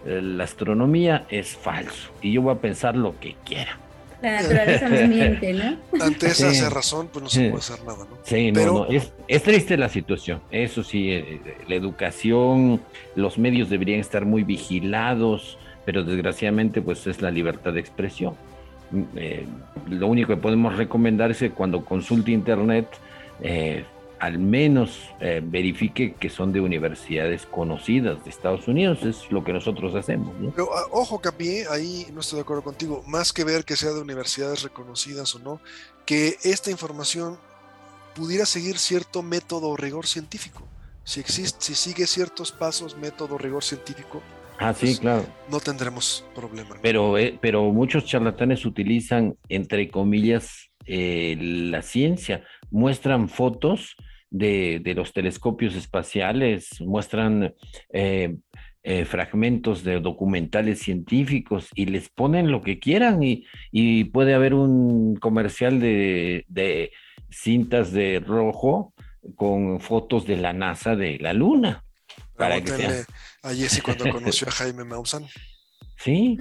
la 0.04 0.44
astronomía, 0.44 1.24
es 1.30 1.56
falso 1.56 2.10
y 2.20 2.32
yo 2.32 2.42
voy 2.42 2.54
a 2.54 2.58
pensar 2.58 2.96
lo 2.96 3.18
que 3.20 3.36
quiera. 3.44 3.78
La 4.20 4.42
naturaleza 4.42 4.88
nos 4.88 5.08
miente, 5.08 5.52
¿no? 5.52 5.76
Ante 6.04 6.26
esa 6.26 6.70
razón, 6.70 7.08
pues 7.12 7.22
no 7.22 7.28
se 7.28 7.50
puede 7.50 7.60
hacer 7.60 7.84
nada, 7.84 8.06
¿no? 8.10 8.18
Sí, 8.24 8.50
no, 8.50 8.86
Es, 8.86 9.12
es, 9.28 9.42
triste 9.42 9.76
la 9.76 9.88
situación. 9.88 10.40
Eso 10.50 10.82
sí, 10.82 11.10
eh, 11.10 11.40
la 11.68 11.74
educación, 11.74 12.80
los 13.14 13.38
medios 13.38 13.68
deberían 13.68 14.00
estar 14.00 14.24
muy 14.24 14.42
vigilados, 14.42 15.58
pero 15.84 16.02
desgraciadamente, 16.02 16.80
pues 16.80 17.06
es 17.06 17.20
la 17.20 17.30
libertad 17.30 17.74
de 17.74 17.80
expresión. 17.80 18.34
Eh, 19.16 19.46
lo 19.88 20.06
único 20.06 20.28
que 20.28 20.36
podemos 20.36 20.76
recomendar 20.76 21.30
es 21.30 21.38
que 21.38 21.50
cuando 21.50 21.84
consulte 21.84 22.30
Internet, 22.30 22.88
eh, 23.40 23.84
al 24.20 24.38
menos 24.38 25.10
eh, 25.20 25.42
verifique 25.44 26.14
que 26.14 26.30
son 26.30 26.52
de 26.52 26.60
universidades 26.60 27.46
conocidas 27.46 28.24
de 28.24 28.30
Estados 28.30 28.66
Unidos, 28.68 29.02
es 29.02 29.30
lo 29.30 29.44
que 29.44 29.52
nosotros 29.52 29.94
hacemos. 29.94 30.34
Pero 30.54 30.74
ah, 30.74 30.86
ojo, 30.92 31.20
Capi, 31.20 31.62
ahí 31.70 32.06
no 32.12 32.20
estoy 32.20 32.38
de 32.38 32.42
acuerdo 32.42 32.62
contigo, 32.62 33.02
más 33.06 33.32
que 33.32 33.44
ver 33.44 33.64
que 33.64 33.76
sea 33.76 33.90
de 33.90 34.00
universidades 34.00 34.62
reconocidas 34.62 35.34
o 35.34 35.40
no, 35.40 35.60
que 36.06 36.36
esta 36.42 36.70
información 36.70 37.38
pudiera 38.14 38.46
seguir 38.46 38.78
cierto 38.78 39.22
método 39.22 39.68
o 39.68 39.76
rigor 39.76 40.06
científico. 40.06 40.62
Si, 41.04 41.20
existe, 41.20 41.58
si 41.60 41.74
sigue 41.74 42.06
ciertos 42.06 42.50
pasos, 42.50 42.96
método, 42.96 43.36
rigor 43.36 43.62
científico, 43.62 44.22
Ah, 44.58 44.72
sí, 44.72 44.96
claro. 44.98 45.26
No 45.50 45.60
tendremos 45.60 46.24
problema. 46.34 46.76
Pero, 46.80 47.18
eh, 47.18 47.38
pero 47.40 47.64
muchos 47.72 48.04
charlatanes 48.04 48.64
utilizan, 48.64 49.36
entre 49.48 49.88
comillas, 49.88 50.70
eh, 50.86 51.36
la 51.38 51.82
ciencia. 51.82 52.44
Muestran 52.70 53.28
fotos 53.28 53.96
de, 54.30 54.80
los 54.96 55.12
telescopios 55.12 55.74
espaciales, 55.74 56.80
muestran 56.80 57.54
eh, 57.92 58.36
fragmentos 59.06 59.82
de 59.82 60.00
documentales 60.00 60.80
científicos 60.80 61.68
y 61.74 61.86
les 61.86 62.08
ponen 62.10 62.50
lo 62.50 62.60
que 62.60 62.78
quieran 62.78 63.22
y, 63.22 63.46
y 63.72 64.04
puede 64.04 64.34
haber 64.34 64.54
un 64.54 65.16
comercial 65.16 65.80
de, 65.80 66.44
de 66.48 66.92
cintas 67.30 67.92
de 67.92 68.20
rojo 68.20 68.92
con 69.36 69.80
fotos 69.80 70.26
de 70.26 70.36
la 70.36 70.52
NASA 70.52 70.96
de 70.96 71.18
la 71.18 71.32
Luna. 71.32 71.84
Para 72.36 72.62
que 72.62 73.04
a 73.42 73.54
Jesse 73.54 73.82
cuando 73.82 74.10
conoció 74.10 74.48
a 74.48 74.52
Jaime 74.52 74.84
Maussan. 74.84 75.26
Sí, 75.96 76.36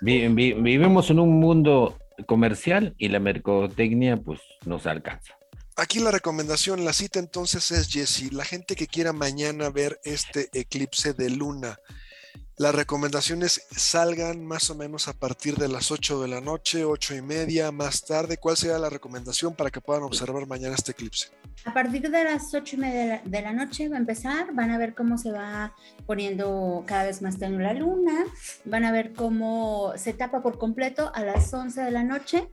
vivimos 0.00 1.10
en 1.10 1.18
un 1.18 1.40
mundo 1.40 1.98
comercial 2.26 2.94
y 2.96 3.08
la 3.08 3.18
mercotecnia 3.18 4.16
pues 4.16 4.40
nos 4.64 4.86
alcanza. 4.86 5.34
Aquí 5.76 6.00
la 6.00 6.10
recomendación, 6.10 6.84
la 6.84 6.92
cita 6.92 7.18
entonces 7.18 7.70
es 7.70 7.88
Jesse, 7.88 8.32
la 8.32 8.44
gente 8.44 8.74
que 8.74 8.86
quiera 8.86 9.12
mañana 9.12 9.70
ver 9.70 10.00
este 10.02 10.48
eclipse 10.52 11.12
de 11.12 11.30
luna, 11.30 11.78
las 12.58 12.74
recomendaciones 12.74 13.66
salgan 13.70 14.44
más 14.44 14.68
o 14.70 14.74
menos 14.74 15.06
a 15.06 15.12
partir 15.12 15.56
de 15.56 15.68
las 15.68 15.92
8 15.92 16.20
de 16.20 16.28
la 16.28 16.40
noche, 16.40 16.84
8 16.84 17.14
y 17.14 17.22
media, 17.22 17.70
más 17.70 18.04
tarde. 18.04 18.36
¿Cuál 18.36 18.56
sería 18.56 18.78
la 18.78 18.90
recomendación 18.90 19.54
para 19.54 19.70
que 19.70 19.80
puedan 19.80 20.02
observar 20.02 20.46
mañana 20.46 20.74
este 20.74 20.90
eclipse? 20.90 21.28
A 21.64 21.72
partir 21.72 22.10
de 22.10 22.24
las 22.24 22.52
8 22.52 22.76
y 22.76 22.78
media 22.78 23.22
de 23.24 23.42
la, 23.42 23.52
noche 23.52 23.88
va 23.88 23.96
a 23.96 24.00
empezar, 24.00 24.52
van 24.54 24.72
a 24.72 24.78
ver 24.78 24.94
cómo 24.94 25.18
se 25.18 25.30
va 25.30 25.72
poniendo 26.04 26.82
cada 26.84 27.04
vez 27.04 27.22
más 27.22 27.38
tenue 27.38 27.62
la 27.62 27.74
luna, 27.74 28.24
van 28.64 28.84
a 28.84 28.90
ver 28.90 29.12
cómo 29.12 29.92
se 29.96 30.12
tapa 30.12 30.42
por 30.42 30.58
completo 30.58 31.12
a 31.14 31.22
las 31.22 31.54
11 31.54 31.80
de 31.80 31.90
la 31.92 32.02
noche 32.02 32.48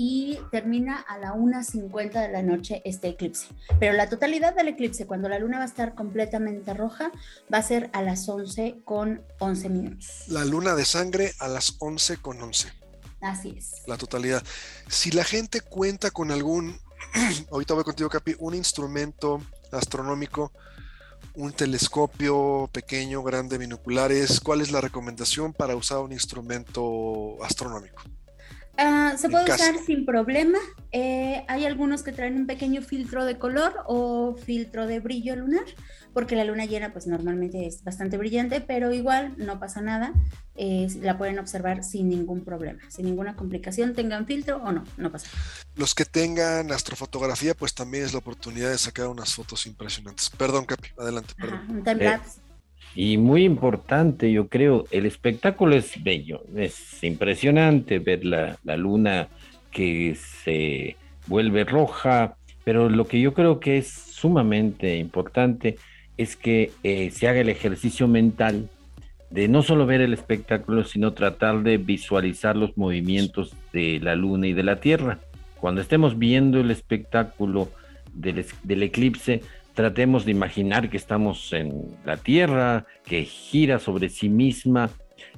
y 0.00 0.38
termina 0.52 0.96
a 0.96 1.18
la 1.18 1.32
1.50 1.32 2.22
de 2.22 2.28
la 2.28 2.40
noche 2.40 2.82
este 2.84 3.08
eclipse. 3.08 3.48
Pero 3.80 3.94
la 3.94 4.08
totalidad 4.08 4.54
del 4.54 4.68
eclipse, 4.68 5.08
cuando 5.08 5.28
la 5.28 5.40
luna 5.40 5.58
va 5.58 5.64
a 5.64 5.66
estar 5.66 5.96
completamente 5.96 6.72
roja, 6.72 7.10
va 7.52 7.58
a 7.58 7.62
ser 7.64 7.90
a 7.92 8.02
las 8.02 8.28
11 8.28 8.82
con 8.84 9.24
11 9.40 9.68
minutos. 9.70 10.22
La 10.28 10.44
luna 10.44 10.76
de 10.76 10.84
sangre 10.84 11.32
a 11.40 11.48
las 11.48 11.74
11 11.80 12.18
con 12.18 12.40
11. 12.40 12.68
Así 13.20 13.56
es. 13.58 13.82
La 13.88 13.96
totalidad. 13.96 14.40
Si 14.86 15.10
la 15.10 15.24
gente 15.24 15.62
cuenta 15.62 16.12
con 16.12 16.30
algún, 16.30 16.78
ahorita 17.50 17.74
voy 17.74 17.82
contigo, 17.82 18.08
Capi, 18.08 18.36
un 18.38 18.54
instrumento 18.54 19.42
astronómico, 19.72 20.52
un 21.34 21.52
telescopio 21.52 22.70
pequeño, 22.72 23.24
grande, 23.24 23.58
binoculares, 23.58 24.38
¿cuál 24.38 24.60
es 24.60 24.70
la 24.70 24.80
recomendación 24.80 25.52
para 25.52 25.74
usar 25.74 25.98
un 25.98 26.12
instrumento 26.12 27.42
astronómico? 27.42 28.00
Ah, 28.78 29.14
se 29.18 29.28
puede 29.28 29.52
usar 29.52 29.74
sin 29.84 30.06
problema. 30.06 30.58
Eh, 30.92 31.44
hay 31.48 31.66
algunos 31.66 32.04
que 32.04 32.12
traen 32.12 32.36
un 32.36 32.46
pequeño 32.46 32.80
filtro 32.80 33.24
de 33.24 33.36
color 33.36 33.74
o 33.86 34.36
filtro 34.36 34.86
de 34.86 35.00
brillo 35.00 35.34
lunar, 35.34 35.64
porque 36.14 36.36
la 36.36 36.44
luna 36.44 36.64
llena 36.64 36.92
pues 36.92 37.08
normalmente 37.08 37.66
es 37.66 37.82
bastante 37.82 38.16
brillante, 38.16 38.60
pero 38.60 38.92
igual 38.92 39.34
no 39.36 39.58
pasa 39.58 39.80
nada. 39.80 40.12
la 40.54 41.18
pueden 41.18 41.40
observar 41.40 41.82
sin 41.82 42.08
ningún 42.08 42.44
problema, 42.44 42.80
sin 42.88 43.06
ninguna 43.06 43.34
complicación, 43.34 43.94
tengan 43.94 44.26
filtro 44.26 44.58
o 44.58 44.70
no, 44.70 44.84
no 44.96 45.10
pasa 45.10 45.26
nada. 45.26 45.44
Los 45.74 45.94
que 45.94 46.04
tengan 46.04 46.70
astrofotografía 46.70 47.54
pues 47.54 47.74
también 47.74 48.04
es 48.04 48.12
la 48.12 48.20
oportunidad 48.20 48.70
de 48.70 48.78
sacar 48.78 49.08
unas 49.08 49.34
fotos 49.34 49.66
impresionantes. 49.66 50.30
Perdón, 50.30 50.66
Capi, 50.66 50.90
adelante. 50.96 51.34
Perdón. 51.36 51.66
un 51.68 51.82
y 53.00 53.16
muy 53.16 53.44
importante, 53.44 54.32
yo 54.32 54.48
creo, 54.48 54.84
el 54.90 55.06
espectáculo 55.06 55.76
es 55.76 56.02
bello, 56.02 56.42
es 56.56 57.04
impresionante 57.04 58.00
ver 58.00 58.24
la, 58.24 58.58
luna 58.76 59.28
que 59.70 60.16
se 60.16 60.96
vuelve 61.28 61.62
roja, 61.62 62.34
pero 62.64 62.88
lo 62.88 63.06
que 63.06 63.20
yo 63.20 63.34
creo 63.34 63.60
que 63.60 63.78
es 63.78 63.86
sumamente 63.86 64.96
importante 64.96 65.78
es 66.16 66.34
que 66.34 66.72
eh, 66.82 67.12
se 67.12 67.28
haga 67.28 67.38
el 67.38 67.50
ejercicio 67.50 68.08
mental 68.08 68.68
de 69.30 69.46
no 69.46 69.62
solo 69.62 69.86
ver 69.86 70.00
el 70.00 70.12
espectáculo, 70.12 70.82
sino 70.82 71.12
tratar 71.12 71.62
de 71.62 71.76
visualizar 71.76 72.56
los 72.56 72.76
movimientos 72.76 73.54
de 73.72 74.00
la 74.02 74.16
luna 74.16 74.48
y 74.48 74.54
de 74.54 74.64
la 74.64 74.80
tierra. 74.80 75.20
Cuando 75.60 75.80
estemos 75.80 76.18
viendo 76.18 76.58
el 76.58 76.72
espectáculo 76.72 77.70
del, 78.12 78.44
del 78.64 78.82
eclipse, 78.82 79.42
tratemos 79.78 80.24
de 80.24 80.32
imaginar 80.32 80.90
que 80.90 80.96
estamos 80.96 81.52
en 81.52 81.96
la 82.04 82.16
Tierra, 82.16 82.84
que 83.04 83.22
gira 83.22 83.78
sobre 83.78 84.08
sí 84.08 84.28
misma 84.28 84.90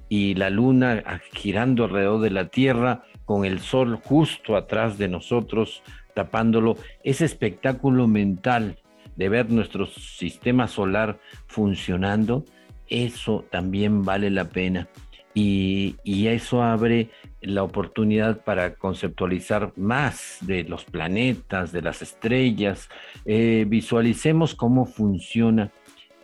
y 0.08 0.34
la 0.34 0.48
luna 0.48 1.02
ah, 1.04 1.20
girando 1.34 1.84
alrededor 1.84 2.22
de 2.22 2.30
la 2.30 2.48
Tierra 2.48 3.02
con 3.26 3.44
el 3.44 3.60
sol 3.60 4.00
justo 4.02 4.56
atrás 4.56 4.96
de 4.96 5.08
nosotros, 5.08 5.82
tapándolo. 6.14 6.78
Ese 7.04 7.26
espectáculo 7.26 8.06
mental 8.06 8.78
de 9.14 9.28
ver 9.28 9.50
nuestro 9.50 9.84
sistema 9.84 10.68
solar 10.68 11.18
funcionando, 11.46 12.46
eso 12.88 13.44
también 13.50 14.06
vale 14.06 14.30
la 14.30 14.48
pena. 14.48 14.88
Y, 15.34 15.96
eso 16.26 16.62
abre 16.62 17.08
la 17.40 17.62
oportunidad 17.62 18.42
para 18.44 18.74
conceptualizar 18.74 19.72
más 19.76 20.38
de 20.42 20.64
los 20.64 20.84
planetas, 20.84 21.72
de 21.72 21.82
las 21.82 22.02
estrellas. 22.02 22.88
Eh, 23.24 23.64
visualicemos 23.68 24.54
cómo 24.54 24.86
funciona 24.86 25.70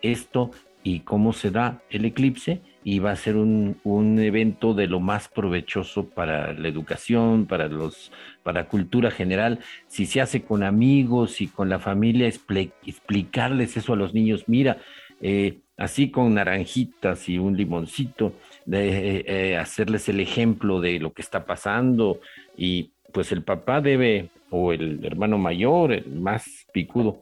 esto 0.03 0.51
y 0.83 1.01
cómo 1.01 1.33
se 1.33 1.51
da 1.51 1.83
el 1.91 2.05
eclipse 2.05 2.61
y 2.85 3.01
va 3.01 3.11
a 3.11 3.17
ser 3.17 3.37
un, 3.37 3.79
un, 3.83 4.21
evento 4.21 4.73
de 4.73 4.87
lo 4.87 5.01
más 5.01 5.29
provechoso 5.29 6.09
para 6.09 6.53
la 6.53 6.69
educación, 6.69 7.47
para 7.47 7.67
los, 7.67 8.13
para 8.45 8.69
cultura 8.69 9.11
general. 9.11 9.59
Si 9.89 10.07
se 10.07 10.21
hace 10.21 10.43
con 10.43 10.63
amigos 10.63 11.41
y 11.41 11.49
con 11.49 11.69
la 11.69 11.81
familia, 11.81 12.29
explicarles 12.29 13.77
eso 13.77 13.95
a 13.95 13.97
los 13.97 14.15
niños. 14.15 14.45
Mira, 14.47 14.79
eh, 15.21 15.59
así 15.77 16.11
con 16.11 16.35
naranjitas 16.35 17.29
y 17.29 17.39
un 17.39 17.57
limoncito, 17.57 18.35
de 18.67 19.25
eh, 19.27 19.57
hacerles 19.57 20.09
el 20.09 20.21
ejemplo 20.21 20.81
de 20.81 20.99
lo 20.99 21.13
que 21.13 21.23
está 21.23 21.47
pasando 21.47 22.21
y 22.57 22.91
pues 23.13 23.33
el 23.33 23.43
papá 23.43 23.81
debe, 23.81 24.29
o 24.51 24.73
el 24.73 25.05
hermano 25.05 25.39
mayor, 25.39 25.93
el 25.93 26.21
más 26.21 26.45
picudo, 26.73 27.19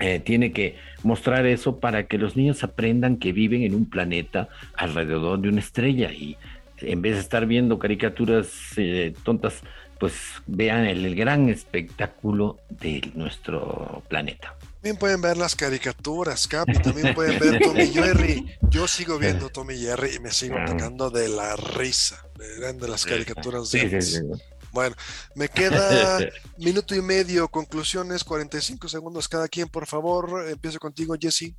eh, 0.00 0.18
tiene 0.18 0.50
que 0.50 0.76
mostrar 1.02 1.44
eso 1.46 1.78
para 1.78 2.06
que 2.06 2.16
los 2.18 2.34
niños 2.34 2.64
aprendan 2.64 3.18
que 3.18 3.32
viven 3.32 3.62
en 3.62 3.74
un 3.74 3.88
planeta 3.88 4.48
alrededor 4.74 5.38
de 5.40 5.50
una 5.50 5.60
estrella 5.60 6.10
y 6.10 6.36
en 6.78 7.02
vez 7.02 7.14
de 7.14 7.20
estar 7.20 7.44
viendo 7.46 7.78
caricaturas 7.78 8.72
eh, 8.78 9.12
tontas, 9.22 9.62
pues 9.98 10.42
vean 10.46 10.86
el 10.86 11.14
gran 11.14 11.50
espectáculo 11.50 12.58
de 12.70 13.02
nuestro 13.14 14.02
planeta. 14.08 14.54
También 14.80 14.96
pueden 14.96 15.20
ver 15.20 15.36
las 15.36 15.54
caricaturas, 15.54 16.48
Capi, 16.48 16.72
también 16.80 17.14
pueden 17.14 17.38
ver 17.38 17.60
Tommy 17.60 17.86
Jerry. 17.92 18.56
Yo 18.70 18.88
sigo 18.88 19.18
viendo 19.18 19.50
Tommy 19.50 19.76
Jerry 19.76 20.14
y 20.16 20.20
me 20.20 20.32
sigo 20.32 20.56
tocando 20.66 21.10
de 21.10 21.28
la 21.28 21.54
risa. 21.54 22.24
de 22.38 22.88
las 22.88 23.04
caricaturas 23.04 23.70
de 23.70 24.38
Bueno, 24.72 24.96
me 25.34 25.50
queda 25.50 26.18
minuto 26.56 26.94
y 26.94 27.02
medio, 27.02 27.48
conclusiones, 27.48 28.24
45 28.24 28.88
segundos 28.88 29.28
cada 29.28 29.48
quien, 29.48 29.68
por 29.68 29.86
favor. 29.86 30.48
Empiezo 30.48 30.78
contigo, 30.78 31.14
Jesse. 31.20 31.54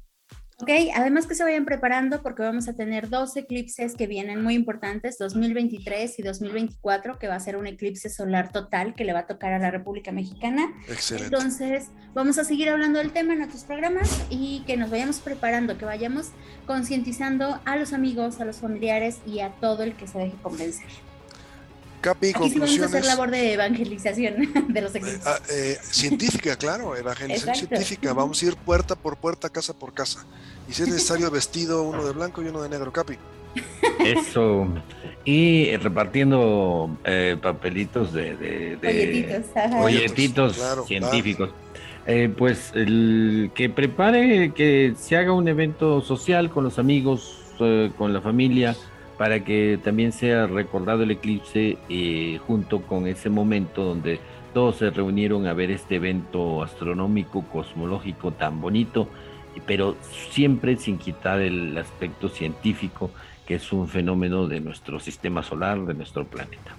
Ok, 0.62 0.70
además 0.93 1.26
que 1.26 1.34
se 1.34 1.43
vayan 1.43 1.66
preparando 1.66 2.22
porque 2.22 2.43
vamos 2.43 2.68
a 2.68 2.74
tener 2.74 3.09
dos 3.09 3.36
eclipses 3.36 3.95
que 3.95 4.05
vienen 4.05 4.43
muy 4.43 4.53
importantes, 4.53 5.18
2023 5.18 6.20
y 6.20 6.22
2024, 6.22 7.18
que 7.18 7.28
va 7.28 7.36
a 7.36 7.39
ser 7.39 7.57
un 7.57 7.66
eclipse 7.66 8.09
solar 8.09 8.51
total 8.51 8.93
que 8.93 9.03
le 9.03 9.14
va 9.14 9.20
a 9.20 9.28
tocar 9.28 9.53
a 9.53 9.59
la 9.59 9.72
República 9.72 10.12
Mexicana. 10.12 10.72
Excelente. 10.88 11.36
Entonces, 11.36 11.88
vamos 12.14 12.38
a 12.38 12.43
seguir 12.43 12.70
hablando 12.70 12.99
del 12.99 13.12
tema 13.12 13.34
en 13.34 13.41
otros 13.41 13.64
programas 13.64 14.24
y 14.30 14.64
que 14.68 14.78
nos 14.78 14.91
vayamos 14.91 15.20
preparando, 15.20 15.78
que 15.78 15.86
vayamos 15.86 16.30
concientizando 16.68 17.59
a 17.66 17.76
los 17.76 17.93
amigos, 17.93 18.39
a 18.39 18.45
los 18.45 18.57
familiares 18.57 19.20
y 19.26 19.39
a 19.39 19.49
todo 19.59 19.84
el 19.84 19.95
que 19.95 20.05
se 20.05 20.20
deje 20.20 20.36
convencer. 20.43 21.11
Capi, 22.02 22.30
Aquí 22.30 22.34
sí 22.34 22.39
vamos 22.39 22.52
a 22.52 22.60
conclusiones. 22.60 22.93
hacer 22.95 23.06
labor 23.06 23.32
de 23.32 23.54
evangelización 23.54 24.36
de 24.70 24.82
los 24.82 24.95
Eh, 24.95 25.02
ah, 25.26 25.38
eh, 25.52 25.78
científica, 25.84 26.56
claro, 26.56 26.95
evangelización 26.95 27.49
Exacto. 27.56 27.76
científica. 27.76 28.14
Vamos 28.14 28.41
a 28.41 28.45
ir 28.47 28.56
puerta 28.56 28.95
por 28.95 29.18
puerta, 29.18 29.49
casa 29.49 29.74
por 29.78 29.93
casa. 29.93 30.26
Y 30.68 30.74
si 30.74 30.82
es 30.84 30.89
necesario, 30.89 31.30
vestido 31.32 31.84
uno 31.84 32.04
de 32.06 32.12
blanco 32.14 32.41
y 32.41 32.47
uno 32.47 32.62
de 32.62 32.70
negro, 32.70 32.91
Capi. 32.91 33.14
Eso. 34.04 34.68
Y 35.26 35.76
repartiendo 35.78 36.97
eh, 37.04 37.38
papelitos 37.41 38.12
de, 38.14 38.36
de- 38.36 38.78
de- 38.78 39.43
ajá. 39.56 39.86
Claro, 40.56 40.86
científicos. 40.88 41.49
Eh, 42.08 42.34
pues 42.36 42.72
el 42.74 43.52
que 43.54 43.70
prepare, 43.70 44.54
que 44.56 44.93
se 44.99 45.16
haga 45.18 45.34
un 45.34 45.47
evento 45.47 46.02
social 46.02 46.49
con 46.49 46.64
los 46.64 46.80
amigos, 46.80 47.38
eh, 47.60 47.91
con 47.95 48.12
la 48.12 48.22
familia, 48.22 48.76
para 49.18 49.43
que 49.43 49.80
también 49.84 50.12
sea 50.12 50.47
recordado 50.47 51.03
el 51.03 51.12
eclipse 51.12 51.78
eh, 51.89 52.39
junto 52.47 52.82
con 52.82 53.07
ese 53.07 53.30
momento 53.30 53.84
donde 53.84 54.20
todos 54.53 54.78
se 54.78 54.89
reunieron 54.89 55.47
a 55.47 55.53
ver 55.53 55.72
este 55.72 55.95
evento 55.95 56.64
astronómico, 56.64 57.43
cosmológico 57.43 58.32
tan 58.32 58.59
bonito, 58.59 59.07
pero 59.66 59.95
siempre 60.32 60.78
sin 60.78 60.97
quitar 60.97 61.39
el 61.39 61.78
aspecto 61.78 62.30
científico, 62.30 63.12
que 63.45 63.55
es 63.55 63.72
un 63.72 63.88
fenómeno 63.88 64.47
de 64.47 64.59
nuestro 64.59 64.99
sistema 64.99 65.43
solar, 65.43 65.86
de 65.86 65.93
nuestro 65.93 66.26
planeta. 66.26 66.76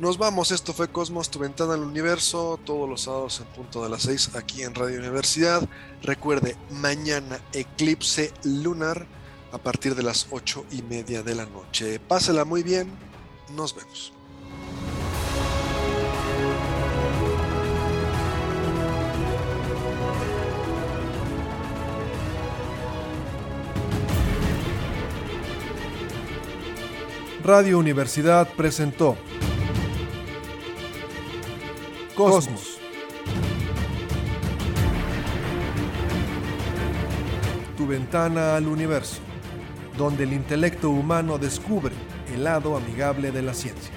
Nos 0.00 0.18
vamos, 0.18 0.50
esto 0.50 0.72
fue 0.72 0.88
Cosmos, 0.88 1.30
tu 1.30 1.38
ventana 1.38 1.74
al 1.74 1.82
universo, 1.82 2.58
todos 2.64 2.88
los 2.88 3.02
sábados 3.02 3.40
en 3.40 3.46
punto 3.54 3.84
de 3.84 3.90
las 3.90 4.02
6 4.02 4.34
aquí 4.34 4.62
en 4.62 4.74
Radio 4.74 4.98
Universidad. 4.98 5.68
Recuerde, 6.02 6.56
mañana 6.70 7.38
eclipse 7.52 8.32
lunar 8.42 9.06
a 9.52 9.58
partir 9.58 9.94
de 9.94 10.02
las 10.02 10.26
8 10.30 10.66
y 10.72 10.82
media 10.82 11.22
de 11.22 11.34
la 11.34 11.46
noche. 11.46 12.00
Pásela 12.00 12.44
muy 12.44 12.62
bien, 12.62 12.90
nos 13.54 13.74
vemos. 13.76 14.12
Radio 27.44 27.76
Universidad 27.76 28.48
presentó 28.54 29.16
Cosmos. 32.14 32.78
Tu 37.76 37.84
ventana 37.84 38.54
al 38.54 38.68
universo, 38.68 39.20
donde 39.96 40.24
el 40.24 40.32
intelecto 40.32 40.90
humano 40.90 41.38
descubre 41.38 41.94
el 42.34 42.44
lado 42.44 42.76
amigable 42.76 43.30
de 43.30 43.42
la 43.42 43.54
ciencia. 43.54 43.92